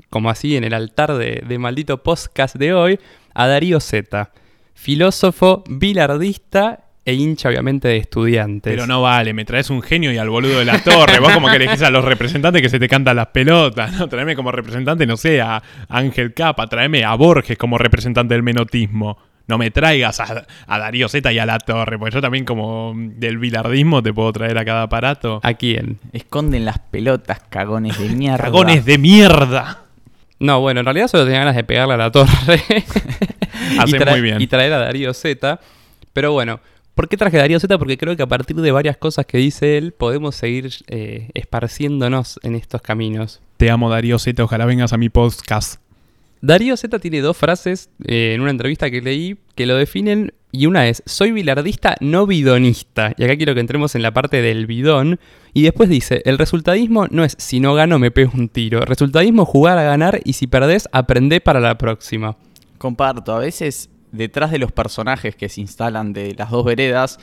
como 0.09 0.29
así 0.29 0.55
en 0.55 0.63
el 0.63 0.73
altar 0.73 1.15
de, 1.15 1.43
de 1.47 1.57
maldito 1.57 2.03
podcast 2.03 2.55
de 2.55 2.73
hoy, 2.73 2.99
a 3.33 3.47
Darío 3.47 3.79
Zeta, 3.79 4.31
filósofo, 4.77 5.63
bilardista 5.67 6.79
e 7.03 7.13
hincha 7.13 7.49
obviamente 7.49 7.87
de 7.87 7.97
estudiantes. 7.97 8.71
Pero 8.71 8.85
no 8.85 9.01
vale, 9.01 9.33
me 9.33 9.43
traes 9.43 9.69
un 9.69 9.81
genio 9.81 10.11
y 10.11 10.17
al 10.17 10.29
boludo 10.29 10.59
de 10.59 10.65
la 10.65 10.83
torre. 10.83 11.19
Vos 11.19 11.31
como 11.31 11.49
que 11.49 11.55
elegís 11.55 11.81
a 11.81 11.89
los 11.89 12.05
representantes 12.05 12.61
que 12.61 12.69
se 12.69 12.79
te 12.79 12.87
cantan 12.87 13.15
las 13.15 13.27
pelotas, 13.27 13.93
¿no? 13.93 14.07
Traeme 14.07 14.35
como 14.35 14.51
representante, 14.51 15.07
no 15.07 15.17
sé, 15.17 15.41
a 15.41 15.61
Ángel 15.89 16.33
Capa, 16.33 16.67
traeme 16.67 17.03
a 17.03 17.15
Borges 17.15 17.57
como 17.57 17.77
representante 17.77 18.33
del 18.33 18.43
menotismo. 18.43 19.17
No 19.47 19.57
me 19.57 19.71
traigas 19.71 20.19
a, 20.19 20.45
a 20.67 20.79
Darío 20.79 21.07
Zeta 21.07 21.31
y 21.31 21.39
a 21.39 21.45
la 21.45 21.57
torre, 21.59 21.97
porque 21.97 22.13
yo 22.15 22.21
también 22.21 22.43
como 22.43 22.93
del 22.95 23.37
bilardismo 23.37 24.03
te 24.03 24.13
puedo 24.13 24.31
traer 24.33 24.57
a 24.57 24.65
cada 24.65 24.83
aparato. 24.83 25.39
¿A 25.43 25.53
quién? 25.53 25.99
Esconden 26.11 26.65
las 26.65 26.79
pelotas, 26.79 27.39
cagones 27.49 27.97
de 27.97 28.09
mierda. 28.09 28.37
¡Dragones 28.37 28.85
de 28.85 28.97
mierda! 28.97 29.86
No, 30.39 30.61
bueno, 30.61 30.81
en 30.81 30.85
realidad 30.85 31.07
solo 31.07 31.25
tenía 31.25 31.39
ganas 31.39 31.55
de 31.55 31.63
pegarle 31.63 31.95
a 31.95 31.97
la 31.97 32.11
torre. 32.11 32.29
Hace 33.79 33.97
y, 33.97 34.05
muy 34.05 34.21
bien. 34.21 34.41
y 34.41 34.47
traer 34.47 34.73
a 34.73 34.79
Darío 34.79 35.13
Z. 35.13 35.59
Pero 36.13 36.31
bueno, 36.31 36.59
¿por 36.95 37.09
qué 37.09 37.17
traje 37.17 37.37
a 37.37 37.41
Darío 37.41 37.59
Z? 37.59 37.77
Porque 37.77 37.97
creo 37.97 38.15
que 38.15 38.23
a 38.23 38.27
partir 38.27 38.55
de 38.55 38.71
varias 38.71 38.97
cosas 38.97 39.25
que 39.25 39.37
dice 39.37 39.77
él, 39.77 39.93
podemos 39.93 40.35
seguir 40.35 40.71
eh, 40.87 41.29
esparciéndonos 41.33 42.39
en 42.43 42.55
estos 42.55 42.81
caminos. 42.81 43.41
Te 43.57 43.69
amo 43.69 43.89
Darío 43.89 44.19
Zeta, 44.19 44.43
ojalá 44.43 44.65
vengas 44.65 44.93
a 44.93 44.97
mi 44.97 45.09
podcast. 45.09 45.81
Darío 46.41 46.77
Z 46.77 46.99
tiene 46.99 47.21
dos 47.21 47.35
frases 47.35 47.89
eh, 48.05 48.33
en 48.35 48.41
una 48.41 48.51
entrevista 48.51 48.91
que 48.91 49.01
leí 49.01 49.37
que 49.55 49.65
lo 49.65 49.75
definen. 49.75 50.33
Y 50.57 50.65
una 50.65 50.87
es, 50.87 51.03
soy 51.05 51.31
bilardista 51.31 51.95
no 51.99 52.25
bidonista. 52.25 53.13
Y 53.15 53.23
acá 53.23 53.37
quiero 53.37 53.53
que 53.53 53.59
entremos 53.59 53.93
en 53.93 54.01
la 54.01 54.11
parte 54.11 54.41
del 54.41 54.65
bidón. 54.65 55.19
Y 55.53 55.61
después 55.61 55.87
dice, 55.87 56.23
el 56.25 56.39
resultadismo 56.39 57.05
no 57.11 57.23
es 57.23 57.35
si 57.37 57.59
no 57.59 57.75
gano 57.75 57.99
me 57.99 58.09
pego 58.09 58.31
un 58.33 58.49
tiro. 58.49 58.81
Resultadismo 58.81 59.43
es 59.43 59.49
jugar 59.49 59.77
a 59.77 59.83
ganar 59.83 60.19
y 60.23 60.33
si 60.33 60.47
perdés 60.47 60.89
aprendé 60.91 61.41
para 61.41 61.59
la 61.59 61.77
próxima. 61.77 62.37
Comparto, 62.79 63.35
a 63.35 63.39
veces 63.39 63.91
detrás 64.11 64.49
de 64.49 64.57
los 64.57 64.71
personajes 64.71 65.35
que 65.35 65.47
se 65.47 65.61
instalan 65.61 66.11
de 66.11 66.33
las 66.33 66.49
dos 66.49 66.65
veredas, 66.65 67.19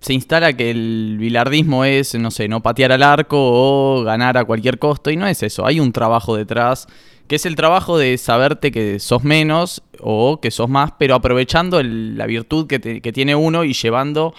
se 0.00 0.14
instala 0.14 0.52
que 0.52 0.72
el 0.72 1.16
bilardismo 1.20 1.84
es, 1.84 2.16
no 2.16 2.32
sé, 2.32 2.48
no 2.48 2.60
patear 2.60 2.90
al 2.90 3.04
arco 3.04 3.36
o 3.38 4.02
ganar 4.02 4.36
a 4.36 4.44
cualquier 4.44 4.80
costo, 4.80 5.12
y 5.12 5.16
no 5.16 5.28
es 5.28 5.44
eso, 5.44 5.64
hay 5.64 5.78
un 5.78 5.92
trabajo 5.92 6.36
detrás, 6.36 6.88
que 7.28 7.36
es 7.36 7.46
el 7.46 7.56
trabajo 7.56 7.98
de 7.98 8.16
saberte 8.16 8.72
que 8.72 8.98
sos 8.98 9.22
menos 9.22 9.82
o 10.00 10.40
que 10.40 10.50
sos 10.50 10.68
más, 10.68 10.92
pero 10.98 11.14
aprovechando 11.14 11.82
la 11.82 12.26
virtud 12.26 12.66
que, 12.66 12.78
tiene 13.12 13.34
uno 13.34 13.64
y 13.64 13.74
llevando 13.74 14.34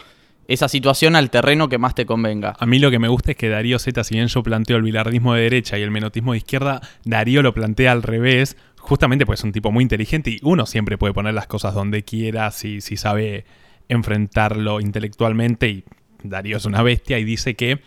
esa 0.48 0.68
situación 0.68 1.16
al 1.16 1.30
terreno 1.30 1.70
que 1.70 1.78
más 1.78 1.94
te 1.94 2.08
convenga. 2.08 2.56
A 2.60 2.66
mí 2.66 2.80
lo 2.80 2.90
que 2.90 2.98
me 2.98 3.08
gusta 3.08 3.32
es 3.32 3.38
que 3.38 3.50
Darío 3.50 3.78
Z, 3.78 4.04
si 4.04 4.16
bien 4.16 4.28
yo 4.28 4.42
planteo 4.42 4.78
el 4.78 4.84
bilardismo 4.84 5.36
de 5.36 5.44
derecha 5.44 5.78
y 5.78 5.84
el 5.84 5.92
menotismo 5.92 6.32
de 6.32 6.40
izquierda, 6.40 6.82
Darío 7.06 7.44
lo 7.44 7.54
plantea 7.54 7.92
al 7.92 8.02
revés, 8.02 8.58
justamente 8.80 9.28
porque 9.28 9.40
es 9.40 9.44
un 9.44 9.52
tipo 9.52 9.72
muy 9.72 9.84
inteligente 9.84 10.32
y 10.32 10.40
uno 10.42 10.66
siempre 10.66 10.98
puede 10.98 11.14
poner 11.14 11.36
las 11.36 11.46
cosas 11.46 11.76
donde 11.76 12.04
quiera 12.04 12.50
si, 12.50 12.82
si 12.82 12.98
sabe 12.98 13.46
enfrentarlo 13.88 14.82
intelectualmente 14.82 15.70
y 15.70 15.84
Darío 16.24 16.58
es 16.58 16.66
una 16.66 16.82
bestia 16.82 17.20
y 17.20 17.24
dice 17.24 17.56
que 17.56 17.80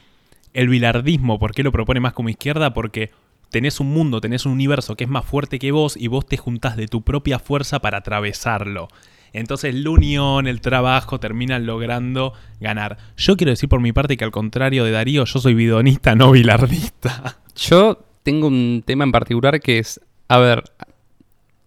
el 0.54 0.68
bilardismo, 0.68 1.40
¿por 1.40 1.54
qué 1.54 1.64
lo 1.64 1.72
propone 1.72 1.98
más 1.98 2.12
como 2.12 2.28
izquierda? 2.28 2.72
Porque 2.72 3.10
tenés 3.52 3.80
un 3.80 3.90
mundo, 3.90 4.20
tenés 4.20 4.46
un 4.46 4.52
universo 4.52 4.96
que 4.96 5.04
es 5.04 5.10
más 5.10 5.26
fuerte 5.26 5.58
que 5.58 5.70
vos 5.72 5.96
y 5.96 6.08
vos 6.08 6.26
te 6.26 6.38
juntás 6.38 6.74
de 6.76 6.88
tu 6.88 7.02
propia 7.02 7.38
fuerza 7.38 7.80
para 7.80 7.98
atravesarlo. 7.98 8.88
Entonces 9.34 9.74
la 9.74 9.90
unión, 9.90 10.46
el 10.46 10.60
trabajo 10.62 11.20
terminan 11.20 11.66
logrando 11.66 12.32
ganar. 12.60 12.96
Yo 13.16 13.36
quiero 13.36 13.50
decir 13.50 13.68
por 13.68 13.80
mi 13.80 13.92
parte 13.92 14.16
que 14.16 14.24
al 14.24 14.30
contrario 14.30 14.84
de 14.84 14.90
Darío, 14.90 15.26
yo 15.26 15.38
soy 15.38 15.54
bidonista, 15.54 16.14
no 16.14 16.32
bilardista. 16.32 17.40
Yo 17.54 18.02
tengo 18.22 18.46
un 18.46 18.82
tema 18.86 19.04
en 19.04 19.12
particular 19.12 19.60
que 19.60 19.78
es, 19.78 20.00
a 20.28 20.38
ver, 20.38 20.64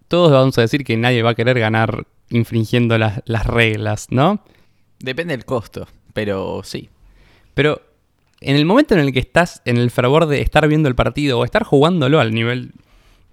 todos 0.08 0.32
vamos 0.32 0.58
a 0.58 0.62
decir 0.62 0.84
que 0.84 0.98
nadie 0.98 1.22
va 1.22 1.32
a 1.32 1.36
querer 1.36 1.60
ganar 1.60 2.08
infringiendo 2.30 2.98
las, 2.98 3.22
las 3.26 3.46
reglas, 3.46 4.08
¿no? 4.10 4.44
Depende 5.00 5.38
del 5.38 5.46
costo, 5.46 5.88
pero 6.14 6.62
sí. 6.64 6.90
Pero 7.54 7.82
en 8.46 8.56
el 8.56 8.66
momento 8.66 8.94
en 8.94 9.02
el 9.02 9.12
que 9.12 9.20
estás 9.20 9.62
en 9.66 9.78
el 9.78 9.92
fervor 9.92 10.28
de 10.28 10.42
estar 10.42 10.68
viendo 10.68 10.88
el 10.88 10.96
partido 10.96 11.40
o 11.40 11.46
estar 11.46 11.64
jugándolo 11.64 12.20
al 12.20 12.34
nivel, 12.34 12.74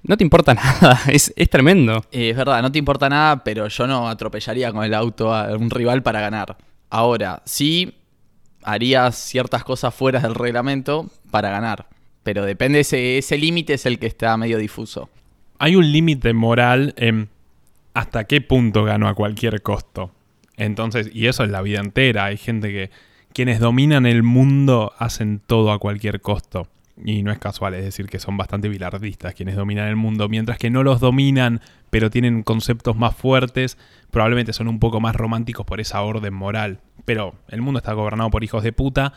no 0.02 0.16
te 0.16 0.24
importa 0.24 0.54
nada, 0.80 1.00
es, 1.08 1.32
es 1.36 1.48
tremendo. 1.48 2.04
Eh, 2.10 2.30
es 2.30 2.36
verdad, 2.36 2.62
no 2.62 2.72
te 2.72 2.78
importa 2.78 3.08
nada, 3.08 3.44
pero 3.44 3.68
yo 3.68 3.86
no 3.86 4.08
atropellaría 4.08 4.72
con 4.72 4.84
el 4.84 4.94
auto 4.94 5.34
a 5.34 5.56
un 5.56 5.70
rival 5.70 6.02
para 6.02 6.20
ganar. 6.20 6.56
Ahora, 6.90 7.42
sí 7.44 7.94
harías 8.62 9.16
ciertas 9.16 9.64
cosas 9.64 9.94
fuera 9.94 10.20
del 10.20 10.34
reglamento 10.34 11.10
para 11.30 11.50
ganar. 11.50 11.88
Pero 12.22 12.44
depende, 12.44 12.80
ese, 12.80 13.18
ese 13.18 13.36
límite 13.36 13.74
es 13.74 13.86
el 13.86 13.98
que 13.98 14.06
está 14.06 14.36
medio 14.36 14.58
difuso. 14.58 15.10
Hay 15.58 15.76
un 15.76 15.90
límite 15.90 16.32
moral 16.32 16.94
en 16.96 17.28
hasta 17.94 18.24
qué 18.24 18.40
punto 18.40 18.84
gano 18.84 19.08
a 19.08 19.14
cualquier 19.14 19.62
costo. 19.62 20.12
Entonces, 20.56 21.10
y 21.12 21.26
eso 21.26 21.44
es 21.44 21.50
la 21.50 21.62
vida 21.62 21.80
entera. 21.80 22.26
Hay 22.26 22.36
gente 22.36 22.68
que 22.68 22.90
quienes 23.32 23.60
dominan 23.60 24.06
el 24.06 24.22
mundo 24.22 24.92
hacen 24.98 25.40
todo 25.46 25.72
a 25.72 25.78
cualquier 25.78 26.20
costo. 26.20 26.68
Y 27.04 27.22
no 27.22 27.32
es 27.32 27.38
casual, 27.38 27.74
es 27.74 27.84
decir, 27.84 28.06
que 28.06 28.18
son 28.18 28.36
bastante 28.36 28.68
bilardistas 28.68 29.34
quienes 29.34 29.56
dominan 29.56 29.88
el 29.88 29.96
mundo, 29.96 30.28
mientras 30.28 30.58
que 30.58 30.70
no 30.70 30.82
los 30.82 31.00
dominan, 31.00 31.60
pero 31.90 32.10
tienen 32.10 32.42
conceptos 32.42 32.96
más 32.96 33.16
fuertes, 33.16 33.78
probablemente 34.10 34.52
son 34.52 34.68
un 34.68 34.78
poco 34.78 35.00
más 35.00 35.16
románticos 35.16 35.66
por 35.66 35.80
esa 35.80 36.02
orden 36.02 36.34
moral. 36.34 36.80
Pero 37.04 37.34
el 37.48 37.62
mundo 37.62 37.78
está 37.78 37.94
gobernado 37.94 38.30
por 38.30 38.44
hijos 38.44 38.62
de 38.62 38.72
puta, 38.72 39.14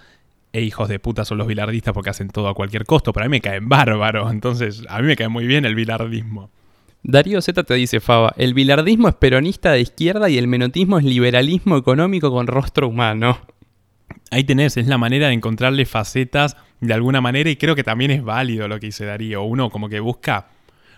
e 0.54 0.62
hijos 0.62 0.88
de 0.88 1.00
puta 1.00 1.26
son 1.26 1.38
los 1.38 1.48
bilardistas 1.48 1.94
porque 1.94 2.10
hacen 2.10 2.30
todo 2.30 2.48
a 2.48 2.54
cualquier 2.54 2.86
costo, 2.86 3.12
pero 3.12 3.26
a 3.26 3.30
mí 3.30 3.32
me 3.32 3.42
caen 3.42 3.68
bárbaro, 3.68 4.32
entonces 4.32 4.84
a 4.88 5.02
mí 5.02 5.08
me 5.08 5.18
cae 5.18 5.28
muy 5.28 5.46
bien 5.46 5.66
el 5.66 5.76
bilardismo. 5.76 6.50
Darío 7.04 7.42
Z 7.42 7.62
te 7.64 7.74
dice, 7.76 8.00
Faba, 8.00 8.34
el 8.38 8.54
bilardismo 8.54 9.10
es 9.10 9.16
peronista 9.16 9.74
de 9.74 9.82
izquierda 9.82 10.30
y 10.30 10.38
el 10.40 10.48
menotismo 10.48 10.98
es 10.98 11.04
liberalismo 11.04 11.78
económico 11.78 12.32
con 12.32 12.48
rostro 12.48 12.88
humano. 12.88 13.38
Ahí 14.32 14.44
tenés, 14.44 14.78
es 14.78 14.88
la 14.88 14.98
manera 14.98 15.28
de 15.28 15.34
encontrarle 15.34 15.86
facetas 15.86 16.58
de 16.82 16.94
alguna 16.94 17.22
manera 17.22 17.50
y 17.50 17.56
creo 17.56 17.76
que 17.76 17.84
también 17.84 18.12
es 18.12 18.24
válido 18.24 18.68
lo 18.68 18.80
que 18.80 18.88
dice 18.88 19.06
Darío. 19.06 19.44
Uno 19.44 19.70
como 19.70 19.90
que 19.90 20.00
busca, 20.00 20.48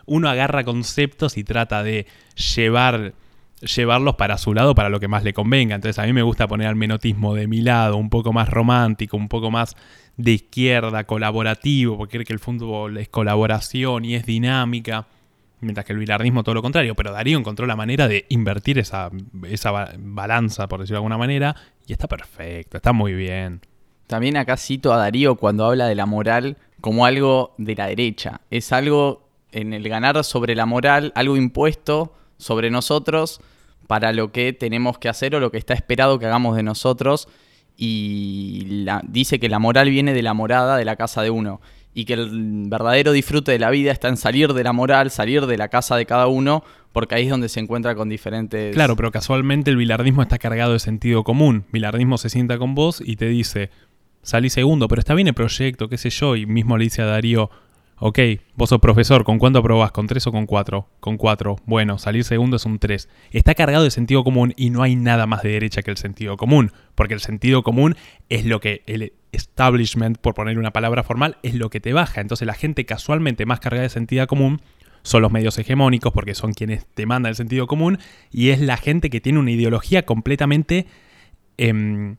uno 0.06 0.30
agarra 0.30 0.63
conceptos 0.63 1.38
y 1.38 1.43
trata 1.43 1.84
de 1.84 2.08
llevar, 2.56 3.13
llevarlos 3.62 4.15
para 4.15 4.38
su 4.38 4.54
lado, 4.54 4.76
para 4.76 4.89
lo 4.89 5.00
que 5.00 5.08
más 5.08 5.24
le 5.24 5.34
convenga. 5.34 5.76
Entonces 5.76 6.00
a 6.00 6.06
mí 6.06 6.13
me 6.13 6.24
gusta 6.24 6.48
poner 6.48 6.67
al 6.67 6.76
menotismo 6.76 7.36
de 7.36 7.48
mi 7.48 7.62
lado, 7.62 7.98
un 7.98 8.10
poco 8.10 8.34
más 8.34 8.50
romántico, 8.50 9.17
un 9.17 9.28
poco 9.28 9.52
más 9.52 9.76
de 10.15 10.32
izquierda, 10.32 11.04
colaborativo, 11.04 11.98
porque 11.98 12.17
creo 12.17 12.26
que 12.26 12.34
el 12.34 12.39
fútbol 12.39 12.98
es 12.98 13.10
colaboración 13.10 14.06
y 14.06 14.15
es 14.15 14.26
dinámica. 14.26 15.08
Mientras 15.60 15.86
que 15.86 15.93
el 15.93 16.00
bilardismo 16.00 16.43
todo 16.43 16.54
lo 16.56 16.62
contrario, 16.62 16.93
pero 16.96 17.12
Darío 17.12 17.38
encontró 17.39 17.65
la 17.65 17.76
manera 17.76 18.08
de 18.08 18.26
invertir 18.30 18.78
esa, 18.78 19.10
esa 19.50 19.72
ba- 19.72 19.91
balanza, 19.98 20.67
por 20.67 20.80
decirlo 20.82 20.96
de 20.96 21.00
alguna 21.00 21.17
manera, 21.17 21.56
y 21.88 21.93
está 21.93 22.08
perfecto, 22.08 22.78
está 22.78 22.93
muy 22.93 23.13
bien. 23.13 23.62
También 24.06 24.38
acá 24.38 24.56
cito 24.56 24.93
a 24.93 24.98
Darío 24.98 25.36
cuando 25.36 25.65
habla 25.65 25.88
de 25.88 25.96
la 25.96 26.06
moral 26.06 26.58
como 26.80 27.06
algo 27.06 27.56
de 27.58 27.76
la 27.76 27.88
derecha. 27.88 28.41
Es 28.52 28.72
algo 28.72 29.28
en 29.52 29.74
el 29.74 29.89
ganar 29.89 30.24
sobre 30.24 30.56
la 30.56 30.65
moral, 30.67 31.12
algo 31.15 31.36
impuesto 31.38 32.13
sobre 32.38 32.70
nosotros 32.70 33.41
para 33.88 34.13
lo 34.13 34.32
que 34.32 34.54
tenemos 34.54 35.00
que 35.00 35.10
hacer 35.10 35.34
o 35.36 35.39
lo 35.39 35.50
que 35.50 35.58
está 35.58 35.74
esperado 35.74 36.20
que 36.20 36.28
hagamos 36.28 36.56
de 36.56 36.62
nosotros. 36.63 37.28
Y 37.76 38.63
la- 38.84 39.02
dice 39.08 39.39
que 39.39 39.50
la 39.50 39.60
moral 39.60 39.89
viene 39.89 40.13
de 40.13 40.22
la 40.22 40.34
morada 40.34 40.78
de 40.78 40.86
la 40.86 40.96
casa 40.96 41.22
de 41.22 41.30
uno. 41.30 41.62
Y 41.97 42.05
que 42.05 42.13
el 42.13 42.65
verdadero 42.67 43.12
disfrute 43.12 43.51
de 43.51 43.57
la 43.57 43.71
vida 43.71 43.91
está 43.91 44.07
en 44.07 44.17
salir 44.17 44.53
de 44.53 44.63
la 44.63 44.71
moral, 44.71 45.10
salir 45.10 45.47
de 45.47 45.57
la 45.57 45.69
casa 45.69 45.95
de 45.95 46.05
cada 46.05 46.27
uno, 46.27 46.63
porque 46.93 47.15
ahí 47.15 47.23
es 47.23 47.31
donde 47.31 47.49
se 47.49 47.60
encuentra 47.60 47.95
con 47.95 48.07
diferentes... 48.07 48.71
Claro, 48.75 48.95
pero 48.95 49.10
casualmente 49.10 49.71
el 49.71 49.77
bilardismo 49.77 50.21
está 50.21 50.38
cargado 50.38 50.73
de 50.73 50.79
sentido 50.79 51.23
común. 51.23 51.65
Bilardismo 51.71 52.19
se 52.19 52.29
sienta 52.29 52.60
con 52.60 52.75
vos 52.75 53.01
y 53.03 53.15
te 53.15 53.27
dice, 53.27 53.71
salí 54.21 54.51
segundo, 54.51 54.88
pero 54.88 54.99
está 54.99 55.15
bien 55.15 55.27
el 55.27 55.33
proyecto, 55.33 55.89
qué 55.89 55.97
sé 55.97 56.12
yo, 56.12 56.36
y 56.36 56.45
mismo 56.45 56.77
le 56.77 56.83
dice 56.83 57.01
a 57.01 57.05
Darío, 57.05 57.49
ok, 57.99 58.19
vos 58.55 58.69
sos 58.69 58.79
profesor, 58.79 59.23
¿con 59.23 59.39
cuánto 59.39 59.60
aprobás? 59.60 59.91
¿Con 59.91 60.07
tres 60.07 60.27
o 60.27 60.31
con 60.31 60.45
cuatro? 60.45 60.88
Con 60.99 61.17
cuatro. 61.17 61.57
Bueno, 61.65 61.97
salir 61.97 62.23
segundo 62.23 62.57
es 62.57 62.65
un 62.65 62.79
tres. 62.79 63.10
Está 63.31 63.55
cargado 63.55 63.83
de 63.83 63.91
sentido 63.91 64.23
común 64.23 64.53
y 64.55 64.69
no 64.69 64.83
hay 64.83 64.95
nada 64.95 65.25
más 65.25 65.43
de 65.43 65.49
derecha 65.49 65.81
que 65.81 65.91
el 65.91 65.97
sentido 65.97 66.38
común, 66.38 66.71
porque 66.95 67.13
el 67.13 67.19
sentido 67.19 67.63
común 67.63 67.95
es 68.29 68.45
lo 68.45 68.60
que 68.60 68.83
el 68.86 69.13
establishment, 69.31 70.17
por 70.17 70.33
poner 70.33 70.57
una 70.57 70.71
palabra 70.71 71.03
formal, 71.03 71.38
es 71.43 71.55
lo 71.55 71.69
que 71.69 71.79
te 71.79 71.93
baja. 71.93 72.21
Entonces 72.21 72.45
la 72.45 72.53
gente 72.53 72.86
casualmente 72.86 73.45
más 73.45 73.60
cargada 73.60 73.83
de 73.83 73.89
sentido 73.89 74.27
común 74.27 74.62
son 75.03 75.21
los 75.21 75.31
medios 75.31 75.57
hegemónicos 75.57 76.12
porque 76.12 76.36
son 76.36 76.53
quienes 76.53 76.86
te 76.86 77.05
mandan 77.05 77.29
el 77.29 77.36
sentido 77.36 77.65
común 77.65 77.97
y 78.29 78.49
es 78.49 78.60
la 78.60 78.77
gente 78.77 79.10
que 79.10 79.21
tiene 79.21 79.39
una 79.39 79.51
ideología 79.51 80.05
completamente, 80.05 80.86
em, 81.57 82.17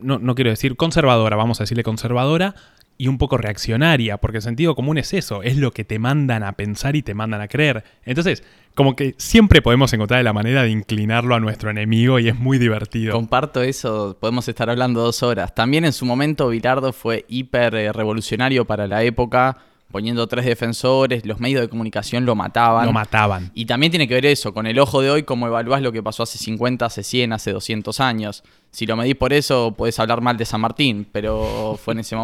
no, 0.00 0.18
no 0.18 0.34
quiero 0.34 0.50
decir 0.50 0.76
conservadora, 0.76 1.36
vamos 1.36 1.60
a 1.60 1.64
decirle 1.64 1.82
conservadora 1.82 2.54
y 2.98 3.08
un 3.08 3.18
poco 3.18 3.36
reaccionaria, 3.36 4.16
porque 4.18 4.38
el 4.38 4.42
sentido 4.42 4.74
común 4.74 4.98
es 4.98 5.12
eso, 5.12 5.42
es 5.42 5.56
lo 5.56 5.70
que 5.70 5.84
te 5.84 5.98
mandan 5.98 6.42
a 6.42 6.52
pensar 6.52 6.96
y 6.96 7.02
te 7.02 7.14
mandan 7.14 7.40
a 7.40 7.48
creer. 7.48 7.84
Entonces, 8.04 8.42
como 8.74 8.96
que 8.96 9.14
siempre 9.18 9.62
podemos 9.62 9.92
encontrar 9.92 10.22
la 10.24 10.32
manera 10.32 10.62
de 10.62 10.70
inclinarlo 10.70 11.34
a 11.34 11.40
nuestro 11.40 11.70
enemigo 11.70 12.18
y 12.18 12.28
es 12.28 12.38
muy 12.38 12.58
divertido. 12.58 13.12
Comparto 13.12 13.62
eso, 13.62 14.16
podemos 14.18 14.48
estar 14.48 14.70
hablando 14.70 15.02
dos 15.02 15.22
horas. 15.22 15.54
También 15.54 15.84
en 15.84 15.92
su 15.92 16.06
momento 16.06 16.48
Bilardo 16.48 16.92
fue 16.92 17.24
hiper 17.28 17.74
eh, 17.74 17.92
revolucionario 17.92 18.64
para 18.64 18.86
la 18.86 19.02
época, 19.02 19.58
poniendo 19.90 20.26
tres 20.26 20.44
defensores, 20.44 21.24
los 21.24 21.40
medios 21.40 21.60
de 21.60 21.68
comunicación 21.68 22.26
lo 22.26 22.34
mataban. 22.34 22.86
Lo 22.86 22.92
mataban. 22.92 23.50
y 23.54 23.66
también 23.66 23.90
tiene 23.90 24.08
que 24.08 24.14
ver 24.14 24.26
eso, 24.26 24.52
con 24.52 24.66
el 24.66 24.78
ojo 24.78 25.00
de 25.00 25.10
hoy, 25.10 25.22
cómo 25.22 25.46
evaluás 25.46 25.82
lo 25.82 25.92
que 25.92 26.02
pasó 26.02 26.22
hace 26.24 26.38
50, 26.38 26.84
hace 26.84 27.02
100, 27.02 27.32
hace 27.32 27.52
200 27.52 28.00
años. 28.00 28.42
Si 28.70 28.84
lo 28.84 28.96
medís 28.96 29.14
por 29.14 29.32
eso, 29.32 29.74
puedes 29.76 29.98
hablar 29.98 30.20
mal 30.20 30.36
de 30.36 30.44
San 30.44 30.60
Martín, 30.60 31.06
pero 31.10 31.78
fue 31.82 31.94
en 31.94 32.00
ese 32.00 32.16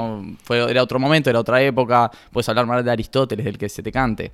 fue, 0.42 0.70
era 0.70 0.82
otro 0.82 0.98
momento, 0.98 1.30
era 1.30 1.40
otra 1.40 1.62
época. 1.62 2.10
Puedes 2.30 2.48
hablar 2.48 2.66
mal 2.66 2.84
de 2.84 2.90
Aristóteles, 2.90 3.44
del 3.44 3.56
que 3.56 3.68
se 3.68 3.82
te 3.82 3.90
cante, 3.90 4.32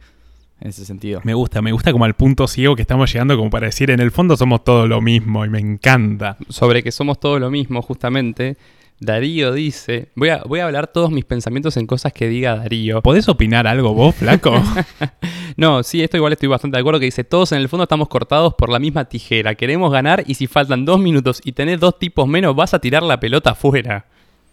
en 0.60 0.70
ese 0.70 0.84
sentido. 0.84 1.20
Me 1.22 1.34
gusta, 1.34 1.62
me 1.62 1.70
gusta 1.70 1.92
como 1.92 2.06
al 2.06 2.14
punto 2.14 2.48
ciego 2.48 2.74
que 2.74 2.82
estamos 2.82 3.12
llegando 3.12 3.36
como 3.36 3.50
para 3.50 3.66
decir, 3.66 3.90
en 3.90 4.00
el 4.00 4.10
fondo 4.10 4.36
somos 4.36 4.64
todo 4.64 4.88
lo 4.88 5.00
mismo 5.00 5.44
y 5.44 5.48
me 5.48 5.60
encanta. 5.60 6.36
Sobre 6.48 6.82
que 6.82 6.90
somos 6.90 7.20
todo 7.20 7.38
lo 7.38 7.50
mismo, 7.50 7.82
justamente, 7.82 8.56
Darío 9.00 9.52
dice, 9.52 10.08
voy 10.16 10.30
a, 10.30 10.42
voy 10.44 10.60
a 10.60 10.64
hablar 10.64 10.88
todos 10.88 11.10
mis 11.10 11.24
pensamientos 11.24 11.76
en 11.76 11.86
cosas 11.86 12.12
que 12.12 12.28
diga 12.28 12.56
Darío. 12.56 13.00
¿Podés 13.02 13.28
opinar 13.28 13.66
algo 13.66 13.94
vos, 13.94 14.14
flaco? 14.14 14.52
No, 15.56 15.82
sí, 15.82 16.04
esto 16.04 16.16
igual 16.16 16.32
estoy 16.32 16.48
bastante 16.48 16.76
de 16.76 16.82
acuerdo 16.82 17.00
que 17.00 17.06
dice, 17.06 17.24
todos 17.24 17.50
en 17.50 17.58
el 17.58 17.68
fondo 17.68 17.82
estamos 17.82 18.06
cortados 18.06 18.54
por 18.54 18.68
la 18.68 18.78
misma 18.78 19.06
tijera, 19.06 19.56
queremos 19.56 19.90
ganar 19.90 20.22
y 20.24 20.34
si 20.34 20.46
faltan 20.46 20.84
dos 20.84 21.00
minutos 21.00 21.40
y 21.42 21.50
tenés 21.50 21.80
dos 21.80 21.98
tipos 21.98 22.28
menos, 22.28 22.54
vas 22.54 22.74
a 22.74 22.78
tirar 22.78 23.02
la 23.02 23.18
pelota 23.18 23.50
afuera. 23.50 24.06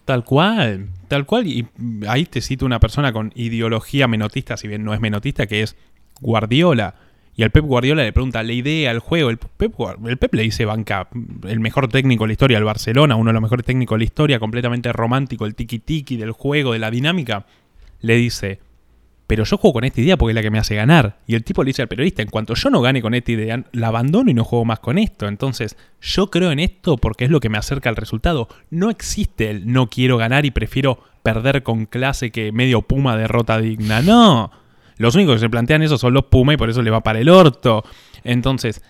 Tal 0.06 0.24
cual, 0.24 0.90
tal 1.08 1.28
cual. 1.28 1.46
Y 1.46 1.68
ahí 2.08 2.26
te 2.26 2.42
cito 2.42 2.66
una 2.66 2.80
persona 2.80 3.14
con 3.14 3.32
ideología 3.36 4.08
menotista, 4.08 4.58
si 4.58 4.68
bien 4.68 4.84
no 4.84 4.96
es 4.96 5.00
menotista, 5.00 5.46
que 5.46 5.62
es 5.62 5.76
Guardiola. 6.22 6.96
Y 7.38 7.44
al 7.44 7.52
Pep 7.52 7.66
Guardiola 7.66 8.04
le 8.04 8.14
pregunta 8.14 8.42
la 8.44 8.54
idea, 8.54 8.92
el 8.92 9.00
juego. 9.00 9.30
El 9.30 9.38
Pep, 9.38 9.74
el 10.06 10.18
Pep 10.18 10.34
le 10.34 10.44
dice 10.44 10.66
banca, 10.66 11.10
el 11.48 11.60
mejor 11.60 11.90
técnico 11.90 12.24
de 12.24 12.30
la 12.30 12.34
historia, 12.34 12.58
el 12.58 12.64
Barcelona, 12.64 13.16
uno 13.16 13.30
de 13.30 13.34
los 13.34 13.42
mejores 13.42 13.66
técnicos 13.66 13.96
de 13.96 14.00
la 14.00 14.06
historia, 14.06 14.40
completamente 14.40 14.94
romántico, 14.94 15.46
el 15.46 15.56
tiki-tiki 15.56 16.18
del 16.18 16.32
juego, 16.32 16.74
de 16.74 16.80
la 16.80 16.92
dinámica. 16.92 17.46
Le 18.00 18.16
dice, 18.16 18.60
pero 19.28 19.44
yo 19.44 19.58
juego 19.58 19.74
con 19.74 19.84
esta 19.84 20.02
idea 20.02 20.18
porque 20.18 20.32
es 20.32 20.36
la 20.36 20.42
que 20.42 20.52
me 20.52 20.60
hace 20.60 20.76
ganar. 20.76 21.20
Y 21.28 21.36
el 21.36 21.44
tipo 21.44 21.64
le 21.64 21.70
dice 21.70 21.82
al 21.82 21.88
periodista, 21.88 22.22
en 22.22 22.30
cuanto 22.30 22.54
yo 22.54 22.70
no 22.70 22.82
gane 22.82 23.02
con 23.02 23.14
esta 23.14 23.32
idea, 23.32 23.66
la 23.74 23.88
abandono 23.88 24.30
y 24.30 24.34
no 24.34 24.44
juego 24.44 24.66
más 24.66 24.80
con 24.80 24.98
esto. 24.98 25.28
Entonces, 25.28 25.78
yo 26.00 26.30
creo 26.30 26.52
en 26.52 26.60
esto 26.60 26.98
porque 26.98 27.26
es 27.26 27.32
lo 27.32 27.40
que 27.40 27.50
me 27.50 27.58
acerca 27.58 27.90
al 27.90 27.96
resultado. 27.96 28.48
No 28.70 28.90
existe 28.90 29.50
el 29.50 29.72
no 29.72 29.90
quiero 29.90 30.18
ganar 30.18 30.46
y 30.46 30.52
prefiero 30.52 31.00
perder 31.24 31.64
con 31.64 31.86
clase 31.86 32.32
que 32.32 32.52
medio 32.52 32.84
Puma 32.84 33.18
derrota 33.18 33.58
digna. 33.58 34.02
No. 34.02 34.52
Los 34.98 35.16
únicos 35.16 35.36
que 35.36 35.40
se 35.40 35.50
plantean 35.50 35.82
eso 35.82 35.98
son 35.98 36.14
los 36.14 36.26
Puma 36.26 36.54
y 36.54 36.58
por 36.58 36.70
eso 36.70 36.82
le 36.82 36.92
va 36.92 37.02
para 37.02 37.20
el 37.20 37.30
orto. 37.30 37.84
Entonces, 38.24 38.82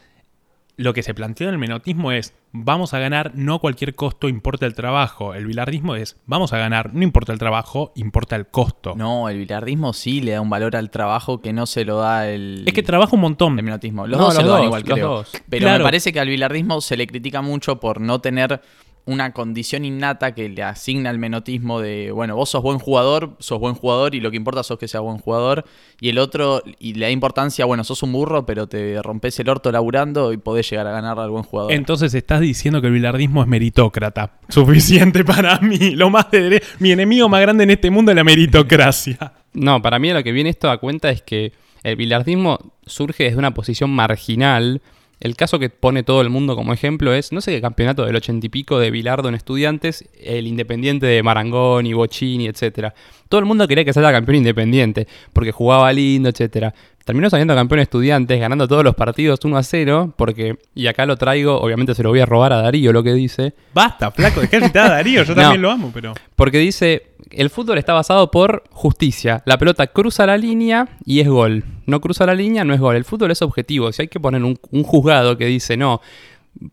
lo 0.77 0.93
que 0.93 1.03
se 1.03 1.13
plantea 1.13 1.47
en 1.47 1.53
el 1.53 1.59
menotismo 1.59 2.11
es, 2.11 2.33
vamos 2.51 2.93
a 2.93 2.99
ganar, 2.99 3.31
no 3.33 3.55
a 3.55 3.59
cualquier 3.59 3.95
costo 3.95 4.27
importa 4.27 4.65
el 4.65 4.73
trabajo. 4.75 5.33
El 5.33 5.45
bilardismo 5.45 5.95
es, 5.95 6.17
vamos 6.25 6.51
a 6.51 6.57
ganar, 6.57 6.93
no 6.93 7.01
importa 7.03 7.31
el 7.31 7.39
trabajo, 7.39 7.93
importa 7.95 8.35
el 8.35 8.47
costo. 8.47 8.93
No, 8.97 9.29
el 9.29 9.37
bilardismo 9.39 9.93
sí 9.93 10.19
le 10.19 10.33
da 10.33 10.41
un 10.41 10.49
valor 10.49 10.75
al 10.75 10.89
trabajo 10.89 11.41
que 11.41 11.53
no 11.53 11.65
se 11.65 11.85
lo 11.85 11.99
da 11.99 12.27
el... 12.29 12.63
Es 12.67 12.73
que 12.73 12.83
trabaja 12.83 13.15
un 13.15 13.21
montón. 13.21 13.57
el 13.57 13.63
menotismo. 13.63 14.05
Los 14.05 14.19
No, 14.19 14.25
dos 14.25 14.35
se 14.35 14.43
lo 14.43 14.51
dan 14.51 14.63
igual, 14.65 14.83
los 14.85 14.93
creo. 14.93 15.07
dos. 15.09 15.31
Pero 15.49 15.63
Claro. 15.63 15.77
me 15.79 15.83
parece 15.85 16.11
que 16.11 16.19
al 16.19 16.27
bilardismo 16.27 16.81
se 16.81 16.97
le 16.97 17.07
critica 17.07 17.41
mucho 17.41 17.79
por 17.79 18.01
no 18.01 18.19
tener 18.19 18.61
una 19.07 19.33
condición 19.33 19.85
innata 19.85 20.33
que 20.33 20.49
le 20.49 20.63
asigna 20.63 21.11
el 21.11 21.19
menotismo 21.19 21.79
de, 21.79 22.11
bueno, 22.11 22.35
vos 22.35 22.49
sos 22.49 22.63
buen 22.63 22.79
jugador, 22.79 23.35
sos 23.39 23.59
buen 23.59 23.75
jugador 23.75 24.15
y 24.15 24.19
lo 24.19 24.31
que 24.31 24.37
importa 24.37 24.63
sos 24.63 24.79
que 24.79 24.87
seas 24.87 25.03
buen 25.03 25.19
jugador. 25.19 25.63
Y 26.01 26.09
el 26.09 26.17
otro, 26.17 26.63
y 26.79 26.95
le 26.95 27.05
da 27.05 27.11
importancia, 27.11 27.65
bueno, 27.65 27.83
sos 27.83 28.01
un 28.01 28.11
burro, 28.11 28.45
pero 28.47 28.67
te 28.67 28.99
rompes 29.03 29.39
el 29.39 29.49
orto 29.49 29.71
laburando 29.71 30.33
y 30.33 30.37
podés 30.37 30.67
llegar 30.69 30.87
a 30.87 30.91
ganar 30.91 31.19
al 31.19 31.29
buen 31.29 31.43
jugador. 31.43 31.71
Entonces 31.71 32.13
estás 32.15 32.41
diciendo 32.41 32.81
que 32.81 32.87
el 32.87 32.93
bilardismo 32.93 33.41
es 33.43 33.47
meritócrata. 33.47 34.39
Suficiente 34.49 35.23
para 35.23 35.59
mí. 35.59 35.91
Lo 35.91 36.09
más 36.09 36.31
de 36.31 36.49
dere- 36.49 36.63
Mi 36.79 36.91
enemigo 36.91 37.29
más 37.29 37.41
grande 37.41 37.63
en 37.65 37.71
este 37.71 37.91
mundo 37.91 38.11
es 38.11 38.15
la 38.15 38.23
meritocracia. 38.23 39.33
No, 39.55 39.81
para 39.81 39.99
mí 39.99 40.11
lo 40.11 40.21
que 40.21 40.33
viene 40.33 40.49
esto 40.49 40.69
a 40.69 40.79
cuenta 40.79 41.09
es 41.11 41.21
que 41.21 41.53
el 41.81 41.95
bilardismo 41.95 42.59
surge 42.85 43.23
desde 43.23 43.37
una 43.37 43.53
posición 43.53 43.89
marginal. 43.89 44.81
El 45.19 45.35
caso 45.35 45.59
que 45.59 45.69
pone 45.69 46.03
todo 46.03 46.21
el 46.21 46.29
mundo 46.29 46.55
como 46.55 46.73
ejemplo 46.73 47.13
es, 47.13 47.31
no 47.31 47.41
sé 47.41 47.51
qué 47.51 47.61
campeonato 47.61 48.05
del 48.05 48.15
ochenta 48.15 48.45
y 48.45 48.49
pico 48.49 48.79
de 48.79 48.91
Bilardo 48.91 49.29
en 49.29 49.35
estudiantes, 49.35 50.07
el 50.19 50.45
independiente 50.45 51.05
de 51.05 51.23
Marangoni, 51.23 51.93
Bocini, 51.93 52.47
etcétera. 52.47 52.93
Todo 53.29 53.39
el 53.39 53.45
mundo 53.45 53.67
quería 53.67 53.85
que 53.85 53.93
salga 53.93 54.11
campeón 54.11 54.37
independiente, 54.37 55.07
porque 55.33 55.51
jugaba 55.51 55.91
lindo, 55.93 56.29
etcétera. 56.29 56.73
Terminó 57.05 57.29
saliendo 57.29 57.53
campeón 57.53 57.79
estudiantes, 57.81 58.39
ganando 58.39 58.67
todos 58.67 58.83
los 58.83 58.95
partidos 58.95 59.39
1 59.43 59.55
a 59.57 59.61
0, 59.63 60.13
porque, 60.17 60.57
y 60.73 60.87
acá 60.87 61.05
lo 61.05 61.15
traigo, 61.17 61.61
obviamente 61.61 61.93
se 61.93 62.01
lo 62.01 62.09
voy 62.09 62.19
a 62.19 62.25
robar 62.25 62.51
a 62.51 62.63
Darío 62.63 62.91
lo 62.91 63.03
que 63.03 63.13
dice, 63.13 63.53
Basta, 63.75 64.09
flaco, 64.09 64.41
dejá 64.41 64.59
de 64.59 64.65
citar 64.65 64.87
a 64.87 64.95
Darío. 64.95 65.21
Yo 65.23 65.33
No. 65.35 65.41
también 65.43 65.61
lo 65.61 65.69
amo, 65.69 65.91
pero. 65.93 66.13
porque 66.35 66.57
dice, 66.57 67.03
el 67.29 67.51
fútbol 67.51 67.77
está 67.77 67.93
basado 67.93 68.31
por 68.31 68.63
justicia. 68.71 69.43
La 69.45 69.57
pelota 69.59 69.85
cruza 69.87 70.25
la 70.25 70.35
línea 70.37 70.87
y 71.05 71.19
es 71.19 71.27
gol. 71.29 71.63
No 71.85 72.01
cruza 72.01 72.25
la 72.25 72.33
línea, 72.33 72.63
no 72.65 72.73
es 72.73 72.79
gol. 72.79 72.95
El 72.95 73.05
fútbol 73.05 73.29
es 73.29 73.41
objetivo. 73.43 73.91
Si 73.91 74.01
hay 74.01 74.07
que 74.07 74.19
poner 74.19 74.43
un, 74.43 74.57
un 74.71 74.81
juzgado 74.83 75.37
que 75.37 75.45
dice, 75.45 75.77
no, 75.77 76.01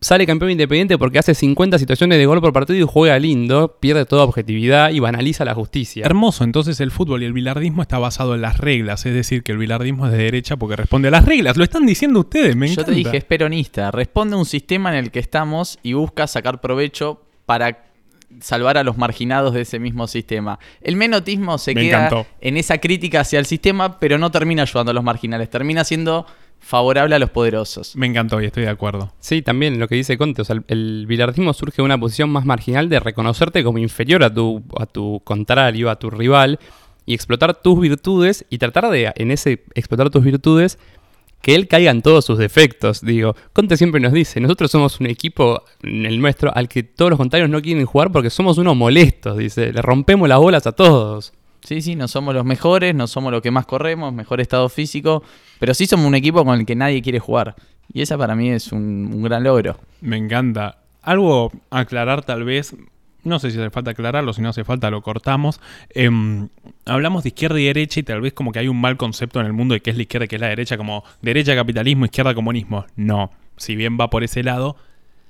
sale 0.01 0.25
campeón 0.25 0.51
independiente 0.51 0.97
porque 0.97 1.19
hace 1.19 1.33
50 1.35 1.77
situaciones 1.77 2.17
de 2.17 2.25
gol 2.25 2.41
por 2.41 2.53
partido 2.53 2.79
y 2.79 2.83
juega 2.89 3.19
lindo, 3.19 3.77
pierde 3.79 4.05
toda 4.05 4.23
objetividad 4.23 4.91
y 4.91 4.99
banaliza 4.99 5.45
la 5.45 5.53
justicia. 5.53 6.05
Hermoso, 6.05 6.43
entonces 6.43 6.79
el 6.79 6.91
fútbol 6.91 7.23
y 7.23 7.25
el 7.25 7.33
bilardismo 7.33 7.81
está 7.81 7.99
basado 7.99 8.35
en 8.35 8.41
las 8.41 8.57
reglas, 8.57 9.05
es 9.05 9.13
decir, 9.13 9.43
que 9.43 9.51
el 9.51 9.57
bilardismo 9.57 10.05
es 10.05 10.11
de 10.13 10.17
derecha 10.19 10.57
porque 10.57 10.75
responde 10.75 11.09
a 11.09 11.11
las 11.11 11.25
reglas. 11.25 11.57
Lo 11.57 11.63
están 11.63 11.85
diciendo 11.85 12.21
ustedes, 12.21 12.55
me 12.55 12.67
Yo 12.67 12.73
encanta. 12.73 12.91
te 12.91 12.97
dije, 12.97 13.17
es 13.17 13.23
peronista. 13.25 13.91
Responde 13.91 14.35
a 14.35 14.39
un 14.39 14.45
sistema 14.45 14.89
en 14.91 15.03
el 15.03 15.11
que 15.11 15.19
estamos 15.19 15.79
y 15.83 15.93
busca 15.93 16.27
sacar 16.27 16.61
provecho 16.61 17.21
para 17.45 17.85
salvar 18.39 18.77
a 18.77 18.83
los 18.83 18.97
marginados 18.97 19.53
de 19.53 19.61
ese 19.61 19.79
mismo 19.79 20.07
sistema. 20.07 20.57
El 20.81 20.95
menotismo 20.95 21.57
se 21.57 21.75
Me 21.75 21.81
queda 21.81 22.07
encantó. 22.07 22.25
en 22.41 22.57
esa 22.57 22.79
crítica 22.79 23.19
hacia 23.21 23.37
el 23.37 23.45
sistema, 23.45 23.99
pero 23.99 24.17
no 24.17 24.31
termina 24.31 24.63
ayudando 24.63 24.89
a 24.91 24.93
los 24.93 25.03
marginales, 25.03 25.49
termina 25.49 25.83
siendo 25.83 26.25
favorable 26.63 27.13
a 27.15 27.19
los 27.19 27.29
poderosos. 27.29 27.95
Me 27.95 28.07
encantó 28.07 28.41
y 28.41 28.45
estoy 28.45 28.63
de 28.63 28.69
acuerdo. 28.69 29.11
Sí, 29.19 29.41
también 29.41 29.79
lo 29.79 29.87
que 29.87 29.95
dice 29.95 30.17
Conte, 30.17 30.41
o 30.41 30.45
sea, 30.45 30.55
el, 30.55 30.63
el 30.67 31.05
bilardismo 31.05 31.53
surge 31.53 31.77
de 31.77 31.83
una 31.83 31.99
posición 31.99 32.29
más 32.29 32.45
marginal 32.45 32.89
de 32.89 32.99
reconocerte 32.99 33.63
como 33.63 33.77
inferior 33.77 34.23
a 34.23 34.33
tu, 34.33 34.63
a 34.79 34.85
tu 34.85 35.21
contrario, 35.23 35.89
a 35.89 35.97
tu 35.97 36.09
rival, 36.09 36.59
y 37.05 37.13
explotar 37.13 37.61
tus 37.61 37.79
virtudes 37.79 38.45
y 38.49 38.57
tratar 38.57 38.89
de, 38.89 39.11
en 39.15 39.31
ese 39.31 39.63
explotar 39.75 40.09
tus 40.09 40.23
virtudes, 40.23 40.79
que 41.41 41.55
él 41.55 41.67
caiga 41.67 41.91
en 41.91 42.01
todos 42.01 42.23
sus 42.23 42.37
defectos. 42.37 43.01
Digo, 43.01 43.35
Conte 43.51 43.75
siempre 43.75 43.99
nos 43.99 44.13
dice, 44.13 44.39
nosotros 44.39 44.71
somos 44.71 45.01
un 45.01 45.07
equipo, 45.07 45.63
en 45.81 46.05
el 46.05 46.21
nuestro, 46.21 46.55
al 46.55 46.69
que 46.69 46.83
todos 46.83 47.11
los 47.11 47.17
contrarios 47.17 47.49
no 47.49 47.61
quieren 47.61 47.85
jugar 47.85 48.11
porque 48.13 48.29
somos 48.29 48.57
unos 48.57 48.77
molestos, 48.77 49.37
dice, 49.37 49.73
le 49.73 49.81
rompemos 49.81 50.29
las 50.29 50.39
bolas 50.39 50.65
a 50.65 50.71
todos. 50.71 51.33
Sí, 51.63 51.81
sí, 51.81 51.95
no 51.95 52.07
somos 52.07 52.33
los 52.33 52.43
mejores, 52.43 52.93
no 52.93 53.07
somos 53.07 53.31
los 53.31 53.41
que 53.41 53.51
más 53.51 53.65
corremos, 53.65 54.13
mejor 54.13 54.41
estado 54.41 54.67
físico, 54.67 55.23
pero 55.59 55.73
sí 55.73 55.85
somos 55.85 56.05
un 56.05 56.15
equipo 56.15 56.43
con 56.43 56.59
el 56.59 56.65
que 56.65 56.75
nadie 56.75 57.01
quiere 57.01 57.19
jugar. 57.19 57.55
Y 57.93 58.01
esa 58.01 58.17
para 58.17 58.35
mí 58.35 58.49
es 58.49 58.71
un, 58.71 59.23
gran 59.23 59.43
logro. 59.43 59.77
Me 60.01 60.17
encanta. 60.17 60.79
Algo 61.01 61.51
aclarar 61.69 62.23
tal 62.23 62.43
vez, 62.43 62.75
no 63.23 63.39
sé 63.39 63.51
si 63.51 63.59
hace 63.59 63.69
falta 63.69 63.91
aclararlo, 63.91 64.33
si 64.33 64.41
no 64.41 64.49
hace 64.49 64.63
falta 64.65 64.89
lo 64.89 65.01
cortamos. 65.01 65.61
Em, 65.89 66.49
hablamos 66.85 67.23
de 67.23 67.29
izquierda 67.29 67.59
y 67.59 67.65
derecha 67.65 67.99
y 68.01 68.03
tal 68.03 68.21
vez 68.21 68.33
como 68.33 68.51
que 68.51 68.59
hay 68.59 68.67
un 68.67 68.79
mal 68.79 68.97
concepto 68.97 69.39
en 69.39 69.45
el 69.45 69.53
mundo 69.53 69.73
de 69.73 69.81
qué 69.81 69.91
es 69.91 69.95
la 69.95 70.03
izquierda 70.03 70.25
y 70.25 70.27
qué 70.27 70.35
es 70.35 70.41
la 70.41 70.47
derecha, 70.47 70.77
como 70.77 71.03
derecha 71.21 71.55
capitalismo, 71.55 72.05
izquierda 72.05 72.33
comunismo. 72.33 72.85
No, 72.95 73.31
si 73.57 73.75
bien 73.75 73.97
va 73.99 74.09
por 74.09 74.23
ese 74.23 74.43
lado, 74.43 74.75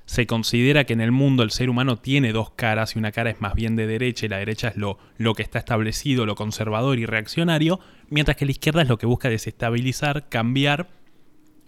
se 0.06 0.26
considera 0.26 0.84
que 0.84 0.92
en 0.92 1.00
el 1.00 1.12
mundo 1.12 1.42
el 1.42 1.50
ser 1.50 1.70
humano 1.70 1.96
tiene 1.96 2.32
dos 2.32 2.50
caras 2.50 2.94
y 2.94 2.98
una 2.98 3.12
cara 3.12 3.30
es 3.30 3.40
más 3.40 3.54
bien 3.54 3.74
de 3.76 3.86
derecha 3.86 4.26
y 4.26 4.28
la 4.28 4.38
derecha 4.38 4.68
es 4.68 4.76
lo, 4.76 4.98
lo 5.16 5.34
que 5.34 5.42
está 5.42 5.58
establecido, 5.58 6.26
lo 6.26 6.34
conservador 6.34 6.98
y 6.98 7.06
reaccionario, 7.06 7.80
mientras 8.10 8.36
que 8.36 8.44
la 8.44 8.50
izquierda 8.50 8.82
es 8.82 8.88
lo 8.88 8.98
que 8.98 9.06
busca 9.06 9.30
desestabilizar, 9.30 10.28
cambiar 10.28 10.88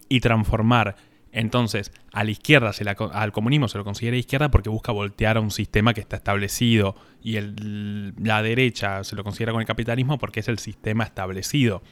y 0.08 0.20
transformar. 0.20 0.96
Entonces, 1.32 1.92
a 2.12 2.24
la 2.24 2.30
izquierda, 2.30 2.72
se 2.72 2.82
la 2.84 2.92
al 2.92 3.32
comunismo 3.32 3.68
se 3.68 3.76
lo 3.76 3.84
considera 3.84 4.16
izquierda 4.16 4.50
porque 4.50 4.70
busca 4.70 4.90
voltear 4.90 5.36
a 5.36 5.40
un 5.40 5.50
sistema 5.50 5.92
que 5.92 6.00
está 6.00 6.16
establecido. 6.16 6.96
Y 7.22 7.38
la 7.38 8.42
derecha 8.42 9.04
se 9.04 9.16
lo 9.16 9.22
considera 9.22 9.52
con 9.52 9.60
el 9.60 9.66
capitalismo 9.66 10.16
porque 10.16 10.40
es 10.40 10.48
el 10.48 10.58
sistema 10.58 11.04
establecido. 11.04 11.82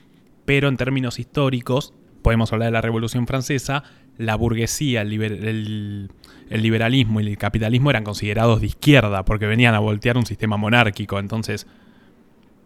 Pero 0.47 0.69
en 0.69 0.79
términos 0.79 1.19
históricos, 1.19 1.93
podemos 2.23 2.55
hablar 2.55 2.69
de 2.69 2.73
la 2.73 2.81
Revolución 2.81 3.27
Francesa, 3.27 3.85
la 4.19 4.37
burguesía, 4.37 5.03
el, 5.03 6.09
el 6.51 6.63
liberalismo 6.63 7.21
y 7.21 7.29
el 7.29 7.39
capitalismo 7.39 7.91
eran 7.91 8.05
considerados 8.05 8.61
de 8.61 8.69
izquierda 8.69 9.25
porque 9.25 9.47
venían 9.47 9.75
a 9.75 9.81
voltear 9.81 10.17
un 10.17 10.27
sistema 10.27 10.57
monárquico. 10.57 11.19
Entonces, 11.19 11.67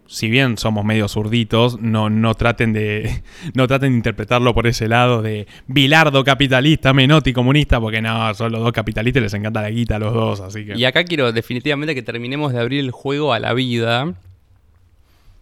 si 0.09 0.27
bien 0.27 0.57
somos 0.57 0.83
medio 0.83 1.07
zurditos, 1.07 1.79
no, 1.79 2.09
no, 2.09 2.33
traten 2.33 2.73
de, 2.73 3.21
no 3.53 3.67
traten 3.67 3.91
de 3.91 3.97
interpretarlo 3.97 4.53
por 4.53 4.65
ese 4.67 4.87
lado 4.87 5.21
de 5.21 5.47
Bilardo 5.67 6.23
capitalista, 6.23 6.93
Menotti 6.93 7.31
comunista, 7.31 7.79
porque 7.79 8.01
no, 8.01 8.33
son 8.33 8.51
los 8.51 8.61
dos 8.61 8.71
capitalistas 8.71 9.21
y 9.21 9.23
les 9.23 9.33
encanta 9.35 9.61
la 9.61 9.69
guita 9.69 9.97
a 9.97 9.99
los 9.99 10.13
dos, 10.13 10.41
así 10.41 10.65
que... 10.65 10.75
Y 10.75 10.85
acá 10.85 11.03
quiero 11.03 11.31
definitivamente 11.31 11.93
que 11.93 12.01
terminemos 12.01 12.53
de 12.53 12.59
abrir 12.59 12.79
el 12.79 12.91
juego 12.91 13.33
a 13.33 13.39
la 13.39 13.53
vida. 13.53 14.15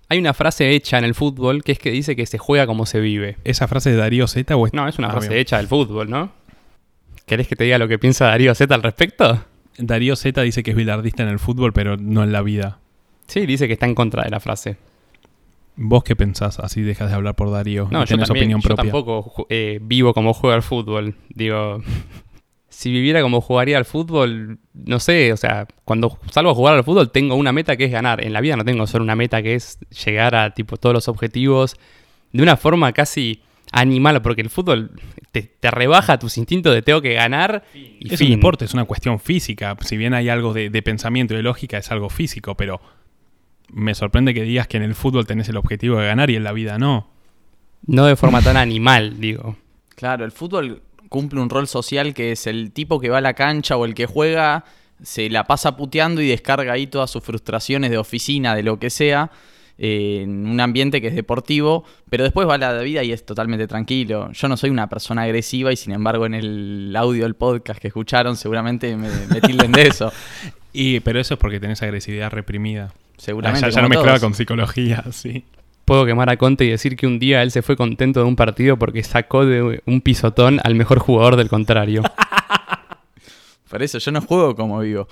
Hay 0.10 0.20
una 0.20 0.34
frase 0.34 0.72
hecha 0.72 0.97
en 0.97 1.03
el 1.03 1.14
fútbol 1.16 1.64
que 1.64 1.74
es 1.74 1.80
que 1.80 1.91
dice 1.91 2.16
que 2.16 2.26
se 2.26 2.38
juega 2.38 2.66
como 2.66 2.86
se 2.86 2.99
vive. 3.01 3.38
¿Esa 3.43 3.68
frase 3.68 3.91
de 3.91 3.97
Darío 3.97 4.28
Z 4.28 4.55
o 4.55 4.66
es- 4.68 4.74
No, 4.74 4.88
es 4.88 4.97
una 4.99 5.10
Ah, 5.10 5.12
frase 5.12 5.30
bien. 5.30 5.41
hecha 5.41 5.58
del 5.58 5.68
fútbol, 5.68 6.10
¿no? 6.10 6.32
¿Querés 7.26 7.47
que 7.47 7.55
te 7.58 7.66
diga 7.66 7.78
lo 7.78 7.88
que 7.89 7.99
piensa 7.99 8.26
Darío 8.28 8.55
Z 8.55 8.74
al 8.74 8.84
respecto? 8.84 9.43
Darío 9.78 10.16
Z 10.16 10.41
dice 10.41 10.64
que 10.64 10.72
es 10.72 10.78
bilardista 10.78 11.24
en 11.24 11.30
el 11.30 11.39
fútbol, 11.39 11.74
pero 11.74 11.97
no 11.97 12.24
en 12.24 12.32
la 12.32 12.41
vida. 12.41 12.80
Sí, 13.28 13.45
dice 13.45 13.68
que 13.68 13.74
está 13.74 13.86
en 13.86 13.95
contra 13.95 14.24
de 14.24 14.30
la 14.30 14.39
frase. 14.39 14.78
¿Vos 15.76 16.03
qué 16.03 16.16
pensás? 16.16 16.58
Así 16.60 16.82
dejas 16.82 17.10
de 17.10 17.16
hablar 17.16 17.36
por 17.36 17.51
Darío. 17.51 17.88
No, 17.91 17.99
y 17.99 18.05
yo, 18.05 18.08
tenés 18.16 18.28
también, 18.30 18.45
opinión 18.45 18.62
yo 18.62 18.68
propia. 18.68 18.84
tampoco 18.91 19.24
ju- 19.24 19.45
eh, 19.49 19.80
vivo 19.82 20.14
como 20.14 20.34
juega 20.34 20.55
al 20.55 20.64
fútbol. 20.64 21.16
Digo, 21.30 21.84
si 22.78 22.91
viviera 22.91 23.23
como 23.23 23.41
jugaría 23.41 23.75
al 23.80 23.86
fútbol, 23.86 24.59
no 24.75 24.99
sé, 24.99 25.34
o 25.34 25.38
sea, 25.38 25.65
cuando 25.84 26.19
salgo 26.30 26.51
a 26.51 26.53
jugar 26.53 26.75
al 26.75 26.84
fútbol 26.84 27.09
tengo 27.09 27.34
una 27.34 27.51
meta 27.51 27.75
que 27.75 27.86
es 27.86 27.91
ganar. 27.91 28.23
En 28.23 28.34
la 28.34 28.39
vida 28.39 28.55
no 28.55 28.63
tengo 28.63 28.86
solo 28.86 29.03
una 29.03 29.15
meta 29.15 29.41
que 29.41 29.55
es 29.55 29.80
llegar 30.05 30.36
a 30.36 30.51
tipo 30.53 30.78
todos 30.78 30.93
los 30.93 31.07
objetivos 31.07 31.75
de 32.32 32.43
una 32.43 32.55
forma 32.55 32.93
casi 32.93 33.41
animal, 33.71 34.21
porque 34.21 34.43
el 34.43 34.51
fútbol 34.51 34.91
te, 35.32 35.41
te 35.41 35.71
rebaja 35.71 36.19
tus 36.19 36.38
instintos 36.38 36.71
de 36.71 36.84
tengo 36.84 37.01
que 37.01 37.15
ganar 37.15 37.63
y 37.73 38.13
Es 38.13 38.19
fin. 38.19 38.34
un 38.34 38.36
deporte, 38.36 38.65
es 38.65 38.75
una 38.75 38.86
cuestión 38.86 39.19
física. 39.19 39.75
Si 39.82 39.97
bien 39.97 40.13
hay 40.13 40.30
algo 40.30 40.53
de, 40.53 40.69
de 40.69 40.82
pensamiento 40.84 41.34
y 41.34 41.38
de 41.38 41.43
lógica, 41.43 41.80
es 41.80 41.89
algo 41.89 42.11
físico, 42.11 42.55
pero 42.55 42.80
me 43.73 43.95
sorprende 43.95 44.36
que 44.36 44.43
digas 44.43 44.67
que 44.67 44.78
en 44.78 44.84
el 44.84 44.93
fútbol 44.93 45.25
tenés 45.25 45.49
el 45.49 45.57
objetivo 45.57 45.97
de 45.97 46.05
ganar 46.05 46.30
y 46.30 46.36
en 46.36 46.43
la 46.43 46.51
vida 46.51 46.78
no. 46.78 47.09
No 47.88 48.05
de 48.05 48.15
forma 48.15 48.43
tan 48.43 48.55
animal, 48.67 49.19
digo. 49.19 49.57
Claro, 49.95 50.25
el 50.25 50.32
fútbol 50.32 50.84
cumple 51.10 51.39
un 51.39 51.49
rol 51.49 51.68
social 51.68 52.14
que 52.14 52.32
es 52.32 52.47
el 52.47 52.72
tipo 52.72 52.99
que 52.99 53.10
va 53.10 53.20
a 53.20 53.22
la 53.22 53.34
cancha 53.34 53.78
o 53.78 53.86
el 53.86 53.93
que 53.93 54.05
juega, 54.05 54.66
se 55.01 55.30
la 55.30 55.45
pasa 55.45 55.78
puteando 55.78 56.22
y 56.22 56.28
descarga 56.28 56.74
ahí 56.74 56.88
todas 56.88 57.10
sus 57.10 57.24
frustraciones 57.24 57.91
de 57.91 57.97
oficina, 57.97 58.55
de 58.55 58.64
lo 58.64 58.80
que 58.80 58.89
sea, 58.89 59.32
eh, 59.78 60.22
en 60.24 60.47
un 60.47 60.60
ambiente 60.60 61.01
que 61.01 61.08
es 61.08 61.16
deportivo, 61.16 61.86
pero 62.10 62.24
después 62.24 62.47
va 62.47 62.55
a 62.55 62.58
la 62.58 62.74
vida 62.80 63.03
y 63.03 63.12
es 63.12 63.26
totalmente 63.26 63.68
tranquilo. 63.68 64.32
Yo 64.32 64.47
no 64.47 64.58
soy 64.58 64.70
una 64.70 64.89
persona 64.89 65.24
agresiva 65.24 65.72
y 65.72 65.76
sin 65.76 65.93
embargo 65.93 66.26
en 66.26 66.34
el 66.34 66.95
audio 66.95 67.24
del 67.24 67.36
podcast 67.36 67.80
que 67.80 67.88
escucharon 67.89 68.36
seguramente 68.38 68.95
me, 68.97 69.10
me 69.30 69.41
tilden 69.41 69.72
de 69.72 69.88
eso. 69.88 70.12
Y, 70.80 70.99
pero 70.99 71.20
eso 71.20 71.34
es 71.34 71.39
porque 71.39 71.60
tenés 71.60 71.82
agresividad 71.82 72.30
reprimida. 72.30 72.93
Seguramente. 73.18 73.66
Ah, 73.66 73.70
ya, 73.70 73.76
ya 73.78 73.82
lo 73.82 73.89
mezclaba 73.89 74.20
con 74.20 74.36
psicología, 74.36 75.03
sí. 75.12 75.43
Puedo 75.88 76.05
quemar 76.05 76.29
a 76.29 76.35
Conte 76.35 76.65
y 76.65 76.69
decir 76.69 76.97
que 76.97 77.07
un 77.07 77.17
día 77.17 77.41
él 77.41 77.49
se 77.49 77.61
fue 77.61 77.77
contento 77.77 78.19
de 78.19 78.25
un 78.25 78.35
partido 78.35 78.77
porque 78.77 79.01
sacó 79.05 79.45
de 79.45 79.81
un 79.85 80.01
pisotón 80.01 80.59
al 80.65 80.75
mejor 80.75 80.99
jugador 80.99 81.38
del 81.38 81.47
contrario. 81.47 82.03
Por 83.69 83.81
eso 83.81 83.97
yo 83.97 84.11
no 84.11 84.19
juego 84.19 84.53
como 84.53 84.79
vivo. 84.79 85.07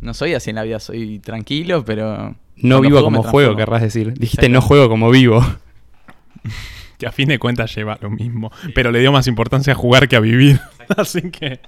No 0.00 0.12
soy 0.12 0.34
así 0.34 0.50
en 0.50 0.56
la 0.56 0.62
vida, 0.64 0.78
soy 0.78 1.20
tranquilo, 1.20 1.86
pero... 1.86 2.36
No 2.56 2.82
vivo 2.82 2.96
juego 2.96 3.04
como 3.06 3.22
juego, 3.22 3.56
querrás 3.56 3.80
decir. 3.80 4.12
Dijiste 4.12 4.50
no 4.50 4.60
juego 4.60 4.90
como 4.90 5.10
vivo. 5.10 5.42
Que 6.98 7.06
a 7.06 7.12
fin 7.12 7.28
de 7.28 7.38
cuentas 7.38 7.74
lleva 7.74 7.98
lo 8.02 8.10
mismo. 8.10 8.52
Pero 8.74 8.92
le 8.92 9.00
dio 9.00 9.10
más 9.10 9.26
importancia 9.26 9.72
a 9.72 9.76
jugar 9.76 10.06
que 10.06 10.16
a 10.16 10.20
vivir. 10.20 10.60
Así 10.96 11.30
que. 11.30 11.60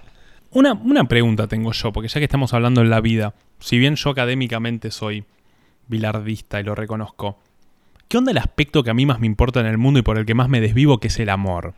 Una, 0.50 0.74
una 0.74 1.04
pregunta 1.04 1.48
tengo 1.48 1.72
yo, 1.72 1.90
porque 1.90 2.08
ya 2.08 2.20
que 2.20 2.24
estamos 2.24 2.52
hablando 2.52 2.82
en 2.82 2.90
la 2.90 3.00
vida, 3.00 3.34
si 3.58 3.78
bien 3.78 3.96
yo 3.96 4.10
académicamente 4.10 4.90
soy 4.90 5.24
bilardista 5.88 6.60
y 6.60 6.64
lo 6.64 6.76
reconozco, 6.76 7.40
¿qué 8.08 8.18
onda 8.18 8.30
el 8.30 8.38
aspecto 8.38 8.82
que 8.82 8.90
a 8.90 8.94
mí 8.94 9.06
más 9.06 9.20
me 9.20 9.26
importa 9.26 9.60
en 9.60 9.66
el 9.66 9.78
mundo 9.78 10.00
y 10.00 10.02
por 10.02 10.18
el 10.18 10.26
que 10.26 10.34
más 10.34 10.48
me 10.48 10.60
desvivo, 10.60 10.98
que 10.98 11.08
es 11.08 11.18
el 11.18 11.28
amor? 11.28 11.74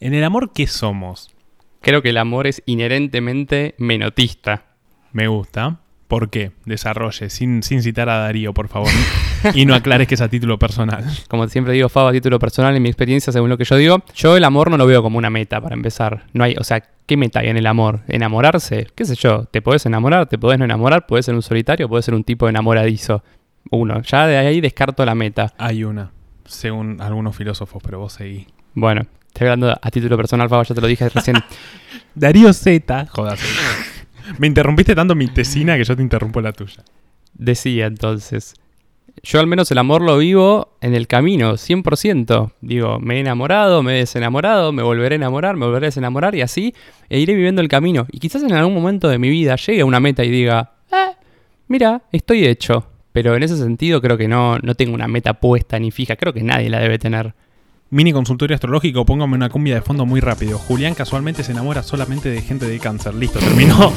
En 0.00 0.14
el 0.14 0.24
amor, 0.24 0.52
¿qué 0.52 0.66
somos? 0.66 1.34
Creo 1.80 2.02
que 2.02 2.10
el 2.10 2.18
amor 2.18 2.46
es 2.46 2.62
inherentemente 2.66 3.74
menotista. 3.78 4.64
Me 5.12 5.28
gusta. 5.28 5.80
¿Por 6.08 6.28
qué? 6.28 6.50
Desarrolle, 6.64 7.30
sin, 7.30 7.62
sin 7.62 7.82
citar 7.82 8.08
a 8.08 8.18
Darío, 8.18 8.52
por 8.52 8.66
favor. 8.66 8.90
y 9.54 9.64
no 9.64 9.74
aclares 9.74 10.08
que 10.08 10.14
es 10.14 10.20
a 10.20 10.28
título 10.28 10.58
personal. 10.58 11.04
Como 11.28 11.46
siempre 11.46 11.72
digo, 11.72 11.88
Fabo, 11.88 12.08
a 12.08 12.12
título 12.12 12.38
personal, 12.40 12.74
en 12.74 12.82
mi 12.82 12.88
experiencia, 12.88 13.32
según 13.32 13.48
lo 13.48 13.56
que 13.56 13.64
yo 13.64 13.76
digo, 13.76 14.02
yo 14.16 14.36
el 14.36 14.42
amor 14.42 14.70
no 14.70 14.76
lo 14.76 14.86
veo 14.86 15.02
como 15.02 15.18
una 15.18 15.30
meta 15.30 15.60
para 15.60 15.74
empezar. 15.74 16.24
No 16.32 16.42
hay, 16.42 16.56
o 16.58 16.64
sea, 16.64 16.82
¿qué 17.06 17.16
meta 17.16 17.40
hay 17.40 17.48
en 17.48 17.56
el 17.56 17.66
amor? 17.66 18.00
¿Enamorarse? 18.08 18.88
¿Qué 18.94 19.04
sé 19.04 19.14
yo? 19.14 19.44
¿Te 19.44 19.62
podés 19.62 19.86
enamorar? 19.86 20.26
¿Te 20.26 20.36
podés 20.36 20.58
no 20.58 20.64
enamorar? 20.64 21.06
¿Puedes 21.06 21.26
ser 21.26 21.36
un 21.36 21.42
solitario? 21.42 21.88
¿Puedes 21.88 22.04
ser 22.04 22.14
un 22.14 22.24
tipo 22.24 22.48
enamoradizo? 22.48 23.22
Uno. 23.70 24.02
Ya 24.02 24.26
de 24.26 24.36
ahí 24.36 24.60
descarto 24.60 25.04
la 25.04 25.14
meta. 25.14 25.52
Hay 25.58 25.84
una, 25.84 26.10
según 26.44 27.00
algunos 27.00 27.36
filósofos, 27.36 27.82
pero 27.82 27.98
vos 28.00 28.12
seguí. 28.12 28.46
Bueno, 28.74 29.06
estoy 29.28 29.46
hablando 29.46 29.78
a 29.80 29.90
título 29.90 30.16
personal, 30.16 30.48
Fabo, 30.48 30.62
ya 30.64 30.74
te 30.74 30.80
lo 30.80 30.86
dije 30.86 31.08
recién. 31.08 31.36
Darío 32.14 32.52
Z. 32.52 33.06
Joder. 33.10 33.38
Me 34.38 34.46
interrumpiste 34.46 34.94
tanto 34.94 35.14
mi 35.14 35.28
tesina 35.28 35.76
que 35.76 35.84
yo 35.84 35.96
te 35.96 36.02
interrumpo 36.02 36.40
la 36.40 36.52
tuya. 36.52 36.84
Decía 37.34 37.86
entonces. 37.86 38.54
Yo 39.22 39.40
al 39.40 39.46
menos 39.46 39.70
el 39.70 39.78
amor 39.78 40.02
lo 40.02 40.16
vivo 40.18 40.76
en 40.80 40.94
el 40.94 41.06
camino, 41.06 41.54
100%. 41.54 42.52
Digo, 42.60 43.00
me 43.00 43.16
he 43.16 43.20
enamorado, 43.20 43.82
me 43.82 43.96
he 43.96 43.98
desenamorado, 43.98 44.72
me 44.72 44.82
volveré 44.82 45.14
a 45.14 45.16
enamorar, 45.16 45.56
me 45.56 45.66
volveré 45.66 45.86
a 45.86 45.88
desenamorar 45.88 46.34
y 46.34 46.42
así 46.42 46.74
e 47.08 47.18
iré 47.18 47.34
viviendo 47.34 47.60
el 47.60 47.68
camino. 47.68 48.06
Y 48.12 48.18
quizás 48.18 48.42
en 48.42 48.52
algún 48.52 48.72
momento 48.72 49.08
de 49.08 49.18
mi 49.18 49.28
vida 49.28 49.56
llegue 49.56 49.82
a 49.82 49.84
una 49.84 50.00
meta 50.00 50.24
y 50.24 50.30
diga, 50.30 50.72
eh, 50.90 51.16
mira, 51.68 52.02
estoy 52.12 52.46
hecho. 52.46 52.86
Pero 53.12 53.34
en 53.34 53.42
ese 53.42 53.56
sentido 53.56 54.00
creo 54.00 54.16
que 54.16 54.28
no, 54.28 54.58
no 54.58 54.74
tengo 54.74 54.94
una 54.94 55.08
meta 55.08 55.34
puesta 55.34 55.78
ni 55.78 55.90
fija. 55.90 56.16
Creo 56.16 56.32
que 56.32 56.42
nadie 56.42 56.70
la 56.70 56.80
debe 56.80 56.98
tener. 56.98 57.34
Mini 57.92 58.12
consultorio 58.12 58.54
astrológico, 58.54 59.04
póngame 59.04 59.34
una 59.34 59.48
cumbia 59.48 59.74
de 59.74 59.80
fondo 59.80 60.06
muy 60.06 60.20
rápido. 60.20 60.58
Julián 60.58 60.94
casualmente 60.94 61.42
se 61.42 61.50
enamora 61.50 61.82
solamente 61.82 62.28
de 62.28 62.40
gente 62.40 62.66
de 62.66 62.78
cáncer. 62.78 63.14
Listo, 63.14 63.40
terminó. 63.40 63.92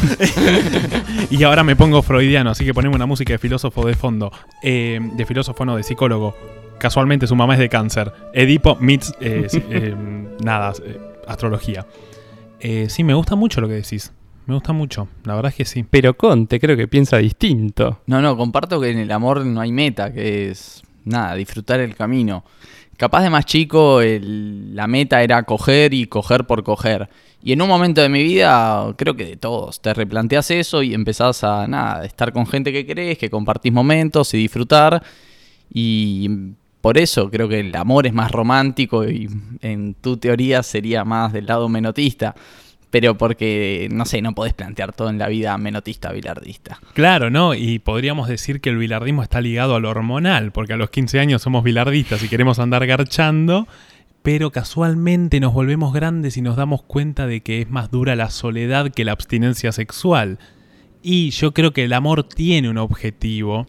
y 1.30 1.44
ahora 1.44 1.64
me 1.64 1.76
pongo 1.76 2.02
freudiano, 2.02 2.50
así 2.50 2.66
que 2.66 2.74
ponemos 2.74 2.96
una 2.96 3.06
música 3.06 3.34
de 3.34 3.38
filósofo 3.38 3.86
de 3.86 3.94
fondo. 3.94 4.32
Eh, 4.64 5.00
de 5.16 5.26
filósofo 5.28 5.64
no, 5.64 5.76
de 5.76 5.84
psicólogo. 5.84 6.36
Casualmente 6.80 7.28
su 7.28 7.36
mamá 7.36 7.54
es 7.54 7.60
de 7.60 7.70
cáncer. 7.70 8.12
Edipo 8.34 8.78
meets... 8.80 9.14
eh, 9.22 9.46
eh, 9.54 9.96
nada, 10.44 10.74
astrología. 11.28 11.86
Sí, 12.88 13.04
me 13.04 13.14
gusta 13.14 13.36
mucho 13.36 13.62
lo 13.62 13.68
que 13.68 13.76
decís. 13.76 14.12
Me 14.46 14.54
gusta 14.56 14.74
mucho. 14.74 15.08
La 15.24 15.36
verdad 15.36 15.50
es 15.52 15.56
que 15.56 15.66
sí. 15.66 15.86
Pero 15.90 16.16
Conte 16.16 16.60
creo 16.60 16.76
que 16.78 16.88
piensa 16.88 17.18
distinto. 17.18 18.02
No, 18.08 18.22
no, 18.22 18.36
comparto 18.38 18.80
que 18.80 18.90
en 18.92 19.00
el 19.00 19.12
amor 19.12 19.46
no 19.46 19.62
hay 19.62 19.72
meta, 19.72 20.12
que 20.14 20.50
es 20.52 20.84
nada, 21.06 21.36
disfrutar 21.36 21.80
el 21.80 21.96
camino. 21.96 22.44
Capaz 22.98 23.24
de 23.24 23.30
más 23.30 23.46
chico, 23.46 24.02
el- 24.02 24.76
la 24.76 24.88
meta 24.88 25.24
era 25.24 25.44
coger 25.44 25.94
y 25.94 26.06
coger 26.06 26.46
por 26.46 26.64
coger. 26.64 27.10
Y 27.42 27.52
en 27.52 27.62
un 27.62 27.68
momento 27.68 28.02
de 28.02 28.08
mi 28.10 28.24
vida, 28.24 28.94
creo 28.98 29.16
que 29.16 29.26
de 29.26 29.36
todos, 29.36 29.82
te 29.82 29.94
replanteas 29.94 30.50
eso 30.52 30.82
y 30.84 30.94
empezás 30.94 31.44
a 31.44 31.68
nada, 31.68 32.06
estar 32.06 32.32
con 32.32 32.46
gente 32.48 32.72
que 32.72 32.86
querés, 32.86 33.18
que 33.18 33.30
compartís 33.30 33.74
momentos 33.74 34.34
y 34.34 34.38
disfrutar. 34.38 35.04
Y 35.74 36.30
por 36.82 36.98
eso 36.98 37.30
creo 37.30 37.48
que 37.50 37.60
el 37.62 37.76
amor 37.76 38.06
es 38.08 38.14
más 38.14 38.32
romántico 38.32 39.06
y 39.10 39.28
en 39.62 39.94
tu 39.96 40.18
teoría 40.18 40.64
sería 40.64 41.04
más 41.04 41.34
del 41.34 41.48
lado 41.48 41.68
menotista. 41.70 42.36
Pero 42.94 43.18
porque, 43.18 43.90
no 43.92 44.06
sé, 44.06 44.22
no 44.22 44.36
podés 44.36 44.54
plantear 44.54 44.94
todo 44.94 45.10
en 45.10 45.18
la 45.18 45.28
vida 45.28 45.58
menotista, 45.58 46.12
bilardista. 46.12 46.80
Claro, 46.94 47.32
¿no? 47.32 47.56
Y 47.56 47.80
podríamos 47.80 48.28
decir 48.28 48.62
que 48.62 48.70
el 48.70 48.78
bilardismo 48.78 49.24
está 49.24 49.42
ligado 49.42 49.74
a 49.74 49.80
lo 49.80 49.90
hormonal, 49.90 50.52
porque 50.52 50.74
a 50.74 50.78
los 50.78 50.92
15 50.92 51.20
años 51.20 51.42
somos 51.42 51.64
bilardistas 51.64 52.22
y 52.22 52.30
queremos 52.30 52.60
andar 52.60 52.86
garchando, 52.86 53.68
pero 54.22 54.52
casualmente 54.52 55.40
nos 55.40 55.54
volvemos 55.54 55.92
grandes 55.92 56.38
y 56.38 56.44
nos 56.44 56.56
damos 56.56 56.84
cuenta 56.84 57.26
de 57.26 57.42
que 57.42 57.62
es 57.62 57.70
más 57.72 57.90
dura 57.90 58.16
la 58.16 58.30
soledad 58.30 58.92
que 58.92 59.06
la 59.06 59.14
abstinencia 59.14 59.72
sexual. 59.72 60.38
Y 61.02 61.32
yo 61.32 61.52
creo 61.52 61.74
que 61.74 61.86
el 61.86 61.94
amor 61.94 62.24
tiene 62.24 62.70
un 62.70 62.78
objetivo. 62.78 63.66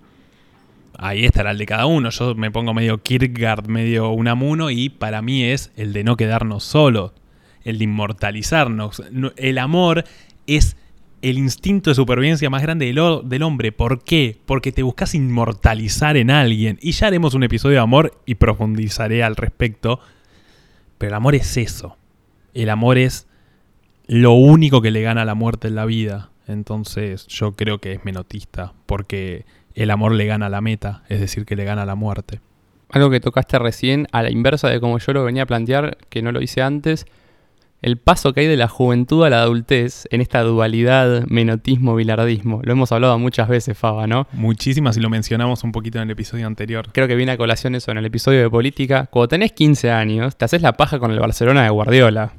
Ahí 0.99 1.25
estará 1.25 1.53
el 1.53 1.57
de 1.57 1.65
cada 1.65 1.87
uno. 1.87 2.11
Yo 2.11 2.35
me 2.35 2.51
pongo 2.51 2.75
medio 2.75 3.03
Kierkegaard, 3.03 3.69
medio 3.69 4.11
Unamuno, 4.11 4.69
y 4.69 4.91
para 4.91 5.23
mí 5.23 5.45
es 5.45 5.73
el 5.77 5.95
de 5.95 6.05
no 6.05 6.19
quedarnos 6.19 6.63
solos, 6.63 7.13
el 7.65 7.79
de 7.79 7.85
inmortalizarnos. 7.85 9.03
No- 9.11 9.33
El 9.37 9.59
amor 9.59 10.05
es 10.47 10.77
el 11.23 11.39
instinto 11.39 11.91
de 11.91 11.95
supervivencia 11.95 12.51
más 12.51 12.63
grande 12.63 12.87
del, 12.87 13.01
del 13.25 13.43
hombre. 13.43 13.73
¿Por 13.73 14.03
qué? 14.05 14.37
Porque 14.45 14.73
te 14.73 14.83
buscas 14.83 15.15
inmortalizar 15.15 16.17
en 16.19 16.31
alguien. 16.31 16.79
Y 16.83 16.93
ya 16.93 17.07
haremos 17.07 17.33
un 17.35 17.43
episodio 17.45 17.77
de 17.77 17.83
amor 17.83 18.21
y 18.27 18.35
profundizaré 18.35 19.23
al 19.25 19.35
respecto. 19.37 20.01
Pero 20.99 21.09
el 21.11 21.15
amor 21.15 21.35
es 21.35 21.57
eso. 21.57 21.97
El 22.53 22.69
amor 22.71 22.99
es 22.99 23.27
lo 24.07 24.33
único 24.33 24.83
que 24.83 24.91
le 24.91 25.01
gana 25.01 25.25
la 25.25 25.35
muerte 25.35 25.69
en 25.69 25.77
la 25.77 25.87
vida. 25.87 26.31
Entonces 26.47 27.27
yo 27.29 27.53
creo 27.53 27.79
que 27.79 27.93
es 27.93 28.05
menotista. 28.05 28.75
Porque 28.85 29.47
el 29.75 29.91
amor 29.91 30.13
le 30.13 30.27
gana 30.27 30.51
la 30.51 30.61
meta. 30.61 31.05
Es 31.09 31.21
decir, 31.21 31.47
que 31.47 31.57
le 31.57 31.65
gana 31.65 31.87
la 31.87 31.95
muerte. 31.95 32.41
Algo 32.91 33.09
que 33.11 33.19
tocaste 33.21 33.59
recién, 33.59 34.07
a 34.13 34.23
la 34.23 34.31
inversa 34.31 34.69
de 34.69 34.79
como 34.79 34.99
yo 34.99 35.13
lo 35.15 35.25
venía 35.25 35.45
a 35.45 35.47
plantear, 35.47 35.97
que 36.11 36.21
no 36.23 36.31
lo 36.33 36.43
hice 36.43 36.61
antes, 36.63 37.07
el 37.85 37.99
paso 37.99 38.33
que 38.33 38.41
hay 38.41 38.47
de 38.47 38.57
la 38.57 38.67
juventud 38.67 39.27
a 39.27 39.31
la 39.31 39.43
adultez 39.43 40.09
en 40.11 40.23
esta 40.23 40.41
dualidad 40.43 41.25
menotismo-bilardismo. 41.27 42.61
Lo 42.63 42.73
hemos 42.73 42.91
hablado 42.93 43.19
muchas 43.19 43.47
veces, 43.47 43.77
Faba, 43.77 44.07
¿no? 44.07 44.27
Muchísimas 44.33 44.97
y 44.97 45.01
lo 45.01 45.11
mencionamos 45.11 45.65
un 45.65 45.73
poquito 45.73 45.99
en 45.99 46.05
el 46.05 46.11
episodio 46.11 46.47
anterior. 46.47 46.89
Creo 46.93 47.07
que 47.07 47.15
viene 47.15 47.33
a 47.33 47.37
colación 47.37 47.75
eso 47.75 47.91
en 47.91 47.99
el 47.99 48.07
episodio 48.07 48.41
de 48.41 48.49
política. 48.49 49.07
Cuando 49.11 49.29
tenés 49.29 49.53
15 49.53 49.91
años, 49.91 50.35
te 50.37 50.47
haces 50.47 50.63
la 50.63 50.73
paja 50.73 50.99
con 50.99 51.11
el 51.11 51.21
Barcelona 51.21 51.65
de 51.65 51.69
Guardiola. 51.69 52.33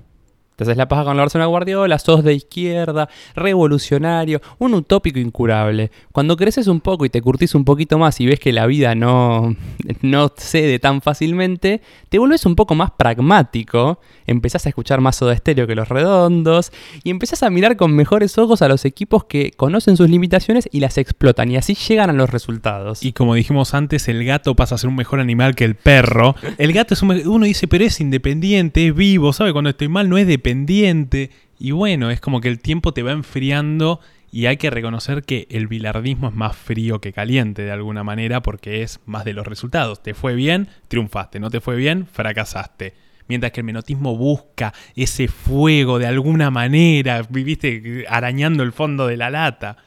Haces 0.57 0.77
la 0.77 0.87
paja 0.87 1.03
con 1.03 1.13
el 1.13 1.19
Barcelona 1.19 1.45
de 1.45 1.49
Guardiola, 1.49 1.99
sos 1.99 2.23
de 2.23 2.33
izquierda, 2.33 3.09
revolucionario, 3.35 4.41
un 4.57 4.73
utópico 4.73 5.19
incurable. 5.19 5.91
Cuando 6.11 6.37
creces 6.37 6.67
un 6.67 6.79
poco 6.79 7.05
y 7.05 7.09
te 7.09 7.21
curtís 7.21 7.55
un 7.55 7.65
poquito 7.65 7.97
más 7.97 8.19
y 8.21 8.25
ves 8.25 8.39
que 8.39 8.53
la 8.53 8.65
vida 8.65 8.95
no, 8.95 9.55
no 10.01 10.31
cede 10.35 10.79
tan 10.79 11.01
fácilmente, 11.01 11.81
te 12.09 12.19
volvés 12.19 12.45
un 12.45 12.55
poco 12.55 12.73
más 12.73 12.91
pragmático, 12.91 13.99
empezás 14.27 14.65
a 14.65 14.69
escuchar 14.69 15.01
más 15.01 15.17
Soda 15.17 15.35
Stereo 15.35 15.67
que 15.67 15.75
los 15.75 15.89
redondos 15.89 16.71
y 17.03 17.09
empezás 17.09 17.43
a 17.43 17.49
mirar 17.49 17.75
con 17.75 17.93
mejores 17.93 18.37
ojos 18.37 18.61
a 18.61 18.67
los 18.67 18.85
equipos 18.85 19.25
que 19.25 19.51
conocen 19.51 19.97
sus 19.97 20.09
limitaciones 20.09 20.69
y 20.71 20.79
las 20.79 20.97
explotan 20.97 21.51
y 21.51 21.57
así 21.57 21.75
llegan 21.75 22.09
a 22.09 22.13
los 22.13 22.29
resultados. 22.29 23.03
Y 23.03 23.13
como 23.13 23.35
dijimos 23.35 23.73
antes, 23.73 24.07
el 24.07 24.23
gato 24.23 24.55
pasa 24.55 24.75
a 24.75 24.77
ser 24.77 24.89
un 24.89 24.95
mejor 24.95 25.19
animal 25.19 25.55
que 25.55 25.65
el 25.65 25.75
perro. 25.75 26.35
El 26.57 26.73
gato 26.73 26.93
es 26.93 27.01
un... 27.01 27.11
Uno 27.27 27.45
dice, 27.45 27.67
pero 27.67 27.83
es 27.83 27.99
independiente, 27.99 28.87
es 28.87 28.95
vivo, 28.95 29.33
¿sabe? 29.33 29.51
Cuando 29.51 29.69
estoy 29.69 29.87
mal 29.87 30.09
no 30.09 30.17
es 30.17 30.27
dependiente. 30.45 31.31
Y 31.57 31.71
bueno, 31.71 32.11
es 32.11 32.21
como 32.21 32.39
que 32.39 32.49
el 32.49 32.59
tiempo 32.59 32.93
te 32.93 33.01
va 33.01 33.11
enfriando 33.11 33.99
y 34.31 34.45
hay 34.45 34.57
que 34.57 34.69
reconocer 34.69 35.23
que 35.23 35.47
el 35.49 35.67
bilardismo 35.67 36.27
es 36.27 36.35
más 36.35 36.55
frío 36.55 37.01
que 37.01 37.13
caliente 37.13 37.63
de 37.63 37.71
alguna 37.71 38.03
manera 38.03 38.41
porque 38.43 38.83
es 38.83 38.99
más 39.07 39.25
de 39.25 39.33
los 39.33 39.47
resultados. 39.47 40.03
Te 40.03 40.13
fue 40.13 40.35
bien, 40.35 40.67
triunfaste. 40.87 41.39
No 41.39 41.49
te 41.49 41.61
fue 41.61 41.75
bien, 41.75 42.05
fracasaste. 42.05 42.93
Mientras 43.27 43.53
que 43.53 43.61
el 43.61 43.65
menotismo 43.65 44.15
busca 44.15 44.71
ese 44.95 45.27
fuego 45.27 45.97
de 45.97 46.05
alguna 46.05 46.51
manera, 46.51 47.23
viviste 47.27 48.05
arañando 48.07 48.61
el 48.61 48.71
fondo 48.71 49.07
de 49.07 49.17
la 49.17 49.31
lata. 49.31 49.77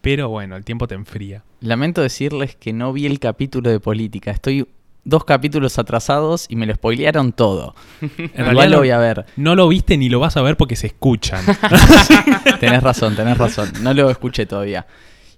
Pero 0.00 0.30
bueno, 0.30 0.56
el 0.56 0.64
tiempo 0.64 0.88
te 0.88 0.94
enfría. 0.94 1.44
Lamento 1.60 2.00
decirles 2.00 2.56
que 2.56 2.72
no 2.72 2.92
vi 2.94 3.04
el 3.04 3.18
capítulo 3.18 3.68
de 3.68 3.80
política. 3.80 4.30
Estoy 4.30 4.66
dos 5.06 5.24
capítulos 5.24 5.78
atrasados 5.78 6.46
y 6.50 6.56
me 6.56 6.66
lo 6.66 6.74
spoilearon 6.74 7.32
todo. 7.32 7.74
En 8.02 8.10
Igual 8.18 8.44
realidad 8.44 8.64
lo 8.66 8.70
no- 8.72 8.78
voy 8.78 8.90
a 8.90 8.98
ver. 8.98 9.24
No 9.36 9.54
lo 9.54 9.68
viste 9.68 9.96
ni 9.96 10.08
lo 10.10 10.20
vas 10.20 10.36
a 10.36 10.42
ver 10.42 10.56
porque 10.58 10.76
se 10.76 10.88
escuchan. 10.88 11.42
Tenés 12.60 12.82
razón, 12.82 13.16
tenés 13.16 13.38
razón. 13.38 13.70
No 13.82 13.94
lo 13.94 14.10
escuché 14.10 14.46
todavía. 14.46 14.86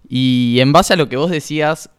Y 0.09 0.59
en 0.61 0.73
base 0.73 0.95
a 0.95 0.97
lo 0.97 1.09
que 1.09 1.16
vos 1.16 1.31
decías, 1.31 1.91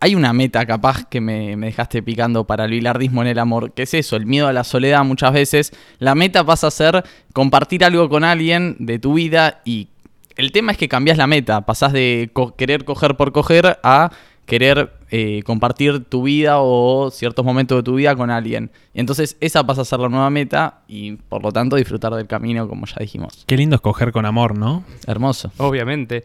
hay 0.00 0.14
una 0.14 0.32
meta 0.32 0.64
capaz 0.64 1.04
que 1.08 1.20
me, 1.20 1.56
me 1.56 1.66
dejaste 1.66 2.02
picando 2.02 2.44
para 2.46 2.64
el 2.64 2.70
bilardismo 2.70 3.22
en 3.22 3.28
el 3.28 3.38
amor, 3.38 3.72
que 3.72 3.82
es 3.82 3.94
eso, 3.94 4.16
el 4.16 4.26
miedo 4.26 4.46
a 4.48 4.52
la 4.52 4.64
soledad 4.64 5.04
muchas 5.04 5.32
veces. 5.32 5.72
La 5.98 6.14
meta 6.14 6.44
pasa 6.44 6.68
a 6.68 6.70
ser 6.70 7.04
compartir 7.32 7.84
algo 7.84 8.08
con 8.08 8.24
alguien 8.24 8.76
de 8.78 8.98
tu 8.98 9.14
vida 9.14 9.60
y 9.64 9.88
el 10.36 10.52
tema 10.52 10.70
es 10.72 10.78
que 10.78 10.88
cambias 10.88 11.18
la 11.18 11.26
meta, 11.26 11.62
pasás 11.66 11.92
de 11.92 12.30
co- 12.32 12.54
querer 12.54 12.84
coger 12.84 13.16
por 13.16 13.32
coger 13.32 13.80
a 13.82 14.10
querer 14.48 14.92
eh, 15.10 15.42
compartir 15.44 16.04
tu 16.04 16.22
vida 16.22 16.56
o 16.60 17.10
ciertos 17.10 17.44
momentos 17.44 17.78
de 17.78 17.82
tu 17.82 17.94
vida 17.94 18.16
con 18.16 18.30
alguien. 18.30 18.70
Y 18.94 19.00
entonces 19.00 19.36
esa 19.40 19.64
pasa 19.66 19.82
a 19.82 19.84
ser 19.84 20.00
la 20.00 20.08
nueva 20.08 20.30
meta 20.30 20.80
y 20.88 21.12
por 21.12 21.42
lo 21.42 21.52
tanto 21.52 21.76
disfrutar 21.76 22.14
del 22.14 22.26
camino 22.26 22.66
como 22.66 22.86
ya 22.86 22.96
dijimos. 22.98 23.44
Qué 23.46 23.56
lindo 23.56 23.76
es 23.76 23.82
coger 23.82 24.10
con 24.10 24.24
amor, 24.26 24.56
¿no? 24.56 24.84
Hermoso. 25.06 25.52
Obviamente. 25.58 26.24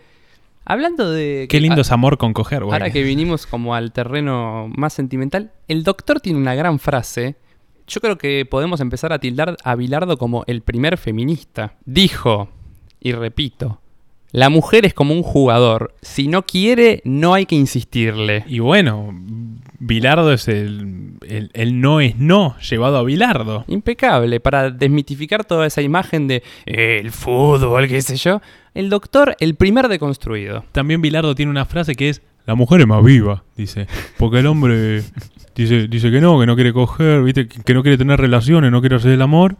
Hablando 0.65 1.11
de... 1.11 1.47
Qué 1.49 1.59
lindo 1.59 1.80
a- 1.80 1.82
es 1.82 1.91
amor 1.91 2.17
con 2.17 2.32
coger, 2.34 2.63
güey. 2.63 2.74
Ahora 2.74 2.89
que 2.91 3.03
vinimos 3.03 3.45
como 3.45 3.76
al 3.76 3.91
terreno 3.91 4.71
más 4.74 4.93
sentimental, 4.93 5.51
el 5.67 5.84
doctor 5.84 6.21
tiene 6.21 6.39
una 6.39 6.55
gran 6.55 6.80
frase. 6.80 7.36
Yo 7.88 7.99
creo 7.99 8.17
que 8.17 8.45
podemos 8.49 8.80
empezar 8.80 9.11
a 9.11 9.19
tildar 9.19 9.57
a 9.65 9.76
Bilardo 9.76 10.17
como 10.17 10.45
el 10.47 10.61
primer 10.61 10.97
feminista. 10.97 11.74
Dijo, 11.84 12.47
y 13.01 13.11
repito, 13.11 13.82
la 14.34 14.49
mujer 14.49 14.86
es 14.86 14.95
como 14.95 15.13
un 15.13 15.21
jugador. 15.21 15.93
Si 16.01 16.27
no 16.27 16.41
quiere, 16.45 17.01
no 17.05 17.36
hay 17.36 17.45
que 17.45 17.55
insistirle. 17.55 18.43
Y 18.47 18.59
bueno, 18.59 19.13
Bilardo 19.77 20.34
es 20.34 20.47
el, 20.47 21.13
el, 21.21 21.51
el 21.53 21.79
no 21.79 22.01
es 22.01 22.17
no 22.17 22.57
llevado 22.57 22.97
a 22.97 23.03
Bilardo. 23.03 23.63
Impecable, 23.67 24.39
para 24.39 24.71
desmitificar 24.71 25.45
toda 25.45 25.67
esa 25.67 25.84
imagen 25.84 26.27
de 26.27 26.41
eh, 26.65 26.99
el 26.99 27.11
fútbol, 27.11 27.88
qué 27.88 28.01
sé 28.01 28.15
yo. 28.15 28.41
El 28.73 28.89
doctor, 28.89 29.36
el 29.39 29.53
primer 29.53 29.88
deconstruido. 29.88 30.65
También 30.71 31.03
Bilardo 31.03 31.36
tiene 31.36 31.51
una 31.51 31.65
frase 31.65 31.93
que 31.93 32.09
es, 32.09 32.23
la 32.47 32.55
mujer 32.55 32.81
es 32.81 32.88
más 32.88 33.03
viva, 33.03 33.43
dice. 33.55 33.86
Porque 34.17 34.39
el 34.39 34.47
hombre 34.47 35.03
dice, 35.53 35.88
dice 35.88 36.09
que 36.09 36.21
no, 36.21 36.39
que 36.39 36.47
no 36.47 36.55
quiere 36.55 36.73
coger, 36.73 37.21
¿viste? 37.21 37.47
que 37.47 37.61
que 37.61 37.73
no 37.75 37.84
quiere 37.84 37.99
tener 37.99 38.19
relaciones, 38.19 38.71
no 38.71 38.81
quiere 38.81 38.95
hacer 38.95 39.11
el 39.11 39.21
amor. 39.21 39.57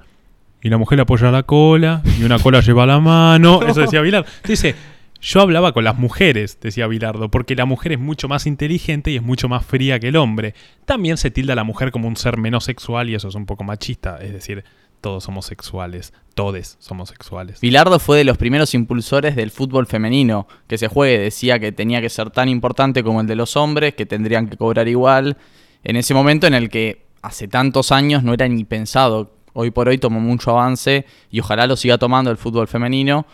Y 0.64 0.70
la 0.70 0.78
mujer 0.78 0.97
le 0.97 1.03
apoya 1.03 1.30
la 1.30 1.43
cola, 1.43 2.01
y 2.20 2.24
una 2.24 2.39
cola 2.39 2.61
lleva 2.61 2.86
la 2.86 2.99
mano. 2.99 3.61
Eso 3.68 3.82
decía 3.82 4.01
Bilardo. 4.01 4.30
Dice, 4.45 4.76
yo 5.22 5.41
hablaba 5.41 5.74
con 5.74 5.84
las 5.84 5.97
mujeres, 5.97 6.57
decía 6.61 6.88
Bilardo, 6.88 7.30
porque 7.30 7.55
la 7.55 7.66
mujer 7.66 7.91
es 7.91 7.99
mucho 7.99 8.28
más 8.28 8.47
inteligente 8.47 9.11
y 9.11 9.18
es 9.18 9.22
mucho 9.22 9.49
más 9.49 9.66
fría 9.66 9.99
que 9.99 10.07
el 10.07 10.16
hombre. 10.16 10.55
También 10.86 11.18
se 11.18 11.32
tilda 11.32 11.53
a 11.53 11.55
la 11.57 11.64
mujer 11.64 11.91
como 11.91 12.07
un 12.07 12.16
ser 12.16 12.38
menos 12.38 12.64
sexual 12.64 13.09
y 13.09 13.16
eso 13.16 13.28
es 13.28 13.36
un 13.36 13.45
poco 13.45 13.64
machista. 13.64 14.18
Es 14.22 14.32
decir, 14.32 14.64
todos 15.01 15.26
somos 15.26 15.45
sexuales, 15.45 16.14
todes 16.34 16.78
somos 16.80 17.09
sexuales. 17.09 17.59
Bilardo 17.59 17.99
fue 17.99 18.18
de 18.18 18.24
los 18.24 18.38
primeros 18.38 18.74
impulsores 18.74 19.36
del 19.36 19.51
fútbol 19.51 19.86
femenino 19.86 20.47
que 20.68 20.78
se 20.78 20.88
juegue. 20.88 21.20
Decía 21.20 21.59
que 21.59 21.74
tenía 21.74 21.99
que 21.99 22.09
ser 22.09 22.30
tan 22.30 22.47
importante 22.47 23.03
como 23.03 23.20
el 23.20 23.28
de 23.28 23.36
los 23.36 23.57
hombres, 23.57 23.95
que 23.95 24.05
tendrían 24.05 24.47
que 24.47 24.55
cobrar 24.55 24.88
igual. 24.88 25.36
En 25.84 25.97
ese 25.97 26.14
momento 26.14 26.47
en 26.47 26.53
el 26.53 26.70
que 26.70 27.05
hace 27.22 27.49
tantos 27.49 27.91
años 27.91 28.24
no 28.24 28.34
era 28.34 28.47
ni 28.47 28.64
pensado. 28.64 29.43
Hoy 29.54 29.72
por 29.72 29.88
hoy 29.88 29.97
tomó 29.97 30.20
mucho 30.20 30.51
avance 30.51 31.06
y 31.32 31.39
ojalá 31.39 31.68
lo 31.68 31.76
siga 31.76 31.97
tomando 31.97 32.32
el 32.32 32.38
fútbol 32.38 32.68
femenino. 32.68 33.26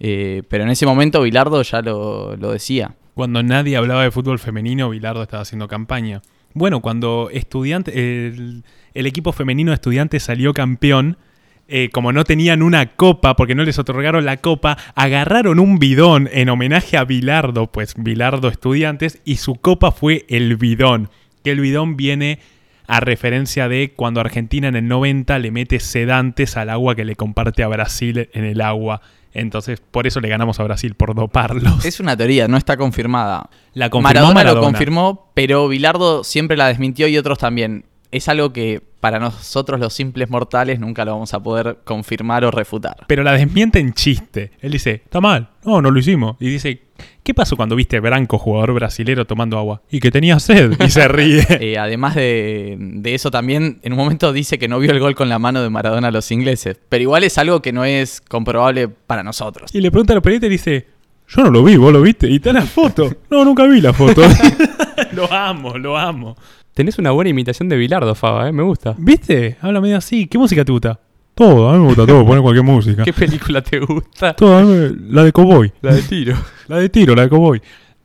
Eh, 0.00 0.42
pero 0.48 0.64
en 0.64 0.70
ese 0.70 0.86
momento 0.86 1.22
Bilardo 1.22 1.62
ya 1.62 1.82
lo, 1.82 2.36
lo 2.36 2.52
decía. 2.52 2.94
Cuando 3.14 3.42
nadie 3.42 3.76
hablaba 3.76 4.02
de 4.02 4.10
fútbol 4.10 4.38
femenino, 4.38 4.90
Bilardo 4.90 5.22
estaba 5.22 5.42
haciendo 5.42 5.68
campaña. 5.68 6.22
Bueno, 6.52 6.80
cuando 6.80 7.30
estudiante, 7.32 7.92
el, 8.28 8.62
equipo 8.94 9.32
femenino 9.32 9.72
de 9.72 9.74
estudiantes 9.74 10.22
salió 10.22 10.54
campeón, 10.54 11.18
eh, 11.66 11.90
como 11.92 12.12
no 12.12 12.24
tenían 12.24 12.62
una 12.62 12.94
copa, 12.94 13.34
porque 13.34 13.56
no 13.56 13.64
les 13.64 13.78
otorgaron 13.80 14.24
la 14.24 14.36
copa, 14.36 14.78
agarraron 14.94 15.58
un 15.58 15.80
bidón 15.80 16.28
en 16.32 16.48
homenaje 16.48 16.96
a 16.96 17.04
Bilardo, 17.04 17.72
pues 17.72 17.94
Bilardo 17.96 18.48
estudiantes, 18.48 19.20
y 19.24 19.36
su 19.36 19.56
copa 19.56 19.90
fue 19.90 20.26
el 20.28 20.56
bidón. 20.56 21.10
Que 21.42 21.50
el 21.50 21.60
bidón 21.60 21.96
viene 21.96 22.38
a 22.86 23.00
referencia 23.00 23.68
de 23.68 23.92
cuando 23.94 24.20
Argentina 24.20 24.68
en 24.68 24.76
el 24.76 24.88
90 24.88 25.38
le 25.38 25.50
mete 25.50 25.80
sedantes 25.80 26.56
al 26.56 26.70
agua 26.70 26.94
que 26.94 27.04
le 27.04 27.16
comparte 27.16 27.62
a 27.62 27.68
Brasil 27.68 28.28
en 28.32 28.44
el 28.44 28.60
agua 28.60 29.00
Entonces, 29.32 29.80
por 29.80 30.06
eso 30.06 30.20
le 30.20 30.28
ganamos 30.28 30.60
a 30.60 30.64
Brasil, 30.64 30.94
por 30.94 31.14
doparlos. 31.14 31.84
Es 31.84 31.98
una 32.00 32.16
teoría, 32.16 32.46
no 32.46 32.56
está 32.56 32.76
confirmada. 32.76 33.50
La 33.72 33.90
confirmó 33.90 34.08
Maradona, 34.08 34.34
Maradona. 34.34 34.60
lo 34.60 34.66
confirmó, 34.66 35.30
pero 35.34 35.66
Bilardo 35.68 36.22
siempre 36.24 36.56
la 36.56 36.68
desmintió 36.68 37.08
y 37.08 37.18
otros 37.18 37.38
también. 37.38 37.84
Es 38.14 38.28
algo 38.28 38.52
que 38.52 38.80
para 39.00 39.18
nosotros 39.18 39.80
los 39.80 39.92
simples 39.92 40.30
mortales 40.30 40.78
nunca 40.78 41.04
lo 41.04 41.10
vamos 41.10 41.34
a 41.34 41.42
poder 41.42 41.78
confirmar 41.82 42.44
o 42.44 42.52
refutar. 42.52 43.04
Pero 43.08 43.24
la 43.24 43.32
desmiente 43.32 43.80
en 43.80 43.92
chiste. 43.92 44.52
Él 44.60 44.70
dice, 44.70 45.02
está 45.04 45.20
mal. 45.20 45.50
No, 45.64 45.82
no 45.82 45.90
lo 45.90 45.98
hicimos. 45.98 46.36
Y 46.38 46.48
dice, 46.48 46.80
¿qué 47.24 47.34
pasó 47.34 47.56
cuando 47.56 47.74
viste 47.74 47.98
Branco, 47.98 48.38
jugador 48.38 48.72
brasilero, 48.72 49.24
tomando 49.24 49.58
agua? 49.58 49.82
Y 49.90 49.98
que 49.98 50.12
tenía 50.12 50.38
sed. 50.38 50.80
Y 50.80 50.90
se 50.90 51.08
ríe. 51.08 51.44
Eh, 51.60 51.76
además 51.76 52.14
de, 52.14 52.76
de 52.78 53.14
eso 53.14 53.32
también, 53.32 53.80
en 53.82 53.92
un 53.92 53.98
momento 53.98 54.32
dice 54.32 54.60
que 54.60 54.68
no 54.68 54.78
vio 54.78 54.92
el 54.92 55.00
gol 55.00 55.16
con 55.16 55.28
la 55.28 55.40
mano 55.40 55.60
de 55.60 55.70
Maradona 55.70 56.08
a 56.08 56.12
los 56.12 56.30
ingleses. 56.30 56.78
Pero 56.88 57.02
igual 57.02 57.24
es 57.24 57.36
algo 57.36 57.62
que 57.62 57.72
no 57.72 57.84
es 57.84 58.20
comprobable 58.20 58.86
para 58.86 59.24
nosotros. 59.24 59.74
y 59.74 59.80
le 59.80 59.90
pregunta 59.90 60.12
a 60.12 60.14
los 60.14 60.22
periodistas 60.22 60.46
y 60.46 60.50
dice, 60.52 60.86
yo 61.26 61.42
no 61.42 61.50
lo 61.50 61.64
vi, 61.64 61.76
vos 61.76 61.92
lo 61.92 62.00
viste. 62.00 62.30
Y 62.30 62.36
está 62.36 62.52
la 62.52 62.62
foto. 62.62 63.10
No, 63.28 63.44
nunca 63.44 63.66
vi 63.66 63.80
la 63.80 63.92
foto. 63.92 64.22
lo 65.12 65.32
amo, 65.32 65.76
lo 65.78 65.96
amo. 65.96 66.36
Tenés 66.74 66.98
una 66.98 67.12
buena 67.12 67.30
imitación 67.30 67.68
de 67.68 67.76
Bilardo, 67.76 68.14
Faba, 68.14 68.48
¿eh? 68.48 68.52
Me 68.52 68.62
gusta. 68.62 68.94
¿Viste? 68.98 69.56
Habla 69.60 69.80
medio 69.80 69.96
así. 69.96 70.26
¿Qué 70.26 70.38
música 70.38 70.64
te 70.64 70.72
gusta? 70.72 70.98
Todo, 71.34 71.68
a 71.68 71.72
mí 71.74 71.78
me 71.80 71.86
gusta 71.86 72.06
todo, 72.06 72.24
poner 72.26 72.42
cualquier 72.42 72.64
música. 72.64 73.04
¿Qué 73.04 73.12
película 73.12 73.62
te 73.62 73.78
gusta? 73.80 74.34
Todo, 74.34 74.58
a 74.58 74.62
mí 74.62 74.68
me- 74.72 75.12
la 75.12 75.24
de 75.24 75.32
Cowboy. 75.32 75.72
La 75.82 75.94
de 75.94 76.02
tiro. 76.02 76.36
La 76.68 76.78
de 76.78 76.88
tiro, 76.88 77.14
la 77.14 77.22
de 77.22 77.28
Cowboy. 77.28 77.60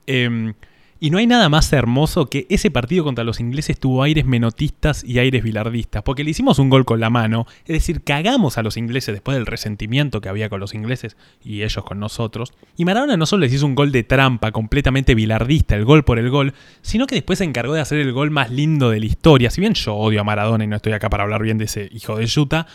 Em, 0.05 0.53
y 0.99 1.09
no 1.09 1.17
hay 1.17 1.27
nada 1.27 1.49
más 1.49 1.71
hermoso 1.71 2.29
que 2.29 2.45
ese 2.49 2.71
partido 2.71 3.03
contra 3.03 3.23
los 3.23 3.39
ingleses 3.39 3.79
tuvo 3.79 4.03
aires 4.03 4.25
menotistas 4.25 5.03
y 5.03 5.19
aires 5.19 5.43
bilardistas, 5.43 6.03
porque 6.03 6.23
le 6.23 6.31
hicimos 6.31 6.59
un 6.59 6.69
gol 6.69 6.85
con 6.85 6.99
la 6.99 7.09
mano, 7.09 7.45
es 7.61 7.73
decir, 7.73 8.03
cagamos 8.03 8.57
a 8.57 8.63
los 8.63 8.75
ingleses 8.77 9.13
después 9.13 9.37
del 9.37 9.45
resentimiento 9.45 10.21
que 10.21 10.29
había 10.29 10.49
con 10.49 10.59
los 10.59 10.73
ingleses 10.73 11.15
y 11.43 11.63
ellos 11.63 11.83
con 11.83 11.99
nosotros. 11.99 12.53
Y 12.75 12.85
Maradona 12.85 13.17
no 13.17 13.25
solo 13.25 13.41
les 13.41 13.53
hizo 13.53 13.65
un 13.65 13.75
gol 13.75 13.91
de 13.91 14.03
trampa 14.03 14.51
completamente 14.51 15.15
bilardista, 15.15 15.75
el 15.75 15.85
gol 15.85 16.03
por 16.03 16.19
el 16.19 16.29
gol, 16.29 16.53
sino 16.81 17.07
que 17.07 17.15
después 17.15 17.39
se 17.39 17.45
encargó 17.45 17.73
de 17.73 17.81
hacer 17.81 17.99
el 17.99 18.11
gol 18.11 18.31
más 18.31 18.51
lindo 18.51 18.89
de 18.89 18.99
la 18.99 19.05
historia. 19.05 19.49
Si 19.51 19.61
bien 19.61 19.73
yo 19.75 19.95
odio 19.95 20.21
a 20.21 20.23
Maradona 20.23 20.63
y 20.63 20.67
no 20.67 20.75
estoy 20.75 20.93
acá 20.93 21.09
para 21.09 21.23
hablar 21.23 21.41
bien 21.41 21.57
de 21.57 21.65
ese 21.65 21.89
hijo 21.93 22.17
de 22.17 22.25
Yuta, 22.25 22.67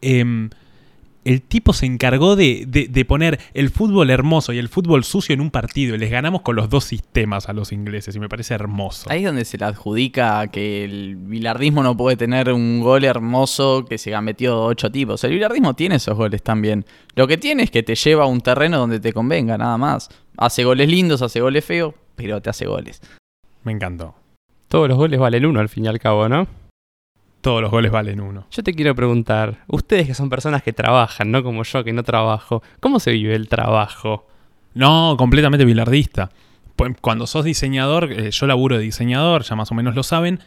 em, 0.00 0.50
el 1.24 1.40
tipo 1.42 1.72
se 1.72 1.86
encargó 1.86 2.34
de, 2.36 2.64
de- 2.66 2.88
de 2.88 3.04
poner 3.04 3.38
el 3.54 3.70
fútbol 3.70 4.10
hermoso 4.10 4.52
y 4.52 4.58
el 4.58 4.68
fútbol 4.68 5.04
sucio 5.04 5.32
en 5.34 5.40
un 5.40 5.50
partido 5.50 5.94
y 5.94 5.98
les 5.98 6.10
ganamos 6.10 6.42
con 6.42 6.56
los 6.56 6.68
dos 6.68 6.84
sistemas 6.84 7.48
a 7.48 7.52
los 7.52 7.70
ingleses 7.72 8.16
y 8.16 8.20
me 8.20 8.28
parece 8.28 8.54
hermoso. 8.54 9.10
Ahí 9.10 9.20
es 9.20 9.26
donde 9.26 9.44
se 9.44 9.56
le 9.58 9.64
adjudica 9.64 10.46
que 10.48 10.84
el 10.84 11.16
bilardismo 11.16 11.82
no 11.82 11.96
puede 11.96 12.16
tener 12.16 12.52
un 12.52 12.80
gol 12.80 13.04
hermoso 13.04 13.84
que 13.88 13.98
se 13.98 14.14
ha 14.14 14.20
metido 14.20 14.64
ocho 14.64 14.90
tipos. 14.90 15.22
El 15.24 15.32
bilardismo 15.32 15.74
tiene 15.74 15.94
esos 15.96 16.16
goles 16.16 16.42
también. 16.42 16.84
Lo 17.14 17.26
que 17.28 17.38
tiene 17.38 17.62
es 17.62 17.70
que 17.70 17.82
te 17.82 17.94
lleva 17.94 18.24
a 18.24 18.26
un 18.26 18.40
terreno 18.40 18.78
donde 18.78 18.98
te 19.00 19.12
convenga, 19.12 19.56
nada 19.58 19.78
más. 19.78 20.08
Hace 20.36 20.64
goles 20.64 20.88
lindos, 20.88 21.22
hace 21.22 21.40
goles 21.40 21.64
feos, 21.64 21.94
pero 22.16 22.40
te 22.40 22.50
hace 22.50 22.66
goles. 22.66 23.00
Me 23.64 23.72
encantó. 23.72 24.14
Todos 24.68 24.88
los 24.88 24.96
goles 24.96 25.20
valen 25.20 25.46
uno 25.46 25.60
al 25.60 25.68
fin 25.68 25.84
y 25.84 25.88
al 25.88 25.98
cabo, 26.00 26.28
¿no? 26.28 26.46
Todos 27.42 27.60
los 27.60 27.70
goles 27.70 27.90
valen 27.92 28.20
uno. 28.20 28.46
Yo 28.50 28.62
te 28.62 28.72
quiero 28.72 28.94
preguntar, 28.94 29.58
ustedes 29.66 30.06
que 30.06 30.14
son 30.14 30.30
personas 30.30 30.62
que 30.62 30.72
trabajan, 30.72 31.30
no 31.30 31.42
como 31.42 31.64
yo 31.64 31.84
que 31.84 31.92
no 31.92 32.02
trabajo, 32.04 32.62
¿cómo 32.80 32.98
se 33.00 33.12
vive 33.12 33.34
el 33.34 33.48
trabajo? 33.48 34.26
No, 34.74 35.16
completamente 35.18 35.64
bilardista. 35.66 36.30
Pu- 36.78 36.96
Cuando 37.00 37.26
sos 37.26 37.44
diseñador, 37.44 38.10
eh, 38.12 38.30
yo 38.30 38.46
laburo 38.46 38.78
de 38.78 38.84
diseñador, 38.84 39.42
ya 39.42 39.56
más 39.56 39.70
o 39.70 39.74
menos 39.74 39.94
lo 39.94 40.02
saben. 40.02 40.40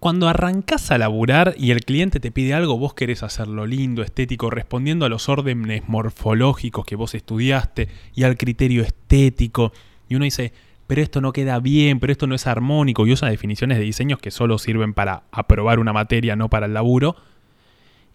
Cuando 0.00 0.28
arrancás 0.28 0.90
a 0.92 0.98
laburar 0.98 1.54
y 1.58 1.72
el 1.72 1.84
cliente 1.84 2.20
te 2.20 2.30
pide 2.30 2.54
algo, 2.54 2.78
vos 2.78 2.94
querés 2.94 3.22
hacerlo 3.22 3.66
lindo, 3.66 4.02
estético, 4.02 4.48
respondiendo 4.48 5.04
a 5.04 5.08
los 5.08 5.28
órdenes 5.28 5.88
morfológicos 5.88 6.84
que 6.86 6.96
vos 6.96 7.14
estudiaste 7.14 7.88
y 8.14 8.22
al 8.22 8.36
criterio 8.36 8.82
estético. 8.82 9.72
Y 10.08 10.14
uno 10.14 10.24
dice, 10.24 10.52
pero 10.88 11.02
esto 11.02 11.20
no 11.20 11.32
queda 11.32 11.60
bien, 11.60 12.00
pero 12.00 12.10
esto 12.10 12.26
no 12.26 12.34
es 12.34 12.46
armónico, 12.46 13.06
y 13.06 13.12
usa 13.12 13.28
definiciones 13.28 13.78
de 13.78 13.84
diseños 13.84 14.18
que 14.18 14.30
solo 14.30 14.58
sirven 14.58 14.94
para 14.94 15.24
aprobar 15.30 15.78
una 15.78 15.92
materia, 15.92 16.34
no 16.34 16.48
para 16.48 16.66
el 16.66 16.72
laburo. 16.72 17.14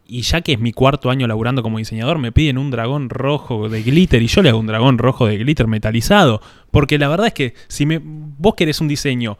Y 0.05 0.23
ya 0.23 0.41
que 0.41 0.53
es 0.53 0.59
mi 0.59 0.73
cuarto 0.73 1.11
año 1.11 1.27
laburando 1.27 1.61
como 1.61 1.77
diseñador, 1.77 2.17
me 2.17 2.31
piden 2.31 2.57
un 2.57 2.71
dragón 2.71 3.09
rojo 3.09 3.69
de 3.69 3.83
glitter 3.83 4.21
y 4.23 4.27
yo 4.27 4.41
le 4.41 4.49
hago 4.49 4.59
un 4.59 4.65
dragón 4.65 4.97
rojo 4.97 5.27
de 5.27 5.37
glitter 5.37 5.67
metalizado. 5.67 6.41
Porque 6.71 6.97
la 6.97 7.07
verdad 7.07 7.27
es 7.27 7.33
que 7.33 7.53
si 7.67 7.85
me, 7.85 8.01
vos 8.03 8.55
querés 8.55 8.81
un 8.81 8.87
diseño, 8.87 9.37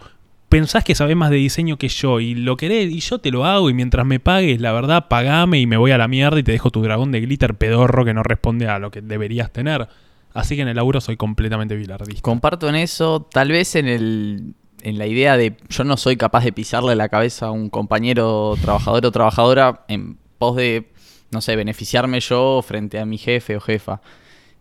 pensás 0.47 0.83
que 0.83 0.93
sabés 0.93 1.17
más 1.17 1.31
de 1.31 1.37
diseño 1.37 1.77
que 1.77 1.89
yo 1.89 2.19
y 2.19 2.35
lo 2.35 2.55
querés 2.55 2.91
y 2.91 2.99
yo 2.99 3.17
te 3.17 3.31
lo 3.31 3.45
hago 3.45 3.71
y 3.71 3.73
mientras 3.73 4.05
me 4.05 4.19
pagues, 4.19 4.61
la 4.61 4.71
verdad, 4.71 5.07
pagame 5.09 5.59
y 5.59 5.65
me 5.65 5.77
voy 5.77 5.89
a 5.89 5.97
la 5.97 6.07
mierda 6.07 6.39
y 6.39 6.43
te 6.43 6.51
dejo 6.51 6.69
tu 6.69 6.83
dragón 6.83 7.11
de 7.11 7.21
glitter 7.21 7.55
pedorro 7.55 8.05
que 8.05 8.13
no 8.13 8.21
responde 8.21 8.67
a 8.67 8.77
lo 8.77 8.91
que 8.91 9.01
deberías 9.01 9.51
tener. 9.51 9.87
Así 10.33 10.55
que 10.55 10.63
en 10.63 10.67
el 10.67 10.75
laburo 10.75 10.99
soy 10.99 11.17
completamente 11.17 11.75
bilardista. 11.75 12.21
Comparto 12.21 12.67
en 12.69 12.75
eso, 12.75 13.27
tal 13.31 13.49
vez 13.49 13.75
en 13.75 13.87
el 13.87 14.55
en 14.83 14.97
la 14.97 15.07
idea 15.07 15.37
de 15.37 15.55
yo 15.69 15.83
no 15.83 15.97
soy 15.97 16.17
capaz 16.17 16.43
de 16.43 16.51
pisarle 16.51 16.95
la 16.95 17.09
cabeza 17.09 17.47
a 17.47 17.51
un 17.51 17.69
compañero 17.69 18.55
trabajador 18.61 19.05
o 19.05 19.11
trabajadora 19.11 19.85
en 19.87 20.17
pos 20.37 20.57
de, 20.57 20.89
no 21.31 21.41
sé, 21.41 21.55
beneficiarme 21.55 22.19
yo 22.19 22.61
frente 22.61 22.99
a 22.99 23.05
mi 23.05 23.17
jefe 23.17 23.55
o 23.55 23.61
jefa. 23.61 24.01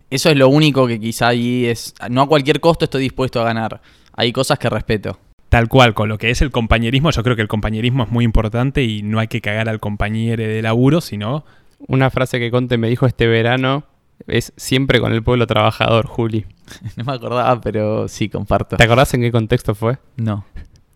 Eso 0.09 0.29
es 0.29 0.37
lo 0.37 0.47
único 0.47 0.87
que 0.87 0.99
quizá 0.99 1.27
ahí 1.29 1.65
es, 1.65 1.93
no 2.09 2.21
a 2.21 2.27
cualquier 2.27 2.61
costo 2.61 2.85
estoy 2.85 3.03
dispuesto 3.03 3.41
a 3.41 3.43
ganar. 3.43 3.81
Hay 4.13 4.31
cosas 4.31 4.59
que 4.59 4.69
respeto. 4.69 5.19
Tal 5.49 5.67
cual, 5.67 5.93
con 5.93 6.09
lo 6.09 6.17
que 6.17 6.29
es 6.29 6.41
el 6.41 6.51
compañerismo, 6.51 7.11
yo 7.11 7.21
creo 7.21 7.35
que 7.35 7.41
el 7.41 7.47
compañerismo 7.47 8.03
es 8.03 8.09
muy 8.09 8.23
importante 8.23 8.83
y 8.83 9.03
no 9.03 9.19
hay 9.19 9.27
que 9.27 9.41
cagar 9.41 9.69
al 9.69 9.79
compañero 9.79 10.41
de 10.41 10.61
laburo, 10.61 11.01
sino 11.01 11.45
Una 11.85 12.09
frase 12.09 12.39
que 12.39 12.49
Conte 12.49 12.77
me 12.77 12.87
dijo 12.87 13.05
este 13.05 13.27
verano 13.27 13.83
es 14.27 14.53
siempre 14.55 14.99
con 14.99 15.13
el 15.13 15.23
pueblo 15.23 15.47
trabajador, 15.47 16.07
Juli. 16.07 16.45
No 16.95 17.03
me 17.03 17.13
acordaba, 17.13 17.59
pero 17.61 18.07
sí, 18.07 18.29
comparto. 18.29 18.77
¿Te 18.77 18.83
acordás 18.83 19.13
en 19.13 19.21
qué 19.21 19.31
contexto 19.31 19.75
fue? 19.75 19.97
No. 20.17 20.45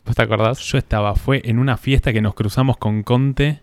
¿Vos 0.05 0.15
te 0.15 0.21
acordás? 0.21 0.59
Yo 0.59 0.77
estaba, 0.77 1.15
fue 1.15 1.41
en 1.43 1.59
una 1.59 1.77
fiesta 1.77 2.13
que 2.13 2.21
nos 2.21 2.33
cruzamos 2.33 2.77
con 2.77 3.03
Conte 3.03 3.61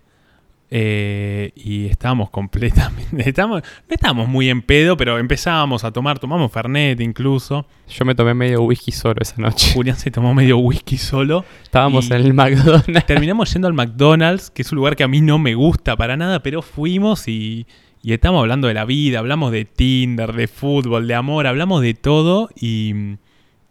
eh, 0.71 1.53
y 1.55 1.87
estábamos 1.87 2.31
completamente. 2.31 3.29
Estábamos, 3.29 3.63
no 3.63 3.95
estábamos 3.95 4.29
muy 4.29 4.51
en 4.51 4.61
pedo, 4.61 4.97
pero 4.97 5.19
empezábamos 5.19 5.85
a 5.85 5.93
tomar, 5.93 6.19
tomamos 6.19 6.51
Fernet 6.51 7.01
incluso. 7.01 7.67
Yo 7.89 8.05
me 8.05 8.15
tomé 8.15 8.35
medio 8.35 8.63
whisky 8.63 8.91
solo 8.91 9.17
esa 9.21 9.37
noche. 9.41 9.73
Julián 9.75 9.97
se 9.97 10.11
tomó 10.11 10.35
medio 10.35 10.59
whisky 10.59 10.99
solo. 10.99 11.45
Estábamos 11.63 12.11
en 12.11 12.17
el 12.17 12.35
McDonald's. 12.35 13.07
Terminamos 13.07 13.53
yendo 13.53 13.69
al 13.69 13.75
McDonald's, 13.75 14.51
que 14.51 14.63
es 14.63 14.73
un 14.73 14.77
lugar 14.77 14.97
que 14.97 15.05
a 15.05 15.09
mí 15.09 15.21
no 15.21 15.39
me 15.39 15.55
gusta 15.55 15.97
para 15.97 16.17
nada, 16.17 16.43
pero 16.43 16.61
fuimos 16.61 17.29
y, 17.29 17.67
y 18.05 18.13
estamos 18.13 18.41
hablando 18.41 18.69
de 18.69 18.75
la 18.75 18.85
vida, 18.85 19.19
hablamos 19.19 19.51
de 19.51 19.65
Tinder, 19.65 20.35
de 20.35 20.47
fútbol, 20.47 21.09
de 21.09 21.15
amor, 21.15 21.47
hablamos 21.47 21.81
de 21.81 21.95
todo 21.95 22.51
y. 22.55 23.17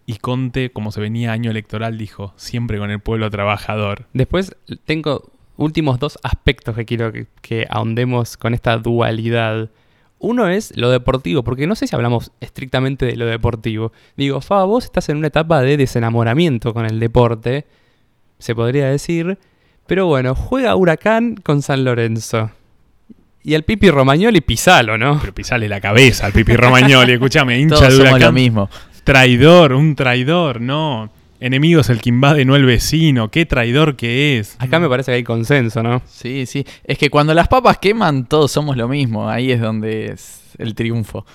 Y 0.06 0.16
Conte, 0.18 0.70
como 0.70 0.92
se 0.92 1.00
venía 1.00 1.32
año 1.32 1.50
electoral, 1.50 1.98
dijo, 1.98 2.34
siempre 2.36 2.78
con 2.78 2.92
el 2.92 3.00
pueblo 3.00 3.30
trabajador. 3.30 4.08
Después 4.12 4.54
tengo 4.84 5.32
últimos 5.56 5.98
dos 5.98 6.20
aspectos 6.24 6.76
que 6.76 6.84
quiero 6.84 7.14
que, 7.14 7.28
que 7.42 7.68
ahondemos 7.70 8.36
con 8.36 8.54
esta 8.54 8.78
dualidad. 8.78 9.70
Uno 10.20 10.50
es 10.50 10.76
lo 10.76 10.90
deportivo, 10.90 11.44
porque 11.44 11.68
no 11.68 11.76
sé 11.76 11.88
si 11.88 11.96
hablamos 11.96 12.32
estrictamente 12.42 13.06
de 13.06 13.16
lo 13.16 13.26
deportivo. 13.28 13.94
Digo, 14.18 14.42
Fa, 14.42 14.66
vos 14.66 14.84
estás 14.84 15.08
en 15.08 15.18
una 15.18 15.28
etapa 15.28 15.62
de 15.62 15.78
desenamoramiento 15.78 16.74
con 16.74 16.86
el 16.86 17.00
deporte, 17.00 17.66
se 18.40 18.56
podría 18.56 18.90
decir. 18.90 19.38
Pero 19.88 20.08
bueno, 20.08 20.36
juega 20.36 20.76
Huracán 20.76 21.36
con 21.36 21.62
San 21.62 21.86
Lorenzo. 21.86 22.50
Y 23.44 23.56
el 23.56 23.64
Pipi 23.64 23.90
Romagnoli 23.90 24.40
pisalo, 24.40 24.98
¿no? 24.98 25.20
Pero 25.20 25.36
pisale 25.36 25.68
la 25.68 25.82
cabeza 25.82 26.26
al 26.26 26.32
Pipi 26.34 26.56
Romagnoli, 26.56 27.12
escúchame, 27.14 27.60
hincha 27.60 27.76
Todos 27.76 27.98
de 27.98 28.06
somos 28.06 28.20
lo 28.20 28.32
mismo. 28.32 28.70
Traidor, 29.04 29.74
un 29.74 29.96
traidor, 29.96 30.62
no. 30.62 31.12
Enemigo 31.42 31.82
es 31.82 31.90
el 31.90 32.00
que 32.00 32.08
invade, 32.08 32.46
no 32.46 32.56
el 32.56 32.66
vecino. 32.66 33.30
Qué 33.30 33.46
traidor 33.46 33.98
que 33.98 34.40
es. 34.40 34.56
Acá 34.60 34.80
me 34.80 34.88
parece 34.88 35.12
que 35.12 35.18
hay 35.18 35.24
consenso, 35.24 35.84
¿no? 35.84 36.02
Sí, 36.08 36.46
sí. 36.46 36.66
Es 36.86 36.98
que 36.98 37.10
cuando 37.10 37.34
las 37.34 37.50
papas 37.50 37.80
queman, 37.80 38.28
todos 38.28 38.50
somos 38.50 38.78
lo 38.78 38.88
mismo. 38.88 39.30
Ahí 39.30 39.52
es 39.52 39.60
donde 39.60 40.14
es 40.14 40.42
el 40.58 40.74
triunfo. 40.74 41.26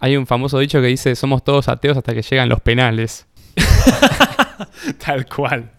Hay 0.00 0.16
un 0.16 0.26
famoso 0.26 0.58
dicho 0.58 0.80
que 0.80 0.86
dice, 0.86 1.14
somos 1.14 1.44
todos 1.44 1.68
ateos 1.68 1.98
hasta 1.98 2.14
que 2.14 2.22
llegan 2.22 2.48
los 2.48 2.62
penales. 2.62 3.26
Tal 5.04 5.26
cual. 5.26 5.72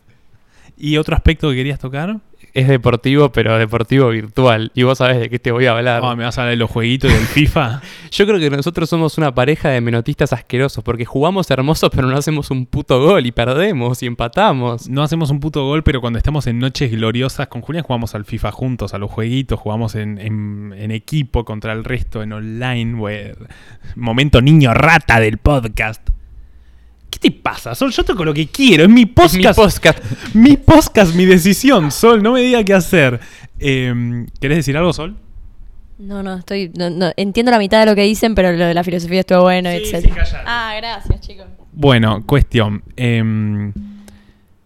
¿Y 0.77 0.97
otro 0.97 1.15
aspecto 1.15 1.49
que 1.49 1.55
querías 1.55 1.79
tocar? 1.79 2.19
Es 2.55 2.69
deportivo, 2.69 3.33
pero 3.33 3.57
deportivo 3.57 4.07
virtual. 4.09 4.71
Y 4.73 4.83
vos 4.83 4.97
sabés 4.99 5.19
de 5.19 5.29
qué 5.29 5.39
te 5.39 5.51
voy 5.51 5.65
a 5.65 5.71
hablar. 5.73 6.01
Oh, 6.01 6.15
¿Me 6.15 6.23
vas 6.23 6.37
a 6.37 6.41
hablar 6.43 6.51
de 6.53 6.57
los 6.57 6.71
jueguitos 6.71 7.11
del 7.11 7.21
FIFA? 7.25 7.81
Yo 8.11 8.25
creo 8.25 8.39
que 8.39 8.49
nosotros 8.49 8.89
somos 8.89 9.17
una 9.17 9.35
pareja 9.35 9.67
de 9.69 9.81
menotistas 9.81 10.31
asquerosos, 10.31 10.81
porque 10.81 11.03
jugamos 11.03 11.51
hermosos, 11.51 11.89
pero 11.93 12.07
no 12.07 12.15
hacemos 12.17 12.51
un 12.51 12.65
puto 12.65 13.01
gol 13.03 13.25
y 13.25 13.33
perdemos 13.33 14.01
y 14.03 14.05
empatamos. 14.05 14.87
No 14.89 15.03
hacemos 15.03 15.31
un 15.31 15.41
puto 15.41 15.65
gol, 15.65 15.83
pero 15.83 15.99
cuando 15.99 16.17
estamos 16.17 16.47
en 16.47 16.59
noches 16.59 16.91
gloriosas 16.91 17.47
con 17.49 17.59
Julián 17.61 17.83
jugamos 17.83 18.15
al 18.15 18.23
FIFA 18.23 18.53
juntos, 18.53 18.93
a 18.93 18.99
los 18.99 19.11
jueguitos, 19.11 19.59
jugamos 19.59 19.95
en, 19.95 20.17
en- 20.17 20.73
en 20.77 20.91
equipo 20.91 21.43
contra 21.43 21.73
el 21.73 21.83
resto, 21.83 22.23
en 22.23 22.31
online. 22.31 22.93
where- 22.97 23.35
Momento 23.97 24.41
niño 24.41 24.73
rata 24.73 25.19
del 25.19 25.39
podcast. 25.39 26.01
¿Qué 27.15 27.29
te 27.29 27.31
pasa, 27.31 27.73
Sol? 27.75 27.91
Yo 27.91 28.03
toco 28.03 28.25
lo 28.25 28.33
que 28.33 28.47
quiero, 28.47 28.83
es 28.83 28.89
mi 28.89 29.03
Es 29.03 29.07
mi 29.07 29.43
podcast. 29.43 29.57
podcast. 29.57 30.03
mi 30.33 30.57
podcast, 30.57 31.15
mi 31.15 31.23
decisión, 31.25 31.89
Sol, 31.89 32.21
no 32.21 32.33
me 32.33 32.41
diga 32.41 32.61
qué 32.65 32.73
hacer. 32.73 33.21
Eh, 33.57 34.25
¿Querés 34.41 34.57
decir 34.57 34.75
algo, 34.75 34.91
Sol? 34.91 35.15
No, 35.97 36.21
no, 36.23 36.35
estoy. 36.35 36.73
no, 36.77 36.89
no, 36.89 37.11
entiendo 37.15 37.51
la 37.53 37.57
mitad 37.59 37.79
de 37.79 37.85
lo 37.85 37.95
que 37.95 38.01
dicen, 38.01 38.35
pero 38.35 38.51
lo 38.51 38.65
de 38.65 38.73
la 38.73 38.83
filosofía 38.83 39.21
estuvo 39.21 39.43
bueno, 39.43 39.69
etc. 39.69 40.11
ah, 40.45 40.73
gracias, 40.75 41.21
chicos. 41.21 41.45
Bueno, 41.71 42.21
cuestión. 42.25 42.83
em, 42.97 43.71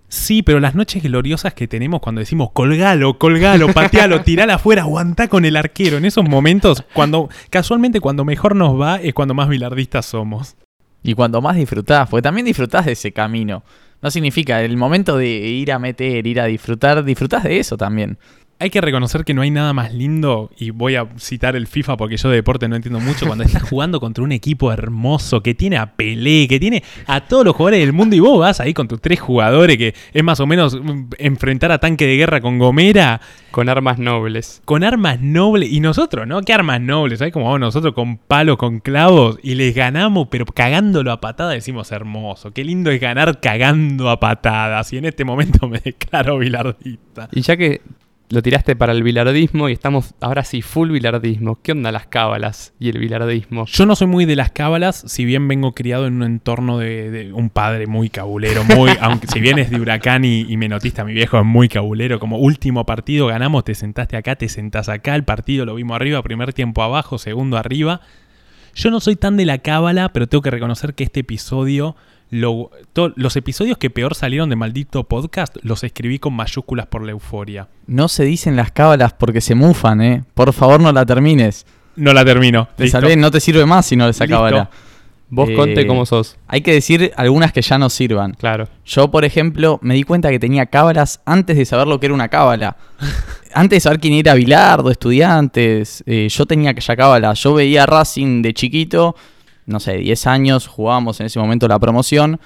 sí, 0.08 0.42
pero 0.42 0.60
las 0.60 0.74
noches 0.74 1.04
gloriosas 1.04 1.54
que 1.54 1.68
tenemos 1.68 2.00
cuando 2.02 2.18
decimos 2.18 2.50
colgalo, 2.52 3.20
colgalo, 3.20 3.68
patealo, 3.74 4.22
tirala 4.22 4.56
afuera, 4.56 4.82
aguantá 4.82 5.28
con 5.28 5.46
el 5.46 5.56
arquero. 5.56 5.98
En 5.98 6.06
esos 6.06 6.28
momentos, 6.28 6.84
cuando 6.94 7.30
casualmente 7.52 8.00
cuando 8.00 8.26
mejor 8.26 8.56
nos 8.56 8.82
va 8.82 8.96
es 8.96 9.14
cuando 9.14 9.36
más 9.36 9.50
bilardistas 9.50 10.08
somos. 10.08 10.56
Y 11.04 11.14
cuando 11.14 11.42
más 11.42 11.56
disfrutás, 11.56 12.10
porque 12.10 12.22
también 12.22 12.46
disfrutás 12.46 12.86
de 12.86 12.94
ese 12.94 13.12
camino. 13.12 13.64
No 14.02 14.12
significa 14.12 14.62
el 14.62 14.78
momento 14.78 15.18
de 15.18 15.28
ir 15.28 15.72
a 15.72 15.80
meter, 15.80 16.26
ir 16.26 16.40
a 16.40 16.46
disfrutar, 16.46 17.04
disfrutás 17.04 17.44
de 17.44 17.60
eso 17.60 17.78
también. 17.78 18.18
Hay 18.62 18.72
que 18.72 18.82
reconocer 18.82 19.24
que 19.24 19.34
no 19.34 19.42
hay 19.42 19.52
nada 19.52 19.72
más 19.72 19.94
lindo, 19.94 20.52
y 20.58 20.72
voy 20.72 20.96
a 20.98 21.08
citar 21.18 21.56
el 21.56 21.66
FIFA 21.66 21.96
porque 21.96 22.18
yo 22.18 22.28
de 22.28 22.36
deporte 22.36 22.68
no 22.68 22.76
entiendo 22.76 23.00
mucho, 23.00 23.26
cuando 23.26 23.46
estás 23.46 23.64
jugando 23.70 24.02
contra 24.02 24.22
un 24.22 24.34
equipo 24.34 24.74
hermoso 24.74 25.42
que 25.42 25.56
tiene 25.56 25.78
a 25.78 25.96
Pelé, 25.96 26.46
que 26.50 26.60
tiene 26.60 26.84
a 27.08 27.22
todos 27.22 27.46
los 27.46 27.56
jugadores 27.56 27.80
del 27.80 27.94
mundo 27.94 28.18
y 28.18 28.20
vos 28.20 28.38
vas 28.38 28.60
ahí 28.60 28.74
con 28.74 28.90
tus 28.90 29.00
tres 29.00 29.22
jugadores 29.22 29.78
que 29.78 29.96
es 30.12 30.24
más 30.26 30.42
o 30.42 30.46
menos 30.46 30.76
mm, 30.76 31.06
enfrentar 31.20 31.72
a 31.72 31.78
tanque 31.78 32.06
de 32.06 32.18
guerra 32.18 32.42
con 32.42 32.60
Gomera, 32.60 33.22
Con 33.52 33.70
armas 33.70 33.98
nobles. 33.98 34.62
con 34.66 34.84
armas 34.84 35.22
nobles, 35.22 35.72
y 35.72 35.80
nosotros, 35.80 36.28
¿no? 36.28 36.42
¿Qué 36.42 36.52
armas 36.52 36.82
nobles? 36.82 37.20
¿Sabes 37.20 37.34
cómo 37.34 37.46
vamos 37.46 37.62
nosotros 37.62 37.94
con 37.94 38.18
palos, 38.18 38.58
con 38.58 38.82
clavos, 38.82 39.40
y 39.42 39.56
les 39.56 39.74
ganamos, 39.74 40.28
pero 40.30 40.46
cagándolo 40.46 41.14
a 41.14 41.22
patadas 41.22 41.54
decimos 41.54 41.94
hermoso, 41.94 42.52
qué 42.52 42.66
lindo 42.66 42.92
es 42.92 43.00
ganar 43.00 43.40
cagando 43.40 44.10
a 44.10 44.20
patadas, 44.20 44.92
y 44.92 44.98
en 44.98 45.06
este 45.06 45.24
momento 45.24 45.70
me 45.70 45.80
declaro 45.80 46.40
bilardista. 46.40 47.30
Y 47.32 47.40
ya 47.40 47.56
que 47.56 47.80
lo 48.30 48.44
tiraste 48.44 48.76
para 48.76 48.94
el 48.94 49.02
bilardismo 49.02 49.70
y 49.70 49.74
estamos 49.74 50.14
ahora 50.22 50.44
sí 50.44 50.62
full 50.62 50.92
bilardismo, 50.92 51.60
¿qué 51.64 51.72
onda 51.72 51.92
las 51.92 52.08
cábalas 52.08 52.74
y 52.80 52.90
el 52.90 53.00
bilardismo? 53.00 53.66
Yo 53.66 53.86
no 53.88 53.96
soy 53.96 54.08
muy 54.08 54.26
de 54.26 54.36
las 54.36 54.52
cábalas, 54.52 55.04
si 55.08 55.26
bien 55.26 55.48
vengo 55.48 55.74
criado 55.74 56.06
en 56.06 56.16
un 56.16 56.24
entorno 56.24 56.78
de, 56.78 57.10
de 57.10 57.34
un 57.34 57.50
padre 57.50 57.88
muy 57.88 58.10
cabulero, 58.10 58.64
muy, 58.64 58.92
aunque 59.02 59.28
si 59.28 59.40
bien 59.40 59.58
es 59.58 59.72
de 59.72 59.82
huracán 59.82 60.26
y, 60.26 60.42
y 60.42 60.58
menotista, 60.58 61.04
mi 61.04 61.14
viejo 61.14 61.40
es 61.40 61.46
muy 61.46 61.70
cabulero, 61.70 62.20
como 62.20 62.38
último 62.38 62.86
partido 62.86 63.28
ganamos, 63.28 63.64
te 63.64 63.74
sentaste 63.74 64.16
acá, 64.16 64.36
te 64.36 64.48
sentás 64.48 64.90
acá, 64.90 65.16
el 65.16 65.24
partido 65.24 65.66
lo 65.66 65.74
vimos 65.74 65.96
arriba, 65.96 66.22
primer 66.22 66.54
tiempo 66.54 66.84
abajo, 66.84 67.18
segundo 67.18 67.58
arriba. 67.58 68.02
Yo 68.76 68.92
no 68.92 69.00
soy 69.00 69.16
tan 69.16 69.38
de 69.38 69.46
la 69.46 69.58
cábala, 69.58 70.14
pero 70.14 70.28
tengo 70.28 70.44
que 70.44 70.52
reconocer 70.52 70.94
que 70.94 71.04
este 71.04 71.22
episodio, 71.22 71.96
lo- 72.30 72.70
to- 72.94 73.14
los 73.16 73.36
episodios 73.36 73.78
que 73.78 73.90
peor 73.90 74.16
salieron 74.16 74.50
de 74.50 74.56
maldito 74.56 75.04
podcast, 75.06 75.56
los 75.64 75.84
escribí 75.84 76.20
con 76.20 76.34
mayúsculas 76.34 76.86
por 76.88 77.04
la 77.04 77.12
euforia. 77.12 77.68
No 77.88 78.08
se 78.08 78.24
dicen 78.26 78.56
las 78.56 78.72
cábalas 78.72 79.14
porque 79.14 79.42
se 79.42 79.56
mufan, 79.56 80.02
¿eh? 80.02 80.24
Por 80.34 80.54
favor, 80.54 80.80
no 80.80 80.92
la 80.92 81.06
termines. 81.06 81.66
No 81.96 82.14
la 82.14 82.24
termino. 82.24 82.70
Te 82.78 82.88
salvé, 82.88 83.16
no 83.18 83.32
te 83.32 83.40
sirve 83.40 83.66
más 83.66 83.86
si 83.86 83.96
no 83.96 84.08
esa 84.08 84.28
cábala. 84.28 84.70
Vos 85.32 85.48
Eh, 85.50 85.54
conte 85.54 85.86
cómo 85.86 86.08
sos. 86.08 86.38
Hay 86.48 86.62
que 86.62 86.74
decir 86.74 87.12
algunas 87.16 87.52
que 87.54 87.62
ya 87.62 87.78
no 87.78 87.90
sirvan. 87.92 88.34
Claro. 88.34 88.68
Yo, 88.86 89.12
por 89.12 89.26
ejemplo, 89.26 89.78
me 89.84 89.94
di 89.94 90.02
cuenta 90.04 90.30
que 90.32 90.40
tenía 90.40 90.66
cábalas 90.68 91.22
antes 91.26 91.56
de 91.56 91.66
saber 91.66 91.86
lo 91.88 92.00
que 92.00 92.08
era 92.08 92.16
una 92.16 92.30
cábala. 92.30 92.78
antes 93.54 93.78
de 93.78 93.80
saber 93.82 94.00
quién 94.00 94.14
era 94.16 94.34
Bilardo, 94.34 94.90
estudiantes, 94.90 96.04
eh, 96.08 96.28
yo 96.32 96.46
tenía 96.48 96.72
ya 96.74 96.96
cábala. 96.96 97.34
Yo 97.34 97.54
veía 97.54 97.86
Racing 97.86 98.42
de 98.42 98.54
chiquito, 98.56 99.16
no 99.70 99.80
sé, 99.80 99.98
10 99.98 100.28
años, 100.28 100.68
jugábamos 100.68 101.20
en 101.20 101.28
ese 101.28 101.40
momento 101.40 101.68
la 101.68 101.80
promoción 101.80 102.40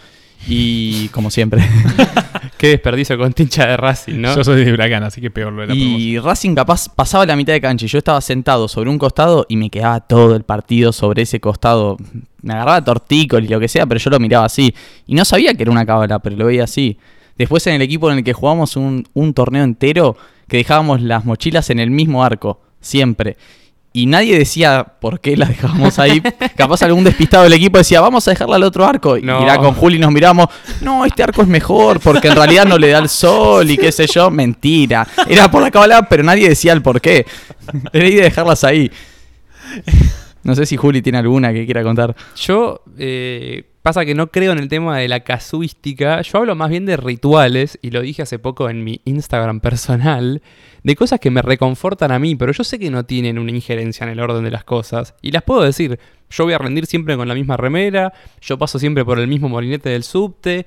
y 0.47 1.07
como 1.09 1.31
siempre. 1.31 1.63
Qué 2.57 2.67
desperdicio 2.69 3.17
con 3.17 3.33
tincha 3.33 3.65
de 3.65 3.77
Racing, 3.77 4.21
¿no? 4.21 4.35
Yo 4.35 4.43
soy 4.43 4.63
de 4.63 4.71
huracán, 4.71 5.03
así 5.03 5.21
que 5.21 5.31
peor 5.31 5.53
lo 5.53 5.61
de 5.61 5.67
la 5.67 5.73
promoción. 5.73 5.99
y 5.99 6.19
Racing 6.19 6.55
capaz 6.55 6.89
pasaba 6.89 7.25
la 7.25 7.35
mitad 7.35 7.53
de 7.53 7.61
cancha 7.61 7.85
y 7.85 7.89
yo 7.89 7.97
estaba 7.97 8.21
sentado 8.21 8.67
sobre 8.67 8.89
un 8.89 8.97
costado 8.97 9.45
y 9.49 9.57
me 9.57 9.69
quedaba 9.69 10.01
todo 10.01 10.35
el 10.35 10.43
partido 10.43 10.91
sobre 10.91 11.23
ese 11.23 11.39
costado. 11.39 11.97
Me 12.41 12.53
agarraba 12.53 12.83
tortícolis 12.83 13.49
y 13.49 13.53
lo 13.53 13.59
que 13.59 13.67
sea, 13.67 13.85
pero 13.85 13.99
yo 13.99 14.09
lo 14.09 14.19
miraba 14.19 14.45
así. 14.45 14.73
Y 15.07 15.15
no 15.15 15.25
sabía 15.25 15.53
que 15.53 15.63
era 15.63 15.71
una 15.71 15.85
cábala, 15.85 16.19
pero 16.19 16.35
lo 16.35 16.45
veía 16.45 16.65
así. 16.65 16.97
Después 17.37 17.65
en 17.67 17.75
el 17.75 17.81
equipo 17.81 18.11
en 18.11 18.19
el 18.19 18.23
que 18.23 18.33
jugamos 18.33 18.75
un, 18.75 19.07
un 19.13 19.33
torneo 19.33 19.63
entero, 19.63 20.17
que 20.47 20.57
dejábamos 20.57 21.01
las 21.01 21.25
mochilas 21.25 21.69
en 21.69 21.79
el 21.79 21.89
mismo 21.89 22.23
arco, 22.23 22.61
siempre. 22.79 23.37
Y 23.95 24.07
nadie 24.07 24.37
decía 24.39 24.85
por 24.99 25.19
qué 25.19 25.37
las 25.37 25.49
dejábamos 25.49 25.99
ahí. 25.99 26.19
Capaz 26.57 26.81
algún 26.81 27.03
despistado 27.03 27.43
del 27.43 27.53
equipo 27.53 27.77
decía, 27.77 28.01
vamos 28.01 28.27
a 28.27 28.31
dejarla 28.31 28.55
al 28.55 28.63
otro 28.63 28.85
arco. 28.85 29.17
Y 29.17 29.21
No. 29.21 29.39
mirá, 29.39 29.57
con 29.59 29.75
Juli 29.75 29.99
nos 29.99 30.11
miramos, 30.11 30.47
no, 30.81 31.05
este 31.05 31.21
arco 31.21 31.43
es 31.43 31.47
mejor 31.47 31.99
porque 31.99 32.27
en 32.29 32.35
realidad 32.35 32.65
no 32.65 32.79
le 32.79 32.89
da 32.89 32.97
el 32.97 33.07
sol 33.09 33.69
y 33.69 33.77
qué 33.77 33.91
sé 33.91 34.07
yo. 34.07 34.31
Mentira. 34.31 35.07
Era 35.27 35.49
por 35.51 35.61
la 35.61 35.69
cábala, 35.69 36.09
pero 36.09 36.23
nadie 36.23 36.49
decía 36.49 36.73
el 36.73 36.81
por 36.81 36.99
qué. 37.01 37.25
Era 37.93 38.09
de 38.09 38.15
dejarlas 38.15 38.63
ahí. 38.63 38.91
No 40.43 40.55
sé 40.55 40.65
si 40.65 40.75
Juli 40.75 41.01
tiene 41.01 41.19
alguna 41.19 41.53
que 41.53 41.65
quiera 41.65 41.83
contar. 41.83 42.15
Yo, 42.35 42.81
eh, 42.97 43.63
pasa 43.83 44.05
que 44.05 44.15
no 44.15 44.31
creo 44.31 44.53
en 44.53 44.59
el 44.59 44.69
tema 44.69 44.97
de 44.97 45.09
la 45.09 45.19
casuística. 45.19 46.21
Yo 46.21 46.39
hablo 46.39 46.55
más 46.55 46.69
bien 46.69 46.85
de 46.85 46.97
rituales, 46.97 47.77
y 47.81 47.91
lo 47.91 48.01
dije 48.01 48.21
hace 48.23 48.39
poco 48.39 48.69
en 48.69 48.83
mi 48.83 49.01
Instagram 49.03 49.59
personal, 49.59 50.41
de 50.83 50.95
cosas 50.95 51.19
que 51.19 51.29
me 51.29 51.41
reconfortan 51.41 52.11
a 52.11 52.17
mí, 52.17 52.35
pero 52.35 52.53
yo 52.53 52.63
sé 52.63 52.79
que 52.79 52.89
no 52.89 53.05
tienen 53.05 53.37
una 53.37 53.51
injerencia 53.51 54.05
en 54.05 54.11
el 54.11 54.21
orden 54.21 54.45
de 54.45 54.51
las 54.51 54.63
cosas. 54.63 55.15
Y 55.21 55.31
las 55.31 55.43
puedo 55.43 55.61
decir. 55.61 55.99
Yo 56.29 56.45
voy 56.45 56.53
a 56.53 56.57
rendir 56.57 56.87
siempre 56.87 57.15
con 57.15 57.27
la 57.27 57.35
misma 57.35 57.57
remera, 57.57 58.11
yo 58.41 58.57
paso 58.57 58.79
siempre 58.79 59.05
por 59.05 59.19
el 59.19 59.27
mismo 59.27 59.49
molinete 59.49 59.89
del 59.89 60.03
subte. 60.03 60.65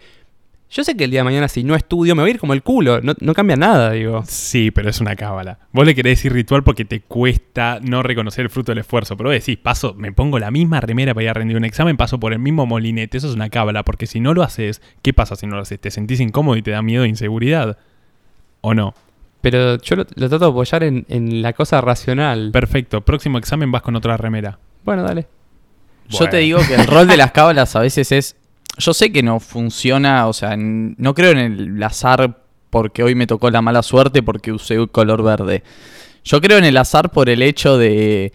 Yo 0.68 0.82
sé 0.82 0.96
que 0.96 1.04
el 1.04 1.10
día 1.12 1.20
de 1.20 1.24
mañana, 1.24 1.46
si 1.46 1.62
no 1.62 1.76
estudio, 1.76 2.16
me 2.16 2.22
voy 2.22 2.30
a 2.30 2.34
ir 2.34 2.40
como 2.40 2.52
el 2.52 2.62
culo. 2.62 3.00
No, 3.00 3.14
no 3.20 3.34
cambia 3.34 3.56
nada, 3.56 3.92
digo. 3.92 4.24
Sí, 4.26 4.72
pero 4.72 4.90
es 4.90 5.00
una 5.00 5.14
cábala. 5.14 5.60
Vos 5.72 5.86
le 5.86 5.94
querés 5.94 6.18
decir 6.18 6.32
ritual 6.32 6.64
porque 6.64 6.84
te 6.84 7.00
cuesta 7.00 7.78
no 7.82 8.02
reconocer 8.02 8.44
el 8.44 8.50
fruto 8.50 8.72
del 8.72 8.78
esfuerzo. 8.78 9.16
Pero 9.16 9.30
vos 9.30 9.34
decís, 9.38 9.56
paso, 9.56 9.94
me 9.94 10.12
pongo 10.12 10.38
la 10.40 10.50
misma 10.50 10.80
remera 10.80 11.14
para 11.14 11.24
ir 11.24 11.30
a 11.30 11.34
rendir 11.34 11.56
un 11.56 11.64
examen, 11.64 11.96
paso 11.96 12.18
por 12.18 12.32
el 12.32 12.40
mismo 12.40 12.66
molinete. 12.66 13.16
Eso 13.18 13.28
es 13.28 13.34
una 13.36 13.48
cábala, 13.48 13.84
porque 13.84 14.06
si 14.06 14.18
no 14.18 14.34
lo 14.34 14.42
haces, 14.42 14.82
¿qué 15.02 15.12
pasa 15.12 15.36
si 15.36 15.46
no 15.46 15.54
lo 15.54 15.62
haces? 15.62 15.80
¿Te 15.80 15.90
sentís 15.92 16.18
incómodo 16.18 16.56
y 16.56 16.62
te 16.62 16.72
da 16.72 16.82
miedo 16.82 17.04
e 17.04 17.08
inseguridad? 17.08 17.78
¿O 18.60 18.74
no? 18.74 18.94
Pero 19.42 19.80
yo 19.80 19.94
lo, 19.94 20.06
lo 20.16 20.28
trato 20.28 20.46
de 20.46 20.50
apoyar 20.50 20.82
en, 20.82 21.06
en 21.08 21.42
la 21.42 21.52
cosa 21.52 21.80
racional. 21.80 22.50
Perfecto, 22.52 23.02
próximo 23.02 23.38
examen 23.38 23.70
vas 23.70 23.82
con 23.82 23.94
otra 23.94 24.16
remera. 24.16 24.58
bueno, 24.84 25.04
dale. 25.04 25.28
Yo 26.08 26.28
te 26.28 26.38
digo 26.38 26.60
que 26.66 26.74
el 26.74 26.86
rol 26.86 27.06
de 27.06 27.16
las 27.16 27.30
cábalas 27.32 27.74
a 27.76 27.80
veces 27.80 28.12
es. 28.12 28.36
Yo 28.78 28.92
sé 28.94 29.10
que 29.12 29.22
no 29.22 29.40
funciona, 29.40 30.26
o 30.26 30.32
sea, 30.32 30.56
no 30.56 31.14
creo 31.14 31.30
en 31.30 31.38
el 31.38 31.82
azar 31.82 32.38
porque 32.70 33.02
hoy 33.02 33.14
me 33.14 33.26
tocó 33.26 33.50
la 33.50 33.62
mala 33.62 33.82
suerte 33.82 34.22
porque 34.22 34.52
usé 34.52 34.74
el 34.74 34.90
color 34.90 35.22
verde. 35.22 35.62
Yo 36.24 36.40
creo 36.40 36.58
en 36.58 36.64
el 36.64 36.76
azar 36.76 37.10
por 37.10 37.30
el 37.30 37.40
hecho 37.42 37.78
de, 37.78 38.32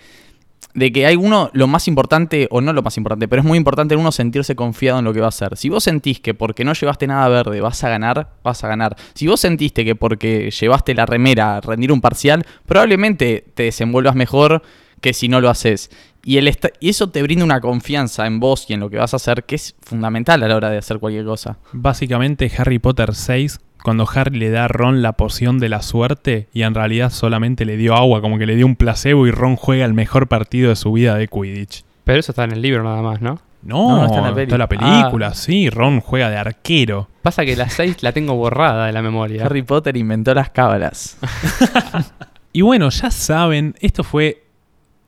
de 0.73 0.91
que 0.91 1.05
hay 1.05 1.15
uno, 1.15 1.49
lo 1.53 1.67
más 1.67 1.87
importante, 1.87 2.47
o 2.51 2.61
no 2.61 2.73
lo 2.73 2.81
más 2.81 2.97
importante, 2.97 3.27
pero 3.27 3.41
es 3.41 3.47
muy 3.47 3.57
importante 3.57 3.95
uno 3.95 4.11
sentirse 4.11 4.55
confiado 4.55 4.99
en 4.99 5.05
lo 5.05 5.13
que 5.13 5.19
va 5.19 5.27
a 5.27 5.29
hacer. 5.29 5.57
Si 5.57 5.69
vos 5.69 5.83
sentís 5.83 6.19
que 6.19 6.33
porque 6.33 6.63
no 6.63 6.73
llevaste 6.73 7.07
nada 7.07 7.27
verde 7.27 7.61
vas 7.61 7.83
a 7.83 7.89
ganar, 7.89 8.29
vas 8.43 8.63
a 8.63 8.67
ganar. 8.67 8.95
Si 9.13 9.27
vos 9.27 9.39
sentiste 9.39 9.83
que 9.83 9.95
porque 9.95 10.49
llevaste 10.51 10.95
la 10.95 11.05
remera 11.05 11.57
a 11.57 11.61
rendir 11.61 11.91
un 11.91 12.01
parcial, 12.01 12.45
probablemente 12.65 13.45
te 13.53 13.63
desenvuelvas 13.63 14.15
mejor 14.15 14.63
que 15.01 15.13
si 15.13 15.27
no 15.27 15.41
lo 15.41 15.49
haces. 15.49 15.89
Y, 16.23 16.37
el 16.37 16.55
y 16.79 16.89
eso 16.89 17.09
te 17.09 17.23
brinda 17.23 17.43
una 17.43 17.61
confianza 17.61 18.27
en 18.27 18.39
vos 18.39 18.65
y 18.69 18.73
en 18.73 18.79
lo 18.79 18.89
que 18.89 18.97
vas 18.97 19.13
a 19.13 19.17
hacer 19.17 19.43
que 19.43 19.55
es 19.55 19.75
fundamental 19.81 20.43
a 20.43 20.47
la 20.47 20.55
hora 20.55 20.69
de 20.69 20.77
hacer 20.77 20.99
cualquier 20.99 21.25
cosa. 21.25 21.57
Básicamente 21.73 22.51
Harry 22.57 22.77
Potter 22.79 23.15
6, 23.15 23.59
cuando 23.83 24.07
Harry 24.13 24.37
le 24.37 24.51
da 24.51 24.65
a 24.65 24.67
Ron 24.67 25.01
la 25.01 25.13
poción 25.13 25.57
de 25.57 25.69
la 25.69 25.81
suerte 25.81 26.47
y 26.53 26.61
en 26.61 26.75
realidad 26.75 27.09
solamente 27.09 27.65
le 27.65 27.75
dio 27.77 27.95
agua, 27.95 28.21
como 28.21 28.37
que 28.37 28.45
le 28.45 28.55
dio 28.55 28.67
un 28.67 28.75
placebo 28.75 29.25
y 29.25 29.31
Ron 29.31 29.55
juega 29.55 29.85
el 29.85 29.93
mejor 29.95 30.27
partido 30.27 30.69
de 30.69 30.75
su 30.75 30.91
vida 30.91 31.15
de 31.15 31.27
Quidditch. 31.27 31.83
Pero 32.03 32.19
eso 32.19 32.31
está 32.31 32.43
en 32.43 32.51
el 32.51 32.61
libro 32.61 32.83
nada 32.83 33.01
más, 33.01 33.21
¿no? 33.21 33.39
No, 33.63 33.89
No, 33.89 33.95
no 33.97 34.05
está 34.05 34.15
está 34.17 34.17
en 34.41 34.49
la, 34.51 34.57
la 34.57 34.67
peli. 34.69 34.81
película, 34.83 35.33
sí, 35.33 35.69
Ron 35.69 36.01
juega 36.01 36.29
de 36.29 36.37
arquero. 36.37 37.07
Pasa 37.21 37.45
que 37.45 37.55
la 37.55 37.69
6 37.69 38.01
la 38.03 38.11
tengo 38.11 38.35
borrada 38.35 38.87
de 38.87 38.91
la 38.91 39.01
memoria. 39.03 39.45
Harry 39.45 39.61
Potter 39.63 39.97
inventó 39.97 40.33
las 40.35 40.49
cábalas. 40.51 41.17
Y 42.53 42.63
bueno, 42.63 42.89
ya 42.89 43.11
saben, 43.11 43.75
esto 43.79 44.03
fue 44.03 44.43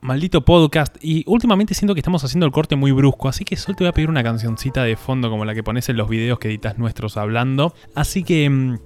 maldito 0.04 0.44
podcast 0.44 0.94
y 1.00 1.24
últimamente 1.26 1.72
siento 1.72 1.94
que 1.94 2.00
estamos 2.00 2.22
haciendo 2.22 2.44
el 2.44 2.52
corte 2.52 2.76
muy 2.76 2.92
brusco, 2.92 3.26
así 3.26 3.46
que 3.46 3.56
solo 3.56 3.74
te 3.74 3.84
voy 3.84 3.88
a 3.88 3.92
pedir 3.92 4.10
una 4.10 4.22
cancioncita 4.22 4.84
de 4.84 4.96
fondo 4.96 5.30
como 5.30 5.46
la 5.46 5.54
que 5.54 5.62
pones 5.62 5.88
en 5.88 5.96
los 5.96 6.10
videos 6.10 6.38
que 6.38 6.48
editas 6.48 6.76
nuestros 6.76 7.16
hablando. 7.16 7.72
Así 7.94 8.22
que 8.22 8.50
mm, 8.50 8.78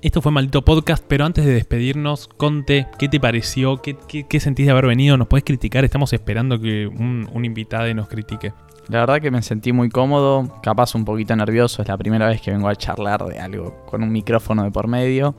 esto 0.00 0.22
fue 0.22 0.32
maldito 0.32 0.64
podcast, 0.64 1.04
pero 1.06 1.26
antes 1.26 1.44
de 1.44 1.52
despedirnos, 1.52 2.28
Conte, 2.28 2.86
¿qué 2.98 3.10
te 3.10 3.20
pareció? 3.20 3.82
¿Qué, 3.82 3.98
qué, 4.08 4.26
qué 4.26 4.40
sentís 4.40 4.64
de 4.64 4.72
haber 4.72 4.86
venido? 4.86 5.18
¿Nos 5.18 5.28
podés 5.28 5.44
criticar? 5.44 5.84
Estamos 5.84 6.14
esperando 6.14 6.58
que 6.58 6.86
un, 6.86 7.28
un 7.30 7.44
invitado 7.44 7.92
nos 7.92 8.08
critique. 8.08 8.54
La 8.88 9.00
verdad 9.00 9.20
que 9.20 9.30
me 9.30 9.42
sentí 9.42 9.72
muy 9.72 9.90
cómodo, 9.90 10.60
capaz 10.62 10.94
un 10.94 11.04
poquito 11.04 11.36
nervioso, 11.36 11.82
es 11.82 11.88
la 11.88 11.98
primera 11.98 12.26
vez 12.26 12.40
que 12.40 12.52
vengo 12.52 12.70
a 12.70 12.74
charlar 12.74 13.22
de 13.26 13.38
algo 13.38 13.84
con 13.84 14.02
un 14.02 14.10
micrófono 14.10 14.64
de 14.64 14.70
por 14.70 14.88
medio, 14.88 15.34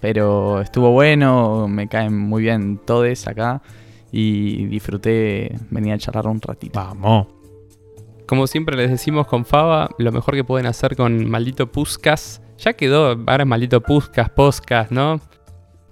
pero 0.00 0.60
estuvo 0.60 0.92
bueno, 0.92 1.66
me 1.66 1.88
caen 1.88 2.16
muy 2.16 2.42
bien 2.42 2.78
todos 2.86 3.26
acá 3.26 3.60
y 4.12 4.66
disfruté 4.66 5.58
venir 5.70 5.94
a 5.94 5.98
charlar 5.98 6.28
un 6.28 6.40
ratito. 6.40 6.78
Vamos. 6.78 7.26
Como 8.26 8.46
siempre 8.46 8.76
les 8.76 8.90
decimos 8.90 9.26
con 9.26 9.44
Faba, 9.44 9.90
lo 9.98 10.12
mejor 10.12 10.34
que 10.34 10.44
pueden 10.44 10.66
hacer 10.66 10.94
con 10.94 11.28
Maldito 11.28 11.72
Puscas. 11.72 12.40
Ya 12.58 12.74
quedó, 12.74 13.08
ahora 13.26 13.42
es 13.42 13.46
Maldito 13.46 13.80
Puscas, 13.80 14.30
Poscas, 14.30 14.92
¿no? 14.92 15.20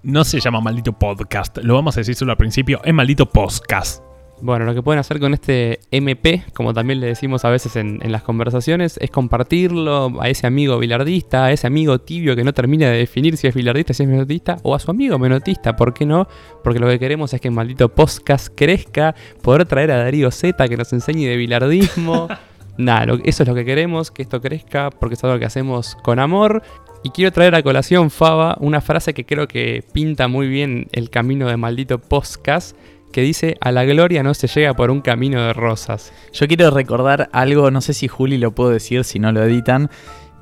no 0.02 0.24
se 0.24 0.40
llama 0.40 0.60
maldito 0.60 0.92
podcast. 0.92 1.58
Lo 1.58 1.74
vamos 1.74 1.96
a 1.96 2.00
decir 2.00 2.14
solo 2.14 2.32
al 2.32 2.38
principio. 2.38 2.80
Es 2.84 2.94
maldito 2.94 3.26
podcast. 3.26 4.02
Bueno, 4.42 4.64
lo 4.64 4.74
que 4.74 4.82
pueden 4.82 4.98
hacer 4.98 5.20
con 5.20 5.34
este 5.34 5.80
MP, 5.90 6.44
como 6.54 6.72
también 6.72 7.00
le 7.00 7.08
decimos 7.08 7.44
a 7.44 7.50
veces 7.50 7.76
en, 7.76 7.98
en, 8.02 8.10
las 8.10 8.22
conversaciones, 8.22 8.96
es 8.98 9.10
compartirlo 9.10 10.12
a 10.18 10.28
ese 10.30 10.46
amigo 10.46 10.78
bilardista, 10.78 11.44
a 11.44 11.52
ese 11.52 11.66
amigo 11.66 11.98
tibio 12.00 12.34
que 12.34 12.42
no 12.42 12.54
termina 12.54 12.88
de 12.88 12.96
definir 12.96 13.36
si 13.36 13.48
es 13.48 13.54
bilardista, 13.54 13.92
si 13.92 14.04
es 14.04 14.08
menotista, 14.08 14.56
o 14.62 14.74
a 14.74 14.78
su 14.78 14.90
amigo 14.90 15.18
menotista, 15.18 15.76
¿por 15.76 15.92
qué 15.92 16.06
no? 16.06 16.26
Porque 16.64 16.80
lo 16.80 16.88
que 16.88 16.98
queremos 16.98 17.34
es 17.34 17.40
que 17.40 17.48
el 17.48 17.54
maldito 17.54 17.90
podcast 17.90 18.48
crezca, 18.54 19.14
poder 19.42 19.66
traer 19.66 19.90
a 19.90 19.98
Darío 19.98 20.30
Z 20.30 20.68
que 20.68 20.76
nos 20.76 20.92
enseñe 20.92 21.26
de 21.26 21.36
bilardismo. 21.36 22.28
Nada, 22.78 23.18
eso 23.24 23.42
es 23.42 23.48
lo 23.48 23.54
que 23.54 23.66
queremos, 23.66 24.10
que 24.10 24.22
esto 24.22 24.40
crezca, 24.40 24.88
porque 24.88 25.14
es 25.14 25.24
algo 25.24 25.38
que 25.38 25.44
hacemos 25.44 25.96
con 26.02 26.18
amor. 26.18 26.62
Y 27.02 27.10
quiero 27.10 27.30
traer 27.30 27.54
a 27.54 27.62
colación, 27.62 28.10
Faba, 28.10 28.56
una 28.60 28.80
frase 28.80 29.12
que 29.12 29.26
creo 29.26 29.48
que 29.48 29.84
pinta 29.92 30.28
muy 30.28 30.48
bien 30.48 30.86
el 30.92 31.10
camino 31.10 31.46
de 31.48 31.58
maldito 31.58 31.98
podcast 31.98 32.74
que 33.12 33.22
dice, 33.22 33.56
a 33.60 33.72
la 33.72 33.84
gloria 33.84 34.22
no 34.22 34.34
se 34.34 34.46
llega 34.46 34.74
por 34.74 34.90
un 34.90 35.00
camino 35.00 35.42
de 35.42 35.52
rosas. 35.52 36.12
Yo 36.32 36.46
quiero 36.46 36.70
recordar 36.70 37.28
algo, 37.32 37.70
no 37.70 37.80
sé 37.80 37.92
si 37.92 38.08
Juli 38.08 38.38
lo 38.38 38.52
puedo 38.52 38.70
decir 38.70 39.04
si 39.04 39.18
no 39.18 39.32
lo 39.32 39.42
editan, 39.42 39.90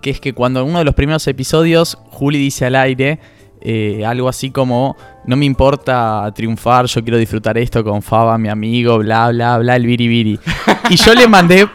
que 0.03 0.11
es 0.11 0.21
que 0.21 0.33
cuando 0.33 0.61
en 0.61 0.69
uno 0.69 0.79
de 0.79 0.85
los 0.85 0.95
primeros 0.95 1.27
episodios 1.27 1.99
Juli 2.11 2.39
dice 2.39 2.67
al 2.67 2.77
aire 2.77 3.19
eh, 3.61 4.05
algo 4.07 4.29
así 4.29 4.51
como, 4.51 4.97
no 5.27 5.37
me 5.37 5.45
importa 5.45 6.31
triunfar, 6.35 6.87
yo 6.87 7.03
quiero 7.03 7.19
disfrutar 7.19 7.59
esto 7.59 7.83
con 7.83 8.03
Faba, 8.03 8.39
mi 8.39 8.49
amigo, 8.49 8.99
bla, 8.99 9.31
bla, 9.31 9.59
bla, 9.59 9.77
el 9.77 9.87
biribiri. 9.87 10.39
y 10.91 10.97
yo 10.97 11.15
le 11.15 11.27
mandé 11.27 11.69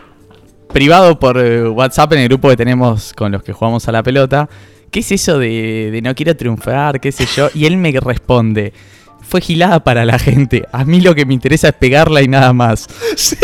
privado 0.72 1.20
por 1.20 1.38
eh, 1.38 1.68
WhatsApp 1.68 2.14
en 2.14 2.20
el 2.20 2.28
grupo 2.30 2.50
que 2.50 2.58
tenemos 2.58 3.14
con 3.14 3.32
los 3.32 3.44
que 3.44 3.52
jugamos 3.52 3.88
a 3.88 3.92
la 3.92 4.02
pelota, 4.02 4.48
¿qué 4.92 5.02
es 5.02 5.12
eso 5.12 5.38
de, 5.38 5.90
de 5.92 6.02
no 6.02 6.16
quiero 6.16 6.38
triunfar, 6.38 7.02
qué 7.02 7.12
sé 7.12 7.26
yo? 7.26 7.50
Y 7.54 7.66
él 7.66 7.76
me 7.78 7.92
responde 7.92 8.74
fue 9.24 9.42
gilada 9.42 9.84
para 9.84 10.06
la 10.06 10.20
gente. 10.20 10.66
A 10.72 10.86
mí 10.86 11.02
lo 11.02 11.16
que 11.16 11.26
me 11.26 11.34
interesa 11.34 11.70
es 11.70 11.74
pegarla 11.74 12.22
y 12.22 12.28
nada 12.28 12.54
más. 12.54 12.88
Sí. 13.16 13.38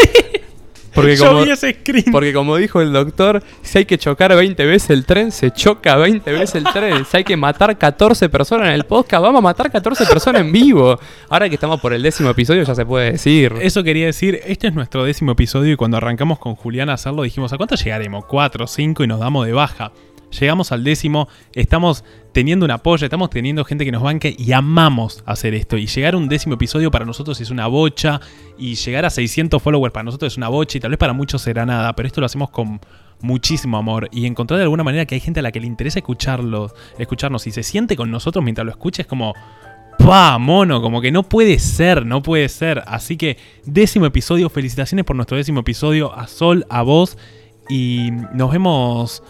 Porque 0.93 1.15
Yo 1.15 1.27
como, 1.27 1.43
vi 1.43 1.51
ese 1.51 1.71
screen. 1.79 2.05
porque 2.11 2.33
como 2.33 2.57
dijo 2.57 2.81
el 2.81 2.91
doctor, 2.91 3.43
si 3.61 3.77
hay 3.77 3.85
que 3.85 3.97
chocar 3.97 4.35
20 4.35 4.65
veces 4.65 4.89
el 4.89 5.05
tren, 5.05 5.31
se 5.31 5.51
choca 5.51 5.95
20 5.97 6.31
veces 6.31 6.55
el 6.55 6.63
tren. 6.63 7.05
Si 7.05 7.17
hay 7.17 7.23
que 7.23 7.37
matar 7.37 7.77
14 7.77 8.27
personas 8.27 8.67
en 8.69 8.73
el 8.73 8.85
podcast, 8.85 9.21
vamos 9.21 9.39
a 9.39 9.41
matar 9.43 9.71
14 9.71 10.05
personas 10.07 10.41
en 10.41 10.51
vivo. 10.51 10.99
Ahora 11.29 11.47
que 11.47 11.55
estamos 11.55 11.79
por 11.79 11.93
el 11.93 12.01
décimo 12.01 12.31
episodio 12.31 12.63
ya 12.63 12.73
se 12.73 12.85
puede 12.85 13.11
decir. 13.13 13.53
Eso 13.61 13.83
quería 13.83 14.07
decir, 14.07 14.39
este 14.45 14.67
es 14.67 14.73
nuestro 14.73 15.03
décimo 15.03 15.33
episodio 15.33 15.73
y 15.73 15.75
cuando 15.75 15.97
arrancamos 15.97 16.39
con 16.39 16.55
Julián 16.55 16.89
a 16.89 16.93
hacerlo 16.93 17.21
dijimos, 17.21 17.53
¿a 17.53 17.57
cuánto 17.57 17.75
llegaremos? 17.75 18.25
¿Cuatro, 18.25 18.65
cinco? 18.65 19.03
Y 19.03 19.07
nos 19.07 19.19
damos 19.19 19.45
de 19.45 19.53
baja. 19.53 19.91
Llegamos 20.37 20.71
al 20.71 20.83
décimo, 20.83 21.27
estamos 21.53 22.03
teniendo 22.33 22.65
un 22.65 22.71
apoyo, 22.71 23.05
estamos 23.05 23.29
teniendo 23.29 23.65
gente 23.65 23.85
que 23.85 23.91
nos 23.91 24.03
banque 24.03 24.35
y 24.37 24.51
amamos 24.51 25.23
hacer 25.25 25.53
esto. 25.55 25.77
Y 25.77 25.87
llegar 25.87 26.13
a 26.13 26.17
un 26.17 26.29
décimo 26.29 26.55
episodio 26.55 26.91
para 26.91 27.05
nosotros 27.05 27.41
es 27.41 27.49
una 27.49 27.67
bocha 27.67 28.21
y 28.57 28.75
llegar 28.75 29.05
a 29.05 29.09
600 29.09 29.61
followers 29.61 29.93
para 29.93 30.03
nosotros 30.03 30.33
es 30.33 30.37
una 30.37 30.49
bocha 30.49 30.77
y 30.77 30.81
tal 30.81 30.91
vez 30.91 30.97
para 30.97 31.13
muchos 31.13 31.41
será 31.41 31.65
nada, 31.65 31.93
pero 31.95 32.07
esto 32.07 32.21
lo 32.21 32.25
hacemos 32.25 32.49
con 32.49 32.79
muchísimo 33.21 33.77
amor 33.77 34.07
y 34.11 34.25
encontrar 34.25 34.59
de 34.59 34.63
alguna 34.63 34.83
manera 34.83 35.05
que 35.05 35.15
hay 35.15 35.21
gente 35.21 35.39
a 35.39 35.43
la 35.43 35.51
que 35.51 35.59
le 35.59 35.67
interesa 35.67 35.99
escucharlo, 35.99 36.73
escucharnos 36.97 37.45
y 37.47 37.51
se 37.51 37.63
siente 37.63 37.95
con 37.95 38.11
nosotros 38.11 38.43
mientras 38.43 38.65
lo 38.65 38.71
escucha 38.71 39.01
es 39.01 39.07
como... 39.07 39.33
¡Pah, 39.97 40.37
mono! 40.37 40.81
Como 40.81 41.01
que 41.01 41.11
no 41.11 41.23
puede 41.23 41.59
ser, 41.59 42.05
no 42.05 42.23
puede 42.23 42.47
ser. 42.47 42.81
Así 42.87 43.17
que 43.17 43.37
décimo 43.65 44.05
episodio, 44.05 44.49
felicitaciones 44.49 45.03
por 45.03 45.17
nuestro 45.17 45.35
décimo 45.35 45.59
episodio, 45.59 46.17
a 46.17 46.25
Sol, 46.27 46.65
a 46.69 46.83
vos 46.83 47.17
y 47.69 48.09
nos 48.33 48.51
vemos 48.51 49.21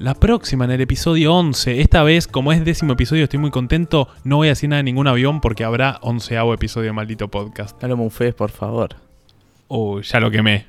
la 0.00 0.14
próxima 0.14 0.64
en 0.64 0.70
el 0.70 0.80
episodio 0.80 1.34
11. 1.34 1.82
Esta 1.82 2.02
vez, 2.02 2.26
como 2.26 2.52
es 2.52 2.64
décimo 2.64 2.94
episodio, 2.94 3.24
estoy 3.24 3.38
muy 3.38 3.50
contento. 3.50 4.08
No 4.24 4.36
voy 4.36 4.48
a 4.48 4.52
decir 4.52 4.68
nada 4.70 4.78
de 4.78 4.84
ningún 4.84 5.06
avión 5.06 5.42
porque 5.42 5.62
habrá 5.62 5.98
onceavo 6.00 6.54
episodio 6.54 6.86
de 6.86 6.92
Maldito 6.94 7.28
Podcast. 7.28 7.80
No 7.82 7.88
lo 7.88 7.96
mufes, 7.98 8.34
por 8.34 8.50
favor. 8.50 8.96
Oh, 9.68 10.00
ya 10.00 10.18
lo 10.18 10.30
quemé. 10.30 10.66